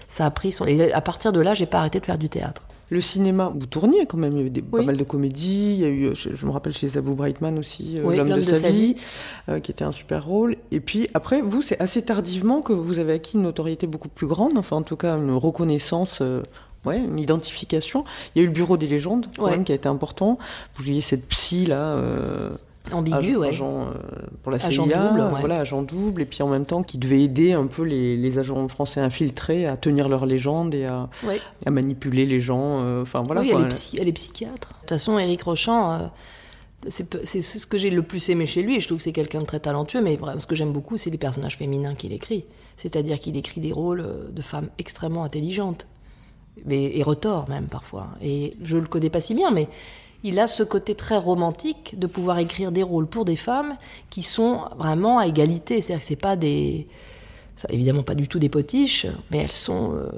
ça 0.09 0.25
a 0.25 0.31
pris 0.31 0.51
son. 0.51 0.65
Et 0.65 0.91
à 0.91 0.99
partir 1.01 1.31
de 1.31 1.39
là, 1.39 1.53
j'ai 1.53 1.67
pas 1.67 1.77
arrêté 1.79 2.01
de 2.01 2.05
faire 2.05 2.17
du 2.17 2.27
théâtre. 2.27 2.63
Le 2.89 3.01
cinéma, 3.01 3.51
vous 3.53 3.65
tourniez 3.65 4.05
quand 4.05 4.17
même, 4.17 4.33
il 4.33 4.39
y 4.39 4.43
a 4.43 4.45
eu 4.45 4.49
des, 4.49 4.61
pas 4.61 4.81
mal 4.81 4.95
de 4.95 5.03
comédies, 5.03 5.73
il 5.73 5.79
y 5.79 5.83
a 5.85 5.89
eu, 5.89 6.15
je, 6.15 6.29
je 6.33 6.45
me 6.45 6.51
rappelle 6.51 6.71
chez 6.73 6.87
Zabou 6.87 7.15
Brightman 7.15 7.59
aussi, 7.59 7.97
euh, 7.99 8.03
Oui, 8.05 8.15
L'homme 8.15 8.29
de, 8.29 8.41
sa 8.41 8.55
sa 8.55 8.69
vie, 8.69 8.93
vie. 8.93 9.01
euh, 9.49 9.59
qui 9.59 9.71
était 9.71 9.83
un 9.83 9.91
super 9.91 10.25
rôle. 10.25 10.55
Et 10.71 10.79
puis 10.79 11.09
après, 11.13 11.41
vous, 11.41 11.61
c'est 11.61 11.79
assez 11.81 12.01
tardivement 12.01 12.61
que 12.61 12.71
vous 12.71 12.99
avez 12.99 13.11
acquis 13.13 13.35
une 13.35 13.43
notoriété 13.43 13.87
beaucoup 13.87 14.07
plus 14.07 14.27
grande, 14.27 14.57
enfin 14.57 14.77
en 14.77 14.83
tout 14.83 14.95
cas 14.95 15.17
une 15.17 15.31
reconnaissance, 15.31 16.19
euh, 16.21 16.43
ouais, 16.85 16.97
une 16.99 17.19
identification. 17.19 18.05
Il 18.35 18.39
y 18.39 18.41
a 18.41 18.43
eu 18.45 18.47
le 18.47 18.53
Bureau 18.53 18.77
des 18.77 18.87
légendes, 18.87 19.27
quand 19.35 19.43
Ouais. 19.45 19.51
même, 19.51 19.65
qui 19.65 19.73
a 19.73 19.75
été 19.75 19.89
important. 19.89 20.37
Vous 20.75 20.83
jouiez 20.85 21.01
cette 21.01 21.27
psy 21.27 21.65
là. 21.65 21.97
Ambigu, 22.93 23.17
agent, 23.17 23.39
ouais. 23.39 23.47
agent, 23.49 23.81
euh, 23.87 23.93
pour 24.43 24.51
la 24.51 24.57
Agent 24.63 24.85
CIA, 24.85 25.07
double, 25.09 25.21
ouais. 25.21 25.39
voilà, 25.39 25.59
agent 25.59 25.81
double, 25.81 26.21
et 26.21 26.25
puis 26.25 26.41
en 26.43 26.47
même 26.47 26.65
temps 26.65 26.83
qui 26.83 26.97
devait 26.97 27.21
aider 27.21 27.53
un 27.53 27.67
peu 27.67 27.83
les, 27.83 28.17
les 28.17 28.39
agents 28.39 28.67
français 28.67 28.99
infiltrés 29.01 29.65
à 29.65 29.77
tenir 29.77 30.09
leur 30.09 30.25
légende 30.25 30.73
et 30.73 30.85
à, 30.85 31.09
Ouais. 31.27 31.39
à 31.65 31.71
manipuler 31.71 32.25
les 32.25 32.39
gens. 32.41 32.81
euh, 32.83 33.01
Enfin 33.01 33.23
voilà. 33.23 33.41
oui, 33.41 33.49
quoi. 33.49 33.59
elle 33.59 33.65
est, 33.65 33.69
psy- 33.69 33.97
elle 33.99 34.07
est 34.07 34.13
psychiatre. 34.13 34.69
De 34.69 34.73
toute 34.81 34.89
façon, 34.89 35.17
Éric 35.19 35.41
Rochant, 35.43 35.91
euh, 35.93 35.97
c'est 36.89 37.41
ce 37.41 37.65
que 37.67 37.77
j'ai 37.77 37.89
le 37.89 38.03
plus 38.03 38.29
aimé 38.29 38.45
chez 38.45 38.61
lui. 38.61 38.79
Je 38.79 38.85
trouve 38.87 38.97
que 38.99 39.03
c'est 39.03 39.11
quelqu'un 39.11 39.39
de 39.39 39.45
très 39.45 39.59
talentueux, 39.59 40.01
mais 40.01 40.15
vraiment, 40.15 40.39
ce 40.39 40.47
que 40.47 40.55
j'aime 40.55 40.71
beaucoup, 40.73 40.97
c'est 40.97 41.09
les 41.09 41.17
personnages 41.17 41.57
féminins 41.57 41.95
qu'il 41.95 42.13
écrit. 42.13 42.45
C'est-à-dire 42.77 43.19
qu'il 43.19 43.35
écrit 43.35 43.61
des 43.61 43.71
rôles 43.71 44.05
de 44.31 44.41
femmes 44.41 44.69
extrêmement 44.77 45.23
intelligentes. 45.23 45.87
Mais, 46.65 46.97
et 46.97 47.03
retors 47.03 47.47
même 47.49 47.65
parfois. 47.67 48.07
Et 48.21 48.53
je 48.63 48.77
le 48.77 48.87
connais 48.87 49.09
pas 49.09 49.21
si 49.21 49.33
bien, 49.35 49.51
mais 49.51 49.67
il 50.23 50.39
a 50.39 50.47
ce 50.47 50.63
côté 50.63 50.95
très 50.95 51.17
romantique 51.17 51.95
de 51.97 52.07
pouvoir 52.07 52.39
écrire 52.39 52.71
des 52.71 52.83
rôles 52.83 53.07
pour 53.07 53.23
des 53.25 53.35
femmes 53.35 53.77
qui 54.09 54.21
sont 54.21 54.61
vraiment 54.77 55.19
à 55.19 55.27
égalité. 55.27 55.81
C'est-à-dire 55.81 56.01
que 56.01 56.07
c'est 56.07 56.15
pas 56.15 56.35
des, 56.35 56.87
ça, 57.55 57.67
évidemment 57.71 58.03
pas 58.03 58.15
du 58.15 58.27
tout 58.27 58.39
des 58.39 58.49
potiches, 58.49 59.05
mais 59.31 59.37
elles 59.37 59.51
sont 59.51 59.93
euh, 59.93 60.09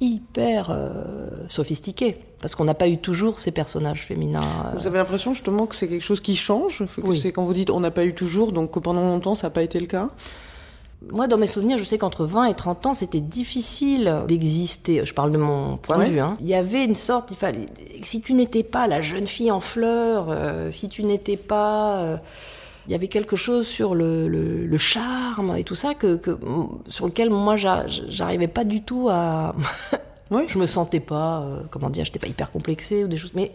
hyper 0.00 0.70
euh, 0.70 1.28
sophistiquées. 1.48 2.18
Parce 2.40 2.54
qu'on 2.54 2.64
n'a 2.64 2.74
pas 2.74 2.88
eu 2.88 2.98
toujours 2.98 3.38
ces 3.38 3.52
personnages 3.52 4.02
féminins. 4.04 4.42
euh, 4.66 4.78
Vous 4.78 4.86
avez 4.86 4.98
l'impression 4.98 5.32
justement 5.32 5.66
que 5.66 5.74
c'est 5.74 5.88
quelque 5.88 6.02
chose 6.04 6.20
qui 6.20 6.36
change? 6.36 6.84
Que 6.96 7.00
Oui. 7.06 7.18
C'est 7.18 7.32
quand 7.32 7.44
vous 7.44 7.54
dites 7.54 7.70
on 7.70 7.80
n'a 7.80 7.90
pas 7.90 8.04
eu 8.04 8.14
toujours, 8.14 8.52
donc 8.52 8.72
que 8.72 8.78
pendant 8.78 9.00
longtemps 9.00 9.34
ça 9.34 9.46
n'a 9.46 9.50
pas 9.50 9.62
été 9.62 9.80
le 9.80 9.86
cas? 9.86 10.10
Moi, 11.12 11.26
dans 11.28 11.36
mes 11.36 11.46
souvenirs, 11.46 11.76
je 11.78 11.84
sais 11.84 11.98
qu'entre 11.98 12.24
20 12.24 12.46
et 12.46 12.54
30 12.54 12.86
ans, 12.86 12.94
c'était 12.94 13.20
difficile 13.20 14.22
d'exister. 14.26 15.04
Je 15.04 15.12
parle 15.14 15.30
de 15.32 15.38
mon 15.38 15.76
point 15.76 15.98
Ouais. 15.98 16.06
de 16.08 16.12
vue. 16.12 16.20
hein. 16.20 16.36
Il 16.40 16.48
y 16.48 16.54
avait 16.54 16.84
une 16.84 16.94
sorte, 16.94 17.30
il 17.30 17.36
fallait, 17.36 17.66
si 18.02 18.20
tu 18.20 18.34
n'étais 18.34 18.62
pas 18.62 18.86
la 18.86 19.00
jeune 19.00 19.26
fille 19.26 19.50
en 19.50 19.60
fleurs, 19.60 20.26
euh, 20.30 20.70
si 20.70 20.88
tu 20.88 21.04
n'étais 21.04 21.36
pas, 21.36 22.00
euh, 22.00 22.16
il 22.86 22.92
y 22.92 22.94
avait 22.94 23.08
quelque 23.08 23.36
chose 23.36 23.66
sur 23.66 23.94
le, 23.94 24.28
le- 24.28 24.66
le 24.66 24.76
charme 24.78 25.56
et 25.56 25.64
tout 25.64 25.74
ça 25.74 25.94
que, 25.94 26.16
que- 26.16 26.38
sur 26.88 27.06
lequel 27.06 27.30
moi 27.30 27.56
j'a- 27.56 27.86
j'arrivais 27.88 28.48
pas 28.48 28.64
du 28.64 28.82
tout 28.82 29.08
à. 29.10 29.54
Ouais. 30.30 30.46
Je 30.48 30.58
me 30.58 30.64
sentais 30.64 31.00
pas, 31.00 31.42
euh, 31.42 31.60
comment 31.70 31.90
dire, 31.90 32.04
j'étais 32.06 32.18
pas 32.18 32.26
hyper 32.26 32.50
complexée 32.50 33.04
ou 33.04 33.08
des 33.08 33.18
choses, 33.18 33.32
mais 33.34 33.52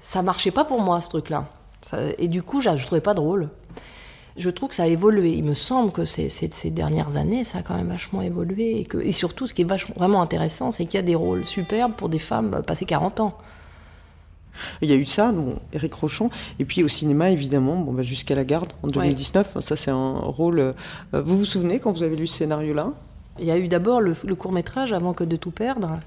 ça 0.00 0.22
marchait 0.22 0.50
pas 0.50 0.64
pour 0.64 0.80
moi 0.80 1.00
ce 1.02 1.10
truc-là. 1.10 1.46
Et 2.18 2.26
du 2.26 2.42
coup, 2.42 2.60
je 2.62 2.70
trouvais 2.86 3.02
pas 3.02 3.12
drôle. 3.14 3.50
Je 4.36 4.50
trouve 4.50 4.68
que 4.70 4.74
ça 4.74 4.84
a 4.84 4.86
évolué. 4.86 5.32
Il 5.32 5.44
me 5.44 5.52
semble 5.54 5.92
que 5.92 6.04
ces, 6.04 6.28
ces- 6.28 6.50
ces 6.52 6.70
dernières 6.70 7.16
années, 7.16 7.44
ça 7.44 7.58
a 7.58 7.62
quand 7.62 7.74
même 7.74 7.88
vachement 7.88 8.22
évolué. 8.22 8.80
Et, 8.80 8.84
que, 8.84 8.98
et 8.98 9.12
surtout, 9.12 9.46
ce 9.46 9.54
qui 9.54 9.62
est 9.62 9.64
vachement, 9.66 9.94
vraiment 9.96 10.22
intéressant, 10.22 10.70
c'est 10.70 10.84
qu'il 10.86 10.94
y 10.98 11.02
a 11.02 11.02
des 11.02 11.14
rôles 11.14 11.46
superbes 11.46 11.94
pour 11.94 12.08
des 12.08 12.18
femmes 12.18 12.54
euh, 12.54 12.62
passées 12.62 12.84
40 12.86 13.20
ans. 13.20 13.36
Il 14.82 14.90
y 14.90 14.92
a 14.92 14.96
eu 14.96 15.04
ça, 15.06 15.30
bon, 15.30 15.54
Eric 15.72 15.94
Rochon, 15.94 16.28
et 16.58 16.64
puis 16.64 16.82
au 16.82 16.88
cinéma 16.88 17.30
évidemment, 17.30 17.76
bon, 17.76 17.92
bah, 17.92 18.02
jusqu'à 18.02 18.34
la 18.34 18.44
garde 18.44 18.72
en 18.82 18.88
2019, 18.88 19.58
ça 19.60 19.76
c'est 19.76 19.92
un 19.92 20.14
rôle. 20.18 20.58
euh, 20.58 20.72
vous 21.12 21.38
vous 21.38 21.44
souvenez 21.44 21.78
quand 21.78 21.92
vous 21.92 22.02
avez 22.02 22.16
lu 22.16 22.26
ce 22.26 22.38
scénario-là? 22.38 22.92
Il 23.38 23.46
y 23.46 23.52
a 23.52 23.58
eu 23.58 23.68
d'abord 23.68 24.00
le, 24.00 24.14
le 24.24 24.34
court-métrage 24.34 24.92
avant 24.92 25.14
que 25.14 25.22
de 25.24 25.36
tout 25.36 25.52
perdre. 25.52 26.00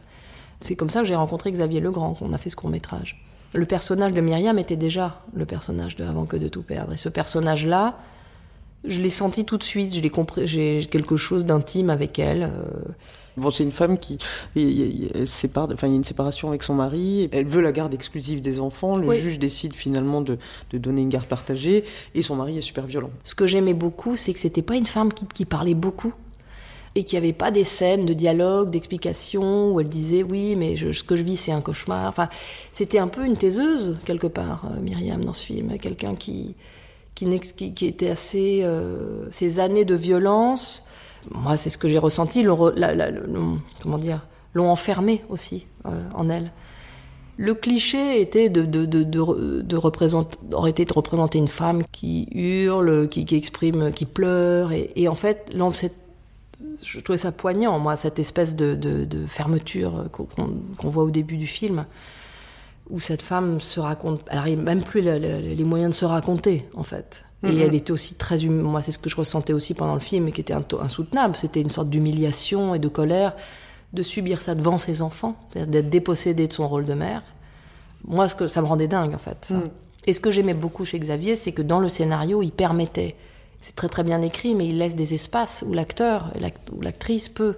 C'est 0.59 0.75
comme 0.75 0.89
ça 0.89 0.99
que 0.99 1.05
j'ai 1.05 1.15
rencontré 1.15 1.51
Xavier 1.51 1.79
Legrand, 1.79 2.13
qu'on 2.13 2.33
a 2.33 2.37
fait 2.37 2.49
ce 2.49 2.55
court-métrage. 2.57 3.23
Le 3.53 3.65
personnage 3.65 4.13
de 4.13 4.21
Myriam 4.21 4.57
était 4.57 4.75
déjà 4.75 5.21
le 5.33 5.45
personnage 5.45 5.95
de 5.95 6.03
Avant 6.03 6.25
que 6.25 6.37
de 6.37 6.47
tout 6.47 6.63
perdre. 6.63 6.93
Et 6.93 6.97
ce 6.97 7.09
personnage-là, 7.09 7.97
je 8.85 8.99
l'ai 8.99 9.09
senti 9.11 9.45
tout 9.45 9.57
de 9.57 9.63
suite. 9.63 9.93
Je 9.95 10.01
l'ai 10.01 10.09
compris. 10.09 10.47
J'ai 10.47 10.85
quelque 10.89 11.15
chose 11.17 11.45
d'intime 11.45 11.89
avec 11.89 12.17
elle. 12.19 12.43
euh, 12.43 12.91
Bon, 13.35 13.49
c'est 13.49 13.63
une 13.63 13.71
femme 13.71 13.97
qui 13.97 14.19
elle 14.55 15.27
sépare, 15.27 15.67
enfin, 15.73 15.87
il 15.87 15.91
y 15.91 15.93
a 15.93 15.95
une 15.95 16.03
séparation 16.03 16.49
avec 16.49 16.61
son 16.61 16.75
mari. 16.75 17.29
Elle 17.31 17.47
veut 17.47 17.61
la 17.61 17.71
garde 17.71 17.91
exclusive 17.93 18.41
des 18.41 18.59
enfants. 18.59 18.95
Le 18.95 19.07
Oui. 19.07 19.19
juge 19.19 19.39
décide 19.39 19.73
finalement 19.73 20.21
de, 20.21 20.37
de 20.69 20.77
donner 20.77 21.01
une 21.01 21.09
garde 21.09 21.25
partagée, 21.25 21.83
et 22.13 22.21
son 22.21 22.35
mari 22.35 22.59
est 22.59 22.61
super 22.61 22.85
violent. 22.85 23.09
Ce 23.23 23.33
que 23.33 23.47
j'aimais 23.47 23.73
beaucoup, 23.73 24.15
c'est 24.15 24.33
que 24.33 24.39
c'était 24.39 24.61
pas 24.61 24.75
une 24.75 24.85
femme 24.85 25.11
qui, 25.11 25.25
qui 25.25 25.45
parlait 25.45 25.73
beaucoup 25.73 26.13
et 26.95 27.03
qu'il 27.03 27.19
n'y 27.19 27.25
avait 27.25 27.33
pas 27.33 27.51
des 27.51 27.63
scènes 27.63 28.05
de 28.05 28.13
dialogue, 28.13 28.69
d'explication 28.69 29.73
où 29.73 29.79
elle 29.79 29.89
disait 29.89 30.23
oui, 30.23 30.55
mais 30.55 30.75
ce 30.77 31.03
que 31.03 31.15
je 31.15 31.23
vis 31.23 31.37
c'est 31.37 31.51
un 31.51 31.61
cauchemar. 31.61 32.07
Enfin, 32.07 32.29
c'était 32.71 32.99
un 32.99 33.07
peu 33.07 33.25
une 33.25 33.37
taiseuse 33.37 33.97
quelque 34.05 34.27
part, 34.27 34.65
euh, 34.65 34.79
Myriam 34.79 35.23
dans 35.23 35.33
ce 35.33 35.45
film, 35.45 35.77
quelqu'un 35.79 36.15
qui 36.15 36.55
qui, 37.15 37.85
était 37.85 38.09
assez 38.09 38.61
euh, 38.63 39.27
ces 39.31 39.59
années 39.59 39.85
de 39.85 39.95
violence. 39.95 40.83
Moi, 41.31 41.57
c'est 41.57 41.69
ce 41.69 41.77
que 41.77 41.87
j'ai 41.87 41.99
ressenti. 41.99 42.43
l'ont 42.43 42.73
comment 43.81 43.97
dire, 43.97 44.25
l'ont 44.53 44.69
enfermée 44.69 45.23
aussi 45.29 45.67
euh, 45.85 45.89
en 46.15 46.29
elle. 46.29 46.51
Le 47.37 47.55
cliché 47.55 48.21
était 48.21 48.49
de, 48.49 48.63
de, 48.65 48.85
de, 48.85 49.75
représenter, 49.75 50.37
aurait 50.51 50.69
été 50.69 50.85
de 50.85 50.93
représenter 50.93 51.39
une 51.39 51.47
femme 51.47 51.81
qui 51.91 52.27
hurle, 52.31 53.09
qui, 53.09 53.25
exprime, 53.35 53.91
qui 53.91 54.05
pleure. 54.05 54.71
Et, 54.71 54.91
et 54.95 55.07
en 55.07 55.15
fait, 55.15 55.51
cette- 55.73 55.95
je 56.83 56.99
trouvais 56.99 57.17
ça 57.17 57.31
poignant, 57.31 57.77
moi, 57.79 57.95
cette 57.95 58.19
espèce 58.19 58.55
de, 58.55 58.75
de, 58.75 59.05
de 59.05 59.25
fermeture 59.27 60.05
qu'on 60.11 60.25
qu'on 60.77 60.89
voit 60.89 61.03
au 61.03 61.11
début 61.11 61.37
du 61.37 61.47
film, 61.47 61.85
où 62.89 62.99
cette 62.99 63.21
femme 63.21 63.59
se 63.59 63.79
raconte, 63.79 64.21
elle 64.29 64.35
n'arrive 64.37 64.59
même 64.61 64.83
plus 64.83 65.01
les 65.01 65.63
moyens 65.63 65.91
de 65.91 65.95
se 65.95 66.05
raconter, 66.05 66.67
en 66.75 66.83
fait. 66.83 67.25
Et 67.43 67.47
Mhm. 67.47 67.61
elle 67.61 67.75
était 67.75 67.91
aussi 67.91 68.15
très 68.15 68.45
hum- 68.45 68.61
Moi, 68.61 68.81
c'est 68.81 68.91
ce 68.93 68.97
que 68.97 69.09
je 69.09 69.15
ressentais 69.17 69.53
aussi 69.53 69.73
pendant 69.73 69.93
le 69.93 69.99
film, 69.99 70.27
et 70.27 70.31
qui 70.31 70.41
était 70.41 70.53
insoutenable. 70.53 71.35
C'était 71.37 71.61
une 71.61 71.71
sorte 71.71 71.89
d'humiliation 71.89 72.73
et 72.75 72.79
de 72.79 72.87
colère 72.87 73.33
de 73.93 74.01
subir 74.01 74.41
ça 74.41 74.55
devant 74.55 74.79
ses 74.79 75.01
enfants, 75.01 75.35
d'être 75.55 75.89
dépossédée 75.89 76.47
de 76.47 76.53
son 76.53 76.67
rôle 76.67 76.85
de 76.85 76.93
mère. 76.93 77.21
Moi, 78.07 78.27
ce 78.27 78.35
que 78.35 78.47
ça 78.47 78.61
me 78.61 78.65
rendait 78.67 78.87
dingue, 78.87 79.13
en 79.13 79.17
fait. 79.19 79.37
ça. 79.45 79.55
Mm. 79.55 79.69
Et 80.07 80.13
ce 80.13 80.19
que 80.19 80.31
j'aimais 80.31 80.53
beaucoup 80.55 80.83
chez 80.83 80.99
Xavier, 80.99 81.35
c'est 81.35 81.51
que 81.53 81.61
dans 81.61 81.79
le 81.79 81.89
scénario, 81.89 82.41
il 82.41 82.51
permettait. 82.51 83.15
C'est 83.65 83.75
très 83.77 83.87
très 83.87 84.03
bien 84.03 84.21
écrit, 84.21 84.55
mais 84.55 84.67
il 84.67 84.77
laisse 84.77 84.95
des 84.97 85.13
espaces 85.13 85.63
où 85.65 85.71
l'acteur 85.73 86.31
l'act- 86.37 86.69
ou 86.75 86.81
l'actrice 86.81 87.29
peut 87.29 87.55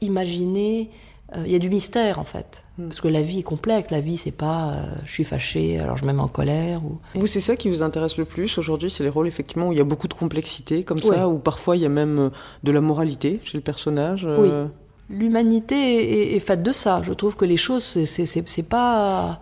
imaginer. 0.00 0.90
euh, 1.36 1.42
Il 1.44 1.50
y 1.52 1.56
a 1.56 1.58
du 1.58 1.68
mystère 1.68 2.18
en 2.20 2.24
fait, 2.24 2.62
Mm. 2.78 2.84
parce 2.84 3.00
que 3.00 3.08
la 3.08 3.20
vie 3.20 3.40
est 3.40 3.42
complexe. 3.42 3.90
La 3.90 4.00
vie, 4.00 4.16
c'est 4.16 4.30
pas 4.46 4.74
euh, 4.74 4.86
je 5.04 5.12
suis 5.12 5.24
fâchée, 5.24 5.78
alors 5.78 5.96
je 5.96 6.04
me 6.06 6.12
mets 6.12 6.22
en 6.22 6.28
colère. 6.28 6.80
Ou... 6.84 6.98
Vous, 7.14 7.26
c'est 7.26 7.40
ça 7.40 7.54
qui 7.56 7.68
vous 7.68 7.82
intéresse 7.82 8.16
le 8.16 8.24
plus 8.24 8.56
aujourd'hui 8.58 8.90
C'est 8.90 9.02
les 9.02 9.10
rôles 9.10 9.26
effectivement 9.26 9.68
où 9.68 9.72
il 9.72 9.78
y 9.78 9.80
a 9.80 9.84
beaucoup 9.92 10.08
de 10.08 10.14
complexité 10.14 10.84
comme 10.84 10.98
Ouais. 11.04 11.16
ça, 11.16 11.28
où 11.28 11.38
parfois 11.38 11.76
il 11.76 11.82
y 11.82 11.86
a 11.86 11.90
même 11.90 12.18
euh, 12.18 12.30
de 12.62 12.72
la 12.72 12.80
moralité 12.80 13.40
chez 13.42 13.58
le 13.58 13.62
personnage. 13.62 14.24
euh, 14.24 14.68
L'humanité 15.10 15.74
est, 15.96 16.32
est- 16.32 16.36
est 16.36 16.40
faite 16.40 16.62
de 16.62 16.72
ça. 16.72 17.02
Je 17.04 17.12
trouve 17.12 17.36
que 17.36 17.44
les 17.44 17.56
choses, 17.58 17.82
c'est- 17.84 18.62
pas 18.68 19.40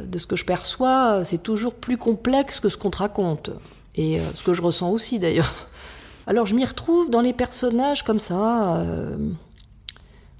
de 0.00 0.18
ce 0.18 0.26
que 0.26 0.36
je 0.36 0.44
perçois, 0.44 1.24
c'est 1.24 1.42
toujours 1.42 1.74
plus 1.74 1.96
complexe 1.98 2.60
que 2.60 2.68
ce 2.68 2.76
qu'on 2.76 2.90
te 2.90 2.98
raconte. 2.98 3.50
Et 3.96 4.20
euh, 4.20 4.22
ce 4.34 4.42
que 4.44 4.52
je 4.52 4.62
ressens 4.62 4.90
aussi 4.90 5.18
d'ailleurs. 5.18 5.66
Alors 6.26 6.46
je 6.46 6.54
m'y 6.54 6.64
retrouve 6.64 7.10
dans 7.10 7.20
les 7.20 7.32
personnages 7.32 8.02
comme 8.04 8.20
ça. 8.20 8.76
euh, 8.78 9.16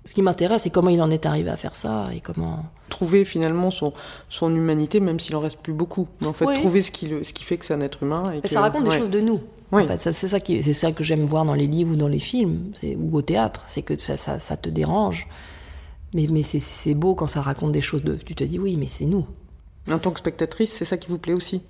ce 0.05 0.15
qui 0.15 0.23
m'intéresse, 0.23 0.63
c'est 0.63 0.71
comment 0.71 0.89
il 0.91 1.03
en 1.03 1.11
est 1.11 1.27
arrivé 1.27 1.51
à 1.51 1.57
faire 1.57 1.75
ça 1.77 2.09
et 2.15 2.21
comment. 2.21 2.65
Trouver 2.89 3.25
finalement 3.25 3.71
son, 3.71 3.93
son 4.29 4.55
humanité, 4.55 4.99
même 4.99 5.21
s'il 5.21 5.37
en 5.37 5.41
reste 5.41 5.59
plus 5.59 5.73
beaucoup. 5.75 6.09
Mais 6.21 6.27
en 6.27 6.33
fait, 6.33 6.47
Oui. 6.47 6.55
trouver 6.59 6.81
ce 6.83 6.91
qui, 6.91 7.07
le, 7.07 7.23
ce 7.23 7.33
qui 7.33 7.45
fait 7.45 7.59
que 7.59 7.65
c'est 7.67 7.75
un 7.75 7.81
être 7.83 8.03
humain. 8.03 8.23
Et 8.33 8.41
que- 8.41 8.49
ça 8.49 8.61
raconte 8.61 8.85
des 8.85 8.97
choses 8.97 9.11
de 9.11 9.21
nous. 9.21 9.41
Oui. 9.73 9.85
En 9.85 9.87
fait, 9.87 10.01
Ça, 10.01 10.13
c'est 10.13 10.27
ça 10.27 10.41
qui, 10.41 10.63
c'est 10.63 10.73
ça 10.73 10.91
que 10.93 11.05
j'aime 11.05 11.25
voir 11.27 11.45
dans 11.45 11.55
les 11.55 11.67
livres 11.67 11.93
ou 11.93 11.97
dans 11.97 12.09
les 12.09 12.19
films, 12.19 12.73
ou 12.99 13.17
au 13.17 13.23
théâtre, 13.23 13.63
c'est 13.67 13.83
que 13.83 13.97
ça, 14.01 14.17
ça, 14.17 14.39
ça 14.39 14.57
te 14.57 14.69
dérange. 14.69 15.29
Mais, 16.15 16.27
mais 16.29 16.43
c'est, 16.43 16.59
c'est 16.59 16.95
beau 16.95 17.15
quand 17.15 17.29
ça 17.29 17.41
raconte 17.43 17.71
des 17.73 17.81
choses 17.83 18.03
de. 18.03 18.15
Tu 18.17 18.35
te 18.35 18.43
dis 18.43 18.59
oui, 18.59 18.77
mais 18.77 18.87
c'est 18.89 19.05
nous. 19.05 19.27
En 19.91 19.99
tant 19.99 20.11
que 20.11 20.19
spectatrice, 20.19 20.73
c'est 20.73 20.85
ça 20.85 20.97
qui 20.97 21.09
vous 21.09 21.19
plaît 21.19 21.33
aussi. 21.33 21.63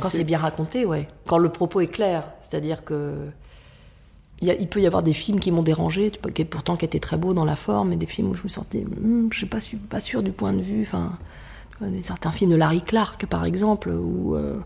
Quand 0.00 0.08
c'est 0.08 0.24
bien 0.24 0.38
raconté, 0.38 0.84
ouais. 0.86 1.08
Quand 1.26 1.38
le 1.38 1.50
propos 1.50 1.80
est 1.80 1.88
clair, 1.88 2.30
c'est-à-dire 2.40 2.84
que 2.84 3.14
il, 4.40 4.48
y 4.48 4.50
a- 4.50 4.54
il 4.54 4.68
peut 4.68 4.80
y 4.80 4.86
avoir 4.86 5.02
des 5.02 5.12
films 5.14 5.40
qui 5.40 5.50
m'ont 5.50 5.62
dérangé, 5.62 6.10
qui- 6.34 6.44
pourtant 6.44 6.76
qui 6.76 6.84
étaient 6.84 7.00
très 7.00 7.16
beaux 7.16 7.34
dans 7.34 7.44
la 7.44 7.56
forme, 7.56 7.92
et 7.92 7.96
des 7.96 8.06
films 8.06 8.30
où 8.30 8.36
je 8.36 8.42
me 8.44 8.48
sentais, 8.48 8.84
Hum, 8.84 9.28
je 9.32 9.38
suis 9.38 9.46
pas, 9.46 9.60
su- 9.60 9.76
pas 9.78 10.00
sûre 10.00 10.22
du 10.22 10.30
point 10.32 10.52
de 10.52 10.60
vue. 10.62 10.82
Enfin, 10.82 11.18
certains 12.02 12.32
films 12.32 12.50
de 12.52 12.56
Larry 12.56 12.80
Clark, 12.82 13.26
par 13.26 13.44
exemple, 13.44 13.90
où 13.90 14.36
euh, 14.36 14.58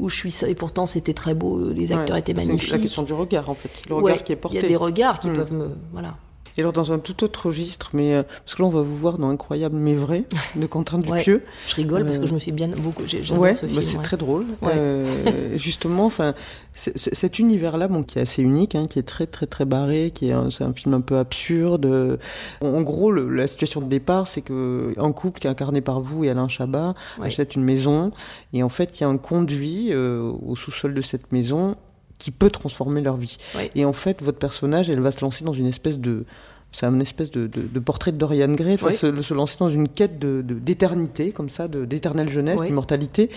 où 0.00 0.08
je 0.08 0.16
suis 0.16 0.34
et 0.48 0.54
pourtant 0.56 0.86
c'était 0.86 1.14
très 1.14 1.34
beau, 1.34 1.70
les 1.70 1.92
acteurs 1.92 2.14
Ouais. 2.14 2.20
étaient 2.20 2.32
C'est 2.32 2.46
magnifiques. 2.46 2.72
La 2.72 2.78
question 2.78 3.02
du 3.02 3.12
regard, 3.12 3.48
en 3.50 3.54
fait. 3.54 3.70
Le 3.88 3.94
Ouais, 3.94 4.02
regard 4.12 4.24
qui 4.24 4.32
est 4.32 4.36
porté. 4.36 4.56
Il 4.58 4.62
y 4.62 4.64
a 4.64 4.68
des 4.68 4.76
regards 4.76 5.20
qui 5.20 5.28
Hmm. 5.30 5.34
peuvent 5.34 5.52
me, 5.52 5.68
voilà. 5.92 6.16
Et 6.56 6.60
alors, 6.60 6.72
dans 6.72 6.92
un 6.92 6.98
tout 6.98 7.24
autre 7.24 7.46
registre, 7.46 7.90
mais 7.94 8.14
euh, 8.14 8.22
parce 8.44 8.54
que 8.54 8.62
là, 8.62 8.68
on 8.68 8.70
va 8.70 8.82
vous 8.82 8.96
voir 8.96 9.18
dans 9.18 9.28
Incroyable 9.28 9.76
mais 9.76 9.94
vrai 9.94 10.24
de 10.56 10.66
Quentin 10.66 11.00
Ouais. 11.02 11.18
Dupieux. 11.18 11.42
Je 11.66 11.74
rigole 11.74 12.04
parce 12.04 12.18
Euh, 12.18 12.20
que 12.20 12.26
je 12.26 12.34
me 12.34 12.38
suis 12.38 12.52
bien 12.52 12.68
beaucoup, 12.68 13.02
j'ai- 13.06 13.22
j'adore 13.24 13.42
Ouais, 13.42 13.54
ce 13.56 13.62
bah, 13.62 13.68
film. 13.68 13.82
c'est 13.82 13.96
ouais. 13.96 14.02
très 14.04 14.16
drôle. 14.16 14.44
Ouais. 14.62 14.72
Euh, 14.76 15.04
justement, 15.56 16.06
enfin, 16.06 16.34
c'est- 16.74 16.96
c'est- 16.96 17.14
cet 17.14 17.38
univers-là, 17.38 17.88
bon, 17.88 18.02
qui 18.04 18.18
est 18.18 18.22
assez 18.22 18.42
unique, 18.42 18.74
hein, 18.76 18.84
qui 18.88 18.98
est 18.98 19.02
très 19.02 19.26
très 19.26 19.46
très 19.46 19.64
barré, 19.64 20.12
qui 20.14 20.28
est, 20.28 20.32
un- 20.32 20.50
c'est 20.50 20.64
un 20.64 20.72
film 20.72 20.94
un 20.94 21.00
peu 21.00 21.18
absurde. 21.18 21.86
Euh, 21.86 22.16
En 22.60 22.82
gros, 22.82 23.10
le- 23.10 23.28
la 23.28 23.46
situation 23.46 23.80
de 23.80 23.86
départ, 23.88 24.28
c'est 24.28 24.40
que 24.42 24.92
un 24.96 25.12
couple 25.12 25.40
qui 25.40 25.46
est 25.46 25.50
incarné 25.50 25.80
par 25.80 26.00
vous 26.00 26.24
et 26.24 26.30
Alain 26.30 26.48
Chabat 26.48 26.94
Ouais. 27.18 27.26
achète 27.26 27.56
une 27.56 27.64
maison, 27.64 28.10
et 28.52 28.62
en 28.62 28.68
fait, 28.68 28.98
il 28.98 29.02
y 29.02 29.04
a 29.04 29.08
un 29.08 29.16
conduit 29.18 29.88
euh, 29.92 30.30
au 30.46 30.54
sous-sol 30.56 30.94
de 30.94 31.00
cette 31.00 31.32
maison 31.32 31.72
qui 32.18 32.30
peut 32.30 32.50
transformer 32.50 33.00
leur 33.00 33.16
vie. 33.16 33.36
Ouais. 33.54 33.70
Et 33.74 33.84
en 33.84 33.92
fait, 33.92 34.22
votre 34.22 34.38
personnage, 34.38 34.88
elle 34.90 35.00
va 35.00 35.10
se 35.12 35.20
lancer 35.22 35.44
dans 35.44 35.52
une 35.52 35.66
espèce 35.66 35.98
de 35.98 36.24
c'est 36.72 36.86
une 36.86 37.02
espèce 37.02 37.30
de, 37.30 37.46
de- 37.46 37.62
de 37.72 37.78
portrait 37.78 38.10
de 38.10 38.16
Dorian 38.16 38.48
Gray, 38.50 38.76
se, 38.78 39.22
se 39.22 39.32
lancer 39.34 39.56
dans 39.60 39.68
une 39.68 39.86
quête 39.88 40.18
de- 40.18 40.42
d'éternité, 40.42 41.30
comme 41.30 41.48
ça, 41.48 41.68
d'éternelle 41.68 42.28
jeunesse, 42.28 42.60
d'immortalité. 42.62 43.30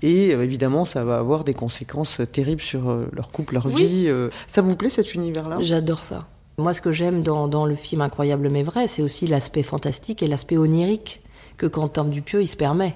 Et 0.00 0.34
euh, 0.34 0.42
évidemment, 0.42 0.86
ça 0.86 1.04
va 1.04 1.18
avoir 1.18 1.44
des 1.44 1.52
conséquences 1.52 2.18
euh, 2.20 2.24
terribles 2.26 2.62
sur 2.62 2.88
euh, 2.88 3.06
leur 3.12 3.30
couple, 3.30 3.54
leur 3.54 3.66
Oui. 3.66 3.74
vie. 3.74 4.04
euh. 4.08 4.30
Ça 4.46 4.62
vous 4.62 4.74
plaît 4.74 4.88
cet 4.88 5.12
univers-là? 5.14 5.58
J'adore 5.60 6.02
ça. 6.02 6.26
Moi, 6.56 6.72
ce 6.72 6.80
que 6.80 6.90
j'aime 6.90 7.22
dans, 7.22 7.46
dans 7.46 7.66
le 7.66 7.74
film 7.76 8.00
Incroyable 8.00 8.48
mais 8.48 8.62
vrai, 8.62 8.88
c'est 8.88 9.02
aussi 9.02 9.26
l'aspect 9.26 9.62
fantastique 9.62 10.22
et 10.22 10.26
l'aspect 10.26 10.56
onirique 10.56 11.20
que 11.58 11.66
Quentin 11.66 12.06
Dupieux, 12.06 12.40
il 12.40 12.46
se 12.48 12.56
permet. 12.56 12.94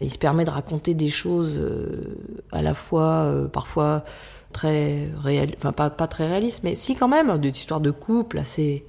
Il 0.00 0.12
se 0.12 0.18
permet 0.18 0.44
de 0.44 0.50
raconter 0.50 0.94
des 0.94 1.08
choses 1.08 1.58
euh, 1.58 2.02
à 2.52 2.62
la 2.62 2.74
fois, 2.74 3.24
euh, 3.26 3.48
parfois 3.48 4.04
très 4.52 5.08
réel, 5.22 5.54
enfin 5.56 5.72
pas, 5.72 5.90
pas 5.90 6.06
très 6.06 6.26
réalistes, 6.28 6.62
mais 6.64 6.74
si 6.74 6.94
quand 6.94 7.08
même, 7.08 7.36
des 7.38 7.48
histoires 7.50 7.80
de 7.80 7.90
couple 7.90 8.38
assez. 8.38 8.84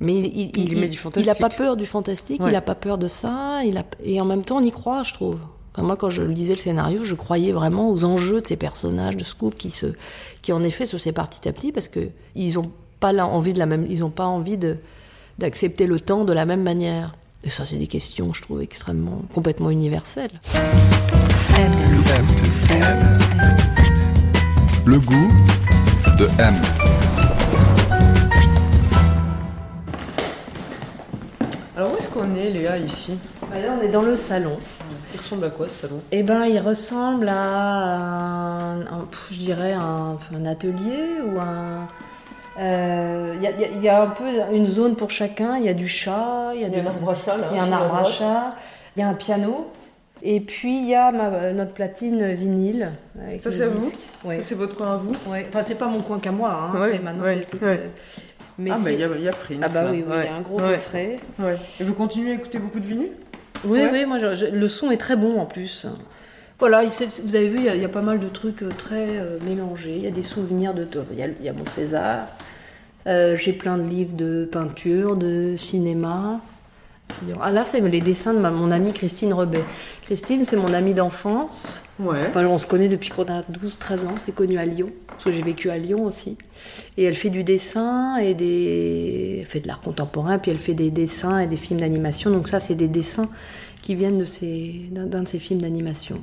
Mais 0.00 0.18
il, 0.18 0.26
il, 0.26 0.50
Il 0.58 0.72
il, 0.72 0.80
met 0.80 0.88
du 0.88 0.98
il 1.16 1.30
a 1.30 1.34
pas 1.34 1.48
peur 1.48 1.76
du 1.76 1.86
fantastique, 1.86 2.42
Ouais. 2.42 2.50
il 2.50 2.54
a 2.56 2.60
pas 2.60 2.74
peur 2.74 2.98
de 2.98 3.08
ça, 3.08 3.60
il 3.64 3.76
a, 3.78 3.84
et 4.04 4.20
en 4.20 4.24
même 4.24 4.42
temps 4.44 4.58
on 4.58 4.62
y 4.62 4.70
croit, 4.70 5.02
je 5.02 5.14
trouve. 5.14 5.38
Enfin, 5.74 5.82
moi, 5.86 5.96
quand 5.96 6.08
je 6.10 6.22
lisais 6.22 6.54
le 6.54 6.58
scénario, 6.58 7.04
je 7.04 7.14
croyais 7.14 7.52
vraiment 7.52 7.90
aux 7.90 8.04
enjeux 8.04 8.40
de 8.40 8.46
ces 8.46 8.56
personnages 8.56 9.16
de 9.16 9.24
Scoop 9.24 9.54
qui 9.56 9.70
se, 9.70 9.86
qui 10.42 10.52
en 10.52 10.62
effet 10.62 10.86
se 10.86 10.96
séparent 10.98 11.28
petit 11.28 11.46
à 11.48 11.52
petit 11.52 11.70
parce 11.72 11.88
que 11.88 12.08
ils 12.34 12.58
ont 12.58 12.70
pas 13.00 13.12
la- 13.12 13.26
envie 13.26 13.52
de 13.52 13.58
la 13.58 13.66
même, 13.66 13.86
ils 13.90 14.02
ont 14.02 14.10
pas 14.10 14.24
envie 14.26 14.56
de 14.56 14.78
d'accepter 15.38 15.86
le 15.86 16.00
temps 16.00 16.24
de 16.24 16.32
la 16.32 16.46
même 16.46 16.62
manière. 16.62 17.14
Et 17.44 17.50
ça, 17.50 17.64
c'est 17.64 17.76
des 17.76 17.86
questions, 17.86 18.32
je 18.32 18.42
trouve, 18.42 18.60
extrêmement, 18.62 19.22
complètement 19.32 19.70
universelles. 19.70 20.40
M. 21.56 21.72
Le 24.84 24.98
goût 24.98 25.28
de 26.18 26.28
M. 26.38 26.54
Alors 31.76 31.92
où 31.92 31.96
est-ce 31.96 32.08
qu'on 32.08 32.34
est, 32.34 32.50
Léa, 32.50 32.78
ici? 32.78 33.18
Bah 33.42 33.60
là, 33.60 33.76
on 33.78 33.82
est 33.84 33.90
dans 33.90 34.02
le 34.02 34.16
salon. 34.16 34.56
Il 35.12 35.18
ressemble 35.18 35.44
à 35.44 35.50
quoi 35.50 35.68
ce 35.68 35.82
salon? 35.82 36.00
Eh 36.10 36.22
ben, 36.22 36.44
il 36.46 36.58
ressemble 36.58 37.28
à, 37.28 38.72
un, 38.72 39.06
je 39.30 39.38
dirais, 39.38 39.72
un, 39.72 40.16
un 40.34 40.46
atelier 40.46 41.20
ou 41.24 41.38
un. 41.38 41.86
Euh, 42.58 43.34
Il 43.36 43.42
y, 43.42 43.46
a- 43.46 43.50
il 43.50 43.60
y 43.60 43.64
a- 43.64 43.68
il 43.68 43.82
y 43.82 43.88
a 43.88 44.02
un 44.02 44.08
peu 44.08 44.24
une 44.52 44.66
zone 44.66 44.96
pour 44.96 45.10
chacun. 45.10 45.56
Il 45.58 45.64
y 45.64 45.68
a 45.68 45.74
du 45.74 45.86
chat, 45.88 46.52
il 46.54 46.60
y 46.62 46.64
a, 46.64 46.68
du- 46.68 46.78
à 46.78 47.14
chat, 47.14 47.36
là. 47.36 47.48
il 47.52 47.56
y 47.56 47.60
a 47.60 47.64
un 47.64 47.72
arbre 47.72 47.94
à 47.96 48.04
chat, 48.04 48.54
il 48.96 49.00
y 49.00 49.02
a 49.02 49.08
un 49.08 49.14
piano. 49.14 49.70
Et 50.22 50.40
puis 50.40 50.78
il 50.80 50.88
y 50.88 50.94
a 50.94 51.12
ma- 51.12 51.52
notre 51.52 51.72
platine 51.72 52.32
vinyle. 52.34 52.92
avec 53.22 53.42
Ça, 53.42 53.52
c'est 53.52 53.64
à 53.64 53.68
vous. 53.68 53.92
Ouais. 54.24 54.40
C'est 54.42 54.54
votre 54.54 54.74
coin 54.74 54.94
à 54.94 54.96
vous 54.96 55.12
Ouais. 55.30 55.46
Enfin, 55.48 55.62
c'est 55.62 55.74
pas 55.74 55.86
mon 55.88 56.00
coin 56.00 56.18
qu'à 56.18 56.32
moi. 56.32 56.70
Hein. 56.74 56.80
Ouais, 56.80 56.98
maintenant. 56.98 57.24
Mais 58.58 58.70
ah, 58.70 58.74
bah 58.76 58.80
c'est- 58.84 58.94
il 58.94 59.00
y, 59.00 59.04
a- 59.04 59.08
il 59.16 59.22
y 59.22 59.28
a 59.28 59.32
Prince. 59.32 59.58
ah 59.62 59.68
bah 59.68 59.82
là. 59.82 59.90
oui, 59.90 60.02
oui, 60.08 60.14
il 60.22 60.24
y 60.24 60.28
a 60.28 60.34
un 60.34 60.40
gros 60.40 60.58
Ouais. 60.58 60.72
coffret. 60.76 61.18
Ouais. 61.38 61.56
Et 61.78 61.84
vous 61.84 61.92
continuez 61.92 62.30
à 62.32 62.34
écouter 62.36 62.58
beaucoup 62.58 62.80
de 62.80 62.86
vinyle 62.86 63.12
Oui, 63.66 63.80
Ouais. 63.80 63.90
oui, 63.92 64.06
moi, 64.06 64.18
je- 64.18 64.34
je- 64.34 64.46
le 64.46 64.68
son 64.68 64.90
est 64.90 64.96
très 64.96 65.16
bon 65.16 65.38
en 65.38 65.44
plus. 65.44 65.86
Voilà, 66.58 66.84
vous 66.84 67.36
avez 67.36 67.48
vu, 67.48 67.58
il 67.58 67.64
y, 67.64 67.68
a, 67.68 67.74
il 67.76 67.82
y 67.82 67.84
a 67.84 67.88
pas 67.90 68.00
mal 68.02 68.18
de 68.18 68.28
trucs 68.28 68.62
euh, 68.62 68.70
très 68.70 69.18
euh, 69.18 69.38
mélangés. 69.46 69.94
Il 69.96 70.02
y 70.02 70.06
a 70.06 70.10
des 70.10 70.22
souvenirs 70.22 70.72
de. 70.72 70.86
Il 71.12 71.20
a, 71.20 71.26
il 71.26 71.44
y 71.44 71.48
a 71.48 71.52
mon 71.52 71.66
César. 71.66 72.28
Euh, 73.06 73.36
J'ai 73.36 73.52
plein 73.52 73.76
de 73.76 73.82
livres 73.86 74.16
de 74.16 74.48
peinture, 74.50 75.16
de 75.16 75.54
cinéma. 75.58 76.40
Ah 77.40 77.52
là, 77.52 77.62
c'est 77.62 77.80
les 77.80 78.00
dessins 78.00 78.34
de 78.34 78.40
ma- 78.40 78.50
mon 78.50 78.70
amie 78.72 78.92
Christine 78.92 79.32
Rebet. 79.32 79.62
Christine, 80.02 80.44
c'est 80.44 80.56
mon 80.56 80.72
amie 80.72 80.92
d'enfance. 80.94 81.82
Ouais. 82.00 82.24
Enfin, 82.28 82.44
on 82.46 82.58
se 82.58 82.66
connaît 82.66 82.88
depuis 82.88 83.10
qu'on 83.10 83.22
a 83.24 83.42
12-13 83.42 84.06
ans. 84.06 84.14
C'est 84.18 84.34
connu 84.34 84.58
à 84.58 84.64
Lyon, 84.64 84.90
parce 85.06 85.22
que 85.24 85.30
j'ai 85.30 85.42
vécu 85.42 85.70
à 85.70 85.76
Lyon 85.78 86.04
aussi. 86.04 86.36
Et 86.96 87.04
elle 87.04 87.14
fait 87.14 87.30
du 87.30 87.44
dessin 87.44 88.16
et 88.16 88.34
des. 88.34 89.36
Elle 89.40 89.46
fait 89.46 89.60
de 89.60 89.68
l'art 89.68 89.82
contemporain, 89.82 90.38
puis 90.38 90.50
elle 90.50 90.58
fait 90.58 90.74
des 90.74 90.90
dessins 90.90 91.38
et 91.38 91.46
des 91.46 91.56
films 91.58 91.80
d'animation. 91.80 92.30
Donc, 92.30 92.48
ça, 92.48 92.58
c'est 92.60 92.74
des 92.74 92.88
dessins 92.88 93.28
qui 93.82 93.94
viennent 93.94 94.18
de 94.18 94.24
ces... 94.24 94.88
d'un 94.90 95.04
d'un 95.06 95.22
de 95.22 95.28
ses 95.28 95.38
films 95.38 95.60
d'animation. 95.60 96.18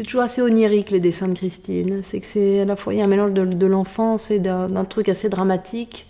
C'est 0.00 0.06
toujours 0.06 0.22
assez 0.22 0.40
onirique, 0.40 0.90
les 0.92 0.98
dessins 0.98 1.28
de 1.28 1.34
Christine. 1.34 2.00
C'est 2.02 2.20
que 2.20 2.26
c'est 2.26 2.60
à 2.60 2.64
la 2.64 2.74
fois, 2.74 2.94
il 2.94 3.00
y 3.00 3.02
a 3.02 3.04
un 3.04 3.06
mélange 3.06 3.34
de, 3.34 3.66
l'enfance 3.66 4.30
et 4.30 4.38
d'un 4.38 4.84
truc 4.86 5.10
assez 5.10 5.28
dramatique. 5.28 6.06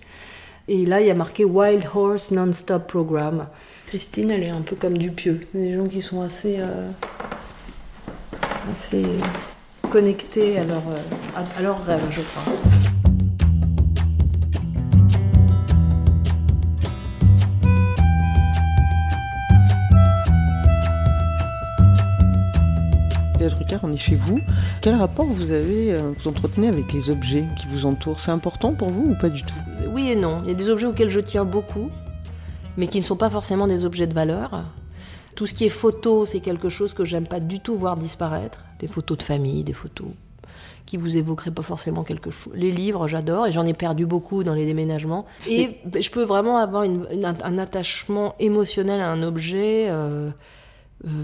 Et 0.68 0.86
là, 0.86 1.00
il 1.00 1.08
y 1.08 1.10
a 1.10 1.14
marqué 1.14 1.44
Wild 1.44 1.82
Horse 1.92 2.30
Non-Stop 2.30 2.86
Program. 2.86 3.48
Christine, 3.88 4.30
elle 4.30 4.44
est 4.44 4.50
un 4.50 4.60
peu 4.60 4.76
comme 4.76 4.96
Dupieux. 4.96 5.44
Des 5.54 5.74
gens 5.74 5.88
qui 5.88 6.02
sont 6.02 6.20
assez. 6.20 6.58
euh, 6.60 6.92
connectés 9.90 10.58
à 10.58 10.62
leur, 10.62 10.84
euh, 10.88 11.00
à, 11.34 11.58
à 11.58 11.60
leurs 11.60 11.84
rêves, 11.84 12.06
je 12.12 12.20
crois. 12.20 12.89
Drucker, 23.48 23.78
on 23.82 23.92
est 23.92 23.96
chez 23.96 24.14
vous. 24.14 24.38
Quel 24.82 24.94
rapport 24.94 25.26
vous 25.26 25.50
avez, 25.50 25.92
euh, 25.92 26.12
vous 26.18 26.28
entretenez 26.28 26.68
avec 26.68 26.92
les 26.92 27.10
objets 27.10 27.44
qui 27.58 27.66
vous 27.68 27.86
entourent? 27.86 28.20
C'est 28.20 28.30
important 28.30 28.74
pour 28.74 28.90
vous 28.90 29.10
ou 29.12 29.14
pas 29.18 29.28
du 29.30 29.42
tout? 29.42 29.54
Oui 29.92 30.10
et 30.10 30.16
non. 30.16 30.40
Il 30.44 30.48
y 30.48 30.52
a 30.52 30.54
des 30.54 30.68
objets 30.70 30.86
auxquels 30.86 31.10
je 31.10 31.20
tiens 31.20 31.44
beaucoup, 31.44 31.88
mais 32.76 32.86
qui 32.86 32.98
ne 32.98 33.04
sont 33.04 33.16
pas 33.16 33.30
forcément 33.30 33.66
des 33.66 33.84
objets 33.84 34.06
de 34.06 34.14
valeur. 34.14 34.64
Tout 35.36 35.46
ce 35.46 35.54
qui 35.54 35.64
est 35.64 35.68
photo, 35.70 36.26
c'est 36.26 36.40
quelque 36.40 36.68
chose 36.68 36.92
que 36.92 37.04
j'aime 37.04 37.26
pas 37.26 37.40
du 37.40 37.60
tout 37.60 37.76
voir 37.76 37.96
disparaître. 37.96 38.64
Des 38.78 38.88
photos 38.88 39.18
de 39.18 39.22
famille, 39.22 39.64
des 39.64 39.72
photos 39.72 40.08
qui 40.86 40.96
vous 40.96 41.16
évoqueraient 41.16 41.52
pas 41.52 41.62
forcément 41.62 42.02
quelque 42.02 42.30
chose. 42.32 42.52
Les 42.56 42.72
livres, 42.72 43.06
j'adore, 43.06 43.46
et 43.46 43.52
j'en 43.52 43.64
ai 43.64 43.74
perdu 43.74 44.06
beaucoup 44.06 44.42
dans 44.42 44.54
les 44.54 44.66
déménagements. 44.66 45.24
Et 45.48 45.78
je 46.00 46.10
peux 46.10 46.24
vraiment 46.24 46.56
avoir 46.58 46.82
une- 46.82 47.06
une- 47.12 47.24
un 47.24 47.58
attachement 47.58 48.34
émotionnel 48.40 49.00
à 49.00 49.08
un 49.10 49.22
objet. 49.22 49.86
euh, 49.88 50.30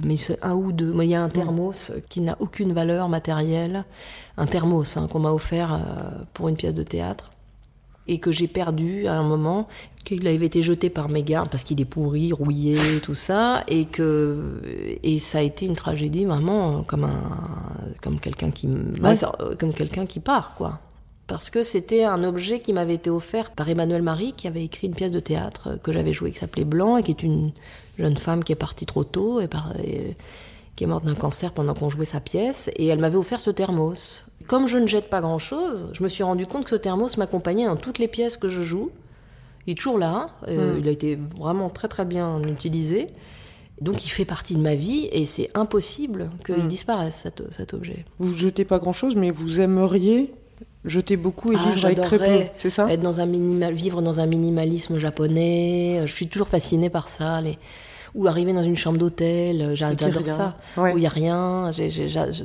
mais 0.05 0.16
c'est 0.16 0.43
un 0.45 0.55
ou 0.55 0.72
deux. 0.72 0.95
Il 1.03 1.09
y 1.09 1.14
a 1.14 1.22
un 1.22 1.29
thermos 1.29 1.93
qui 2.09 2.20
n'a 2.20 2.37
aucune 2.41 2.72
valeur 2.72 3.09
matérielle, 3.09 3.85
un 4.37 4.47
thermos 4.47 4.97
hein, 4.97 5.09
qu'on 5.09 5.20
m'a 5.20 5.33
offert 5.33 5.74
euh, 5.74 5.79
pour 6.35 6.49
une 6.49 6.57
pièce 6.57 6.74
de 6.74 6.83
théâtre 6.83 7.31
et 8.09 8.18
que 8.18 8.31
j'ai 8.31 8.47
perdu 8.47 9.07
à 9.07 9.14
un 9.14 9.22
moment, 9.22 9.66
qu'il 10.05 10.27
avait 10.29 10.47
été 10.47 10.62
jeté 10.62 10.91
par 10.91 11.09
mes 11.09 11.22
gardes 11.22 11.49
parce 11.51 11.64
qu'il 11.64 11.81
est 11.81 11.87
pourri, 11.87 12.33
rouillé, 12.33 12.79
tout 13.03 13.14
ça, 13.14 13.64
et 13.68 13.85
que 13.85 14.61
et 15.03 15.18
ça 15.18 15.39
a 15.39 15.43
été 15.43 15.66
une 15.66 15.74
tragédie 15.74 16.24
vraiment 16.24 16.79
euh, 16.79 16.83
comme 16.83 17.05
un 17.05 17.39
comme 18.03 18.20
quelqu'un 18.20 18.51
qui 18.51 18.68
bah, 18.68 19.12
euh, 19.41 19.55
comme 19.59 19.74
quelqu'un 19.74 20.07
qui 20.07 20.20
part 20.20 20.55
quoi. 20.55 20.81
Parce 21.27 21.51
que 21.51 21.64
c'était 21.64 22.05
un 22.05 22.22
objet 22.22 22.61
qui 22.61 22.72
m'avait 22.72 22.95
été 22.95 23.11
offert 23.11 23.51
par 23.51 23.68
Emmanuel 23.68 24.01
Marie, 24.01 24.33
qui 24.37 24.47
avait 24.47 24.64
écrit 24.64 24.87
une 24.87 24.95
pièce 24.95 25.11
de 25.11 25.18
théâtre 25.18 25.70
euh, 25.70 25.77
que 25.77 25.91
j'avais 25.91 26.12
jouée, 26.12 26.31
qui 26.31 26.39
s'appelait 26.39 26.64
Blanc, 26.64 26.99
et 26.99 27.03
qui 27.03 27.11
est 27.11 27.22
une 27.24 27.51
jeune 27.99 28.17
femme 28.17 28.45
qui 28.45 28.53
est 28.53 28.57
partie 28.57 28.87
trop 28.87 29.05
tôt 29.05 29.41
et, 29.41 29.49
par, 29.49 29.73
et 29.83 30.17
qui 30.77 30.85
est 30.85 30.87
morte 30.87 31.05
d'un 31.05 31.15
cancer 31.15 31.53
pendant 31.53 31.75
qu'on 31.75 31.89
jouait 31.89 32.05
sa 32.05 32.21
pièce. 32.21 32.71
Et 32.77 32.87
elle 32.87 32.99
m'avait 32.99 33.17
offert 33.17 33.41
ce 33.41 33.51
thermos. 33.51 34.27
Comme 34.47 34.67
je 34.67 34.79
ne 34.79 34.87
jette 34.87 35.09
pas 35.11 35.21
grand-chose, 35.21 35.89
je 35.93 36.03
me 36.05 36.09
suis 36.09 36.23
rendu 36.23 36.47
compte 36.47 36.65
que 36.65 36.71
ce 36.71 36.77
thermos 36.77 37.17
m'accompagnait 37.17 37.67
dans 37.67 37.77
toutes 37.77 37.99
les 37.99 38.09
pièces 38.09 38.37
que 38.37 38.49
je 38.49 38.63
joue. 38.63 38.91
Il 39.67 39.73
est 39.73 39.75
toujours 39.75 39.99
là. 39.99 40.31
euh, 40.49 40.77
Il 40.79 40.87
a 40.87 40.91
été 40.93 41.19
vraiment 41.37 41.71
très 41.71 41.89
très 41.89 42.05
bien 42.05 42.41
utilisé. 42.45 43.09
Donc 43.81 44.07
il 44.07 44.09
fait 44.09 44.25
partie 44.25 44.55
de 44.55 44.61
ma 44.61 44.75
vie 44.75 45.09
et 45.13 45.27
c'est 45.27 45.51
impossible 45.55 46.31
qu'il 46.47 46.65
Mm. 46.65 46.69
disparaisse 46.69 47.15
cet, 47.17 47.43
cet 47.53 47.75
objet. 47.75 48.05
Vous 48.19 48.35
jetez 48.35 48.65
pas 48.65 48.79
grand-chose, 48.79 49.17
mais 49.17 49.31
vous 49.31 49.61
aimeriez 49.61 50.33
jeter 50.87 51.16
beaucoup 51.16 51.53
et 51.53 51.57
Ah, 51.59 51.70
vivre 51.72 51.84
avec 51.87 52.01
très 52.01 52.18
peu. 52.18 52.45
C'est 52.57 52.70
ça? 52.70 52.91
être 52.91 53.01
dans 53.03 53.20
un 53.20 53.26
minimal, 53.26 53.74
vivre 53.74 54.03
dans 54.03 54.20
un 54.20 54.26
minimalisme 54.26 54.99
japonais. 54.99 56.03
Je 56.07 56.12
suis 56.12 56.28
toujours 56.28 56.49
fascinée 56.49 56.91
par 56.91 57.09
ça. 57.09 57.41
Les... 57.41 57.59
Ou 58.14 58.26
arriver 58.28 58.55
dans 58.55 58.62
une 58.62 58.76
chambre 58.76 58.97
d'hôtel, 58.97 59.61
a 59.61 59.74
j'adore 59.74 60.24
ça. 60.24 60.57
Ouais. 60.78 60.95
Où 60.95 60.97
il 60.97 61.01
n'y 61.01 61.07
a 61.07 61.11
rien, 61.11 61.70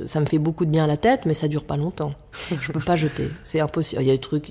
ça 0.04 0.20
me 0.20 0.26
fait 0.26 0.36
beaucoup 0.38 0.66
de 0.66 0.70
bien 0.70 0.84
à 0.84 0.86
la 0.86 0.98
tête, 0.98 1.24
mais 1.24 1.32
ça 1.32 1.48
dure 1.48 1.64
pas 1.64 1.78
longtemps. 1.78 2.12
je 2.60 2.72
peux 2.72 2.80
pas 2.80 2.94
jeter, 2.94 3.30
c'est 3.42 3.60
impossible. 3.60 4.02
Il 4.02 4.08
y 4.08 4.10
a 4.10 4.14
des 4.14 4.20
trucs. 4.20 4.50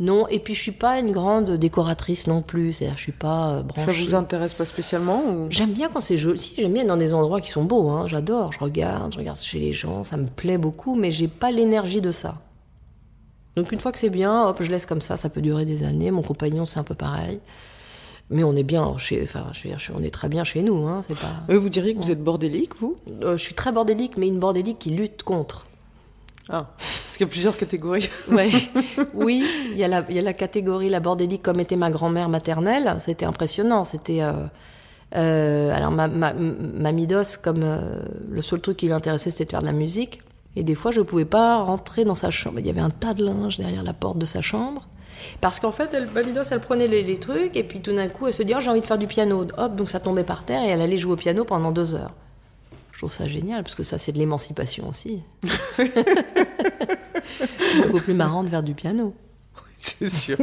Non, 0.00 0.26
et 0.26 0.40
puis 0.40 0.54
je 0.54 0.60
suis 0.60 0.72
pas 0.72 0.98
une 0.98 1.12
grande 1.12 1.52
décoratrice 1.52 2.26
non 2.26 2.42
plus. 2.42 2.72
C'est-à-dire, 2.72 2.96
je 2.96 3.02
suis 3.02 3.12
pas 3.12 3.50
euh, 3.50 3.58
Ça 3.58 3.62
branchée. 3.84 4.04
vous 4.04 4.14
intéresse 4.16 4.54
pas 4.54 4.66
spécialement 4.66 5.22
ou... 5.22 5.46
J'aime 5.50 5.70
bien 5.70 5.90
quand 5.92 6.00
c'est 6.00 6.16
joli. 6.16 6.40
Si, 6.40 6.54
j'aime 6.56 6.72
bien 6.72 6.82
être 6.82 6.88
dans 6.88 6.96
des 6.96 7.14
endroits 7.14 7.40
qui 7.40 7.50
sont 7.50 7.62
beaux. 7.62 7.88
Hein. 7.90 8.06
J'adore. 8.08 8.50
Je 8.50 8.58
regarde, 8.58 9.12
je 9.12 9.18
regarde 9.18 9.38
chez 9.38 9.60
les 9.60 9.72
gens. 9.72 10.02
Ça 10.02 10.16
me 10.16 10.26
plaît 10.26 10.58
beaucoup, 10.58 10.96
mais 10.96 11.12
j'ai 11.12 11.28
pas 11.28 11.52
l'énergie 11.52 12.00
de 12.00 12.10
ça. 12.10 12.34
Donc 13.58 13.72
une 13.72 13.80
fois 13.80 13.90
que 13.92 13.98
c'est 13.98 14.10
bien, 14.10 14.44
hop, 14.46 14.58
je 14.62 14.70
laisse 14.70 14.86
comme 14.86 15.00
ça. 15.00 15.16
Ça 15.16 15.28
peut 15.28 15.40
durer 15.40 15.64
des 15.64 15.82
années. 15.82 16.10
Mon 16.12 16.22
compagnon, 16.22 16.64
c'est 16.64 16.78
un 16.78 16.84
peu 16.84 16.94
pareil. 16.94 17.40
Mais 18.30 18.44
on 18.44 18.54
est 18.54 18.62
bien 18.62 18.96
chez. 18.98 19.20
Enfin, 19.22 19.46
je 19.52 19.62
veux 19.64 19.70
dire, 19.74 19.78
on 19.98 20.02
est 20.02 20.10
très 20.12 20.28
bien 20.28 20.44
chez 20.44 20.62
nous. 20.62 20.86
Hein. 20.86 21.00
C'est 21.06 21.16
pas. 21.18 21.42
Vous 21.52 21.68
diriez 21.68 21.94
que 21.94 22.00
vous 22.00 22.10
êtes 22.10 22.22
bordélique, 22.22 22.72
vous? 22.78 22.96
Euh, 23.22 23.32
je 23.36 23.42
suis 23.42 23.54
très 23.54 23.72
bordélique, 23.72 24.16
mais 24.16 24.28
une 24.28 24.38
bordélique 24.38 24.78
qui 24.78 24.90
lutte 24.90 25.22
contre. 25.22 25.66
Ah, 26.50 26.66
parce 26.78 27.16
qu'il 27.16 27.26
y 27.26 27.28
a 27.28 27.30
plusieurs 27.30 27.56
catégories. 27.56 28.08
Ouais. 28.30 28.50
oui, 29.12 29.44
il 29.72 29.76
y, 29.78 29.84
a 29.84 29.88
la- 29.88 30.04
il 30.08 30.14
y 30.16 30.18
a 30.18 30.22
la 30.22 30.32
catégorie 30.32 30.88
la 30.88 31.00
bordélique 31.00 31.42
comme 31.42 31.60
était 31.60 31.76
ma 31.76 31.90
grand-mère 31.90 32.28
maternelle. 32.28 32.94
C'était 32.98 33.26
impressionnant. 33.26 33.84
C'était. 33.84 34.22
euh, 34.22 34.32
euh, 35.16 35.70
alors, 35.74 35.90
ma, 35.90 36.06
ma, 36.06 36.32
ma 36.34 36.92
Midos, 36.92 37.38
comme 37.42 37.64
le 38.30 38.42
seul 38.42 38.60
truc 38.60 38.76
qui 38.76 38.88
l'intéressait, 38.88 39.30
c'était 39.30 39.46
de 39.46 39.50
faire 39.50 39.60
de 39.60 39.66
la 39.66 39.72
musique. 39.72 40.20
Et 40.58 40.64
des 40.64 40.74
fois, 40.74 40.90
je 40.90 41.00
pouvais 41.00 41.24
pas 41.24 41.58
rentrer 41.58 42.04
dans 42.04 42.16
sa 42.16 42.30
chambre. 42.32 42.58
Il 42.58 42.66
y 42.66 42.70
avait 42.70 42.80
un 42.80 42.90
tas 42.90 43.14
de 43.14 43.24
linge 43.24 43.58
derrière 43.58 43.84
la 43.84 43.92
porte 43.92 44.18
de 44.18 44.26
sa 44.26 44.40
chambre. 44.40 44.88
Parce 45.40 45.60
qu'en 45.60 45.70
fait, 45.70 45.88
elle, 45.92 46.08
elle 46.16 46.60
prenait 46.60 46.88
les, 46.88 47.04
les 47.04 47.18
trucs, 47.18 47.56
et 47.56 47.62
puis 47.62 47.80
tout 47.80 47.94
d'un 47.94 48.08
coup, 48.08 48.26
elle 48.26 48.34
se 48.34 48.42
dit 48.42 48.54
Oh, 48.56 48.60
j'ai 48.60 48.68
envie 48.68 48.80
de 48.80 48.86
faire 48.86 48.98
du 48.98 49.06
piano. 49.06 49.46
Hop, 49.56 49.76
donc 49.76 49.88
ça 49.88 50.00
tombait 50.00 50.24
par 50.24 50.42
terre, 50.44 50.64
et 50.64 50.66
elle 50.66 50.80
allait 50.80 50.98
jouer 50.98 51.12
au 51.12 51.16
piano 51.16 51.44
pendant 51.44 51.70
deux 51.70 51.94
heures. 51.94 52.12
Je 52.90 52.98
trouve 52.98 53.12
ça 53.12 53.28
génial, 53.28 53.62
parce 53.62 53.76
que 53.76 53.84
ça, 53.84 53.98
c'est 53.98 54.10
de 54.10 54.18
l'émancipation 54.18 54.88
aussi. 54.88 55.22
c'est 55.76 55.92
beaucoup 57.86 58.00
plus 58.00 58.14
marrant 58.14 58.42
de 58.42 58.48
faire 58.48 58.64
du 58.64 58.74
piano. 58.74 59.14
C'est 59.76 60.08
sûr. 60.08 60.38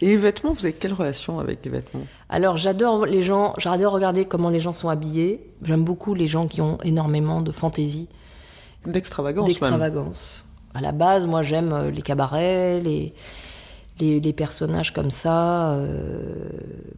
Et 0.00 0.06
les 0.06 0.16
vêtements, 0.16 0.52
vous 0.52 0.66
avez 0.66 0.72
quelle 0.72 0.94
relation 0.94 1.38
avec 1.38 1.64
les 1.64 1.70
vêtements? 1.70 2.02
Alors 2.28 2.56
j'adore 2.56 3.06
les 3.06 3.22
gens, 3.22 3.54
j'adore 3.58 3.92
regarder 3.92 4.24
comment 4.24 4.50
les 4.50 4.58
gens 4.58 4.72
sont 4.72 4.88
habillés. 4.88 5.52
J'aime 5.62 5.84
beaucoup 5.84 6.14
les 6.14 6.26
gens 6.26 6.48
qui 6.48 6.60
ont 6.60 6.78
énormément 6.82 7.40
de 7.40 7.52
fantaisie, 7.52 8.08
D'extravagance 8.86 9.46
d'extravagance. 9.46 10.44
À 10.74 10.80
la 10.80 10.92
base, 10.92 11.26
moi 11.26 11.42
j'aime 11.42 11.72
euh, 11.72 11.90
les 11.90 12.02
cabarets, 12.02 12.80
les, 12.80 13.12
les, 14.00 14.20
les 14.20 14.32
personnages 14.32 14.92
comme 14.92 15.10
ça. 15.10 15.72
euh, 15.74 16.48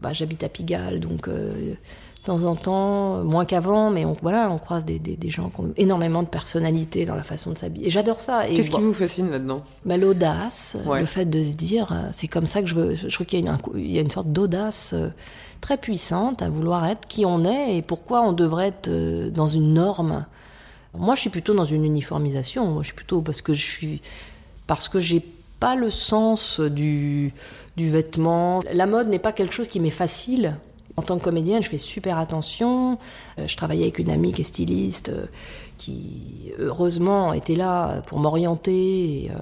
bah, 0.01 0.13
J'habite 0.13 0.43
à 0.45 0.49
Pigalle, 0.49 1.01
donc 1.01 1.29
euh, 1.29 1.51
de 1.53 1.77
temps 2.25 2.45
en 2.45 2.55
temps, 2.57 3.23
moins 3.25 3.45
qu'avant, 3.45 3.91
mais 3.91 4.05
on, 4.07 4.15
voilà, 4.23 4.51
on 4.51 4.57
croise 4.59 4.85
des, 4.87 4.99
des, 4.99 5.15
des 5.17 5.29
gens 5.31 5.51
qui 5.51 5.61
ont 5.61 5.73
énormément 5.77 6.23
de 6.23 6.29
personnalité 6.29 7.05
dans 7.05 7.17
la 7.17 7.23
façon 7.25 7.51
de 7.51 7.59
s'habiller. 7.59 7.89
Et 7.89 7.91
j'adore 7.91 8.21
ça. 8.21 8.45
Qu'est-ce 8.47 8.71
qui 8.71 8.81
vous 8.81 8.95
fascine 8.95 9.29
là-dedans? 9.31 9.63
Bah, 9.85 9.99
L'audace, 9.99 10.77
Ouais. 10.87 11.01
le 11.01 11.07
fait 11.07 11.27
de 11.27 11.43
se 11.43 11.55
dire, 11.55 11.93
c'est 12.13 12.29
comme 12.29 12.47
ça 12.47 12.63
que 12.63 12.69
je 12.69 12.75
veux. 12.77 12.95
Je 12.95 13.09
trouve 13.09 13.27
qu'il 13.27 13.41
y 13.41 13.93
y 13.93 13.99
a 13.99 14.01
une 14.01 14.11
sorte 14.11 14.29
d'audace 14.33 14.95
très 15.61 15.77
puissante 15.77 16.41
à 16.41 16.49
vouloir 16.49 16.87
être 16.87 17.07
qui 17.09 17.27
on 17.27 17.45
est 17.45 17.77
et 17.77 17.83
pourquoi 17.83 18.23
on 18.23 18.33
devrait 18.33 18.69
être 18.69 18.91
dans 19.31 19.49
une 19.49 19.75
norme. 19.75 20.25
Moi, 20.97 21.15
je 21.15 21.23
suis 21.23 21.31
plutôt 21.31 21.55
dans 21.55 21.65
une 21.65 21.85
uniformisation. 21.85 22.81
Je 22.83 22.87
suis 22.87 22.95
plutôt 22.95 23.21
parce 23.23 23.43
que 23.43 23.53
je 23.53 23.67
suis. 23.67 24.03
Parce 24.67 24.89
que 24.89 24.99
j'ai 24.99 25.23
pas 25.61 25.75
le 25.75 25.91
sens 25.91 26.61
du, 26.61 27.33
du 27.77 27.91
vêtement. 27.91 28.61
La 28.73 28.87
mode 28.87 29.09
n'est 29.09 29.19
pas 29.19 29.33
quelque 29.33 29.53
chose 29.53 29.69
qui 29.69 29.81
m'est 29.81 29.91
facile. 29.91 30.57
En 30.97 31.03
tant 31.03 31.19
que 31.19 31.25
comédienne, 31.25 31.63
je 31.63 31.69
fais 31.69 31.79
super 31.79 32.19
attention. 32.19 32.99
Euh, 33.39 33.49
Je 33.49 33.57
travaillais 33.57 33.83
avec 33.85 33.99
une 33.99 34.11
amie 34.11 34.33
qui 34.33 34.43
est 34.43 34.45
styliste, 34.45 35.09
euh, 35.09 35.27
qui 35.77 36.53
heureusement 36.59 37.33
était 37.33 37.57
là 37.57 38.03
pour 38.07 38.19
m'orienter. 38.21 39.31
euh, 39.35 39.39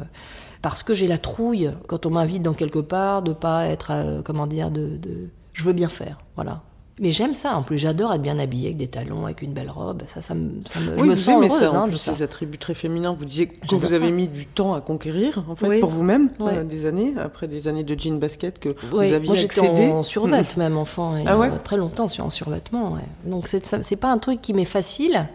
parce 0.63 0.83
que 0.85 0.95
j'ai 0.95 1.09
la 1.09 1.19
trouille, 1.19 1.73
quand 1.89 2.07
on 2.07 2.11
m'invite 2.11 2.43
dans 2.43 2.55
quelque 2.55 2.79
part, 2.79 3.23
de 3.23 3.33
pas 3.33 3.67
être, 3.67 4.23
comment 4.25 4.47
dire, 4.47 4.71
de, 4.71 4.97
de- 4.97 5.29
Je 5.53 5.65
veux 5.65 5.73
bien 5.73 5.89
faire, 5.89 6.21
voilà. 6.37 6.63
Mais 7.03 7.11
j'aime 7.11 7.35
ça, 7.35 7.57
en 7.57 7.65
plus, 7.65 7.79
j'adore 7.79 8.15
être 8.15 8.23
bien 8.23 8.39
habillée, 8.39 8.69
avec 8.69 8.77
des 8.77 8.87
talons, 8.87 9.25
avec 9.25 9.43
une 9.43 9.53
belle 9.53 9.69
robe. 9.71 10.05
Ça, 10.07 10.23
ça 10.23 10.35
me, 10.35 10.53
ça 10.67 10.79
me- 10.79 10.97
je 10.97 11.03
Oui, 11.03 11.09
me 11.09 11.15
sens 11.17 11.35
heureuse 11.45 11.59
ça, 11.71 11.73
en 11.73 11.83
hein, 11.85 11.89
plus, 11.89 11.97
ces 11.99 12.23
attributs 12.23 12.59
très 12.59 12.75
féminins. 12.75 13.13
Vous 13.19 13.25
disiez 13.25 13.49
que 13.49 13.75
vous 13.75 13.93
avez 13.93 14.07
ça. 14.07 14.13
mis 14.13 14.29
du 14.29 14.47
temps 14.47 14.73
à 14.75 14.81
conquérir, 14.81 15.45
en 15.51 15.57
fait, 15.57 15.67
Oui. 15.69 15.81
pour 15.81 15.91
vous-même, 15.91 16.31
Ouais. 16.39 16.59
euh, 16.59 16.65
des 16.65 16.87
années, 16.87 17.15
après 17.21 17.49
des 17.49 17.67
années 17.67 17.83
de 17.83 17.99
jean 17.99 18.21
basket 18.21 18.61
que 18.61 18.69
vous 18.93 19.01
aviez 19.01 19.19
moi 19.19 19.35
j'étais 19.35 19.61
accédé. 19.61 19.91
en 19.91 20.05
survêt 20.05 20.43
même 20.57 20.77
enfant, 20.77 21.17
et, 21.17 21.25
Ah 21.27 21.37
ouais 21.37 21.49
euh, 21.49 21.59
très 21.65 21.77
longtemps 21.77 22.07
sur 22.07 22.25
en 22.25 22.31
survêtement. 22.31 22.93
ouais. 22.93 23.01
Donc 23.25 23.49
c'est 23.49 23.67
ça- 23.67 23.83
c'est 23.83 23.97
pas 23.97 24.13
un 24.13 24.19
truc 24.19 24.41
qui 24.41 24.55
m'est 24.55 24.65
facile, 24.65 25.29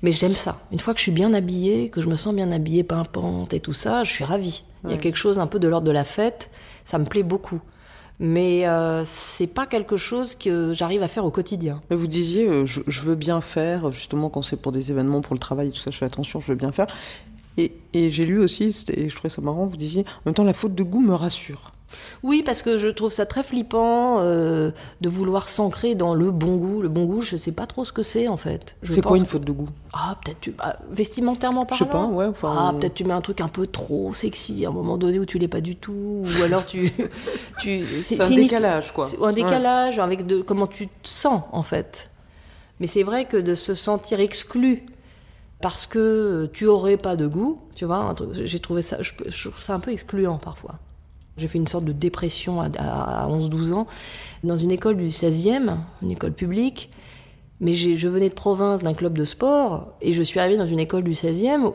mais 0.00 0.12
j'aime 0.12 0.34
ça. 0.34 0.58
Une 0.72 0.80
fois 0.80 0.94
que 0.94 1.00
je 1.00 1.02
suis 1.04 1.12
bien 1.12 1.34
habillée, 1.34 1.90
que 1.90 2.00
je 2.00 2.08
me 2.08 2.16
sens 2.16 2.34
bien 2.34 2.50
habillée, 2.50 2.82
pimpante 2.82 3.52
et 3.52 3.60
tout 3.60 3.74
ça, 3.74 4.04
je 4.04 4.10
suis 4.10 4.24
ravie. 4.24 4.64
Il 4.84 4.90
y 4.90 4.94
a 4.94 4.96
quelque 4.96 5.16
chose 5.16 5.38
un 5.38 5.46
peu 5.46 5.58
de 5.58 5.68
l'ordre 5.68 5.86
de 5.86 5.92
la 5.92 6.04
fête, 6.04 6.48
ça 6.84 6.96
me 6.98 7.04
plaît 7.04 7.22
beaucoup. 7.22 7.60
Mais 8.22 8.68
euh, 8.68 9.02
c'est 9.06 9.46
pas 9.46 9.64
quelque 9.66 9.96
chose 9.96 10.34
que 10.34 10.74
j'arrive 10.74 11.02
à 11.02 11.08
faire 11.08 11.24
au 11.24 11.30
quotidien. 11.30 11.80
Vous 11.88 12.06
disiez, 12.06 12.46
euh, 12.46 12.66
je, 12.66 13.00
veux 13.00 13.14
bien 13.14 13.40
faire, 13.40 13.90
justement, 13.90 14.28
quand 14.28 14.42
c'est 14.42 14.58
pour 14.58 14.72
des 14.72 14.90
événements, 14.90 15.22
pour 15.22 15.34
le 15.34 15.40
travail 15.40 15.68
et 15.68 15.70
tout 15.70 15.80
ça, 15.80 15.90
je 15.90 15.96
fais 15.96 16.04
attention, 16.04 16.38
je 16.38 16.48
veux 16.48 16.58
bien 16.58 16.70
faire. 16.70 16.86
Et, 17.56 17.72
et 17.94 18.10
j'ai 18.10 18.26
lu 18.26 18.38
aussi, 18.38 18.76
et 18.88 19.08
je 19.08 19.16
trouvais 19.16 19.34
ça 19.34 19.40
marrant, 19.40 19.66
vous 19.66 19.78
disiez, 19.78 20.02
en 20.02 20.22
même 20.26 20.34
temps, 20.34 20.44
la 20.44 20.52
faute 20.52 20.74
de 20.74 20.82
goût 20.82 21.00
me 21.00 21.14
rassure. 21.14 21.72
Oui, 22.22 22.42
parce 22.44 22.62
que 22.62 22.78
je 22.78 22.88
trouve 22.88 23.10
ça 23.12 23.26
très 23.26 23.42
flippant 23.42 24.20
euh, 24.20 24.70
de 25.00 25.08
vouloir 25.08 25.48
s'ancrer 25.48 25.94
dans 25.94 26.14
le 26.14 26.30
bon 26.30 26.56
goût. 26.56 26.82
Le 26.82 26.88
bon 26.88 27.04
goût, 27.04 27.20
je 27.22 27.36
sais 27.36 27.52
pas 27.52 27.66
trop 27.66 27.84
ce 27.84 27.92
que 27.92 28.02
c'est 28.02 28.28
en 28.28 28.36
fait. 28.36 28.76
C'est 28.88 29.02
quoi 29.02 29.16
une 29.18 29.26
faute 29.26 29.44
de 29.44 29.52
goût? 29.52 29.68
Ah, 29.92 30.16
peut-être 30.24 30.40
tu. 30.40 30.50
bah, 30.52 30.76
vestimentairement 30.90 31.66
Je 31.72 31.76
sais 31.78 31.84
parlant 31.86 32.08
pas, 32.10 32.14
ouais, 32.14 32.26
enfin, 32.26 32.54
Ah, 32.56 32.70
on- 32.74 32.78
peut-être 32.78 32.94
tu 32.94 33.04
mets 33.04 33.12
un 33.14 33.20
truc 33.20 33.40
un 33.40 33.48
peu 33.48 33.66
trop 33.66 34.12
sexy 34.14 34.64
à 34.64 34.68
un 34.68 34.72
moment 34.72 34.98
donné 34.98 35.18
où 35.18 35.24
tu 35.26 35.38
l'es 35.38 35.48
pas 35.48 35.60
du 35.60 35.76
tout. 35.76 36.24
Ou 36.24 36.42
alors 36.44 36.64
tu. 36.66 36.92
tu 37.60 37.84
C'est 38.02 38.20
un 38.22 38.28
décalage, 38.30 38.92
quoi. 38.92 39.06
un 39.06 39.20
Ouais. 39.20 39.32
décalage 39.32 39.98
avec 39.98 40.26
de, 40.26 40.40
comment 40.42 40.66
tu 40.66 40.86
te 40.88 41.08
sens, 41.08 41.42
en 41.52 41.62
fait. 41.62 42.10
Mais 42.78 42.86
c'est 42.86 43.02
vrai 43.02 43.24
que 43.24 43.36
de 43.36 43.54
se 43.54 43.74
sentir 43.74 44.20
exclu 44.20 44.86
parce 45.60 45.86
que 45.86 46.48
tu 46.52 46.66
aurais 46.66 46.96
pas 46.96 47.16
de 47.16 47.26
goût, 47.26 47.60
tu 47.74 47.84
vois, 47.84 48.14
j'ai 48.32 48.60
trouvé 48.60 48.80
ça. 48.80 48.96
Je, 49.02 49.12
je 49.26 49.48
trouve 49.50 49.60
ça 49.60 49.74
un 49.74 49.80
peu 49.80 49.90
excluant 49.90 50.38
parfois. 50.38 50.76
J'ai 51.40 51.48
fait 51.48 51.58
une 51.58 51.66
sorte 51.66 51.84
de 51.84 51.92
dépression 51.92 52.60
à, 52.60 52.66
à 52.78 53.28
11-12 53.28 53.72
ans 53.72 53.86
dans 54.44 54.56
une 54.56 54.70
école 54.70 54.96
du 54.96 55.08
16e, 55.08 55.76
une 56.02 56.10
école 56.10 56.32
publique. 56.32 56.90
Mais 57.60 57.74
je 57.74 58.08
venais 58.08 58.30
de 58.30 58.34
province 58.34 58.82
d'un 58.82 58.94
club 58.94 59.16
de 59.16 59.24
sport 59.24 59.92
et 60.00 60.12
je 60.12 60.22
suis 60.22 60.40
arrivée 60.40 60.56
dans 60.56 60.66
une 60.66 60.80
école 60.80 61.04
du 61.04 61.12
16e. 61.12 61.66
où 61.66 61.74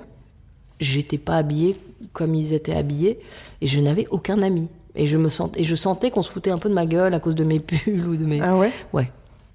J'étais 0.80 1.18
pas 1.18 1.38
habillée 1.38 1.78
comme 2.14 2.36
ils 2.36 2.54
étaient 2.54 2.76
habillés 2.76 3.20
et 3.62 3.68
je 3.68 3.80
n'avais 3.80 4.08
aucun 4.10 4.42
ami. 4.42 4.68
Et 4.96 5.06
je 5.06 5.18
me 5.18 5.30
sentais, 5.30 5.62
et 5.62 5.66
je 5.66 5.76
sentais 5.76 6.10
qu'on 6.10 6.22
se 6.22 6.32
foutait 6.32 6.50
un 6.52 6.58
peu 6.58 6.70
de 6.70 6.74
ma 6.74 6.86
gueule 6.86 7.14
à 7.14 7.20
cause 7.20 7.36
de 7.36 7.44
mes 7.44 7.60
pulls 7.60 8.08
ou 8.08 8.16
de 8.16 8.26
mes. 8.26 8.42
Ah 8.42 8.56
ouais? 8.56 8.72
Ouais. 8.94 9.12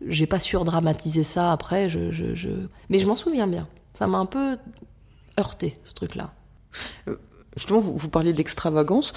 J'ai 0.06 0.26
pas 0.26 0.38
surdramatisé 0.38 1.24
ça 1.24 1.52
après, 1.52 1.88
je, 1.88 2.10
je, 2.10 2.34
je... 2.34 2.48
mais 2.88 2.98
je 2.98 3.06
m'en 3.06 3.14
souviens 3.14 3.46
bien. 3.46 3.68
Ça 3.92 4.06
m'a 4.06 4.18
un 4.18 4.26
peu 4.26 4.56
heurté, 5.38 5.76
ce 5.82 5.94
truc-là. 5.94 6.32
Justement, 7.56 7.80
vous, 7.80 7.96
vous 7.96 8.08
parliez 8.08 8.32
d'extravagance. 8.32 9.12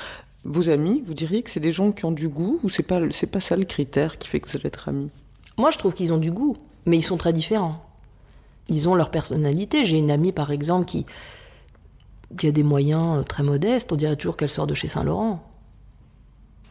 Vos 0.45 0.69
amis, 0.69 1.03
vous 1.05 1.13
diriez 1.13 1.41
que 1.41 1.49
c'est 1.49 1.59
des 1.59 1.71
gens 1.71 1.91
qui 1.91 2.03
ont 2.05 2.11
du 2.11 2.27
goût 2.27 2.59
ou 2.63 2.69
c'est 2.69 2.83
pas, 2.83 2.99
c'est 3.11 3.27
pas 3.27 3.39
ça 3.39 3.55
le 3.55 3.63
critère 3.63 4.17
qui 4.17 4.27
fait 4.27 4.39
que 4.39 4.49
vous 4.49 4.57
allez 4.57 4.67
être 4.67 4.89
amis? 4.89 5.09
Moi, 5.57 5.71
je 5.71 5.77
trouve 5.77 5.93
qu'ils 5.93 6.11
ont 6.11 6.17
du 6.17 6.31
goût, 6.31 6.57
mais 6.85 6.97
ils 6.97 7.03
sont 7.03 7.17
très 7.17 7.31
différents. 7.31 7.83
Ils 8.67 8.89
ont 8.89 8.95
leur 8.95 9.11
personnalité. 9.11 9.85
J'ai 9.85 9.97
une 9.97 10.11
amie, 10.11 10.31
par 10.31 10.51
exemple, 10.51 10.85
qui, 10.85 11.05
qui 12.37 12.47
a 12.47 12.51
des 12.51 12.63
moyens 12.63 13.19
euh, 13.19 13.23
très 13.23 13.43
modestes. 13.43 13.91
On 13.91 13.95
dirait 13.95 14.15
toujours 14.15 14.35
qu'elle 14.35 14.49
sort 14.49 14.67
de 14.67 14.73
chez 14.73 14.87
Saint-Laurent. 14.87 15.43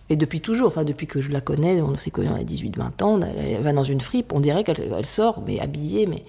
Et 0.09 0.17
depuis 0.17 0.43
toujours, 0.43 0.69
enfin 0.69 0.85
depuis 0.85 1.07
que 1.07 1.23
je 1.23 1.31
la 1.31 1.41
connais, 1.41 1.81
on 1.81 1.97
s'est 1.97 2.11
connus, 2.11 2.29
on 2.29 2.35
a 2.35 2.43
18-20 2.43 3.03
ans, 3.03 3.21
elle, 3.23 3.63
va 3.63 3.73
dans 3.73 3.85
une 3.85 4.01
fripe, 4.01 4.35
on 4.35 4.41
dirait 4.41 4.63
qu'elle 4.63 4.93
elle 4.93 5.07
sort, 5.07 5.43
mais 5.47 5.59
habillée, 5.59 6.07
mais 6.07 6.23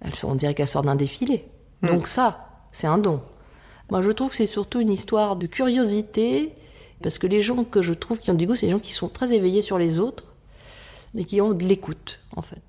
elle, 0.00 0.12
on 0.24 0.34
dirait 0.34 0.54
qu'elle 0.54 0.66
sort 0.66 0.82
d'un 0.82 0.96
défilé. 0.96 1.44
Donc 1.82 2.08
ça, 2.08 2.48
c'est 2.72 2.88
un 2.88 2.98
don. 2.98 3.20
Moi, 3.90 4.02
je 4.02 4.10
trouve 4.10 4.30
que 4.30 4.36
c'est 4.36 4.46
surtout 4.46 4.80
une 4.80 4.90
histoire 4.90 5.36
de 5.36 5.46
curiosité, 5.46 6.52
parce 7.02 7.18
que 7.18 7.26
les 7.26 7.42
gens 7.42 7.64
que 7.64 7.82
je 7.82 7.92
trouve 7.94 8.18
qui 8.18 8.30
ont 8.30 8.34
du 8.34 8.46
goût, 8.46 8.56
c'est 8.56 8.66
des 8.66 8.72
gens 8.72 8.78
qui 8.80 8.92
sont 8.92 9.08
très 9.08 9.32
éveillés 9.32 9.62
sur 9.62 9.78
les 9.78 9.98
autres 9.98 10.24
et 11.16 11.24
qui 11.24 11.40
ont 11.40 11.52
de 11.52 11.64
l'écoute, 11.64 12.20
en 12.34 12.42
fait. 12.42 12.62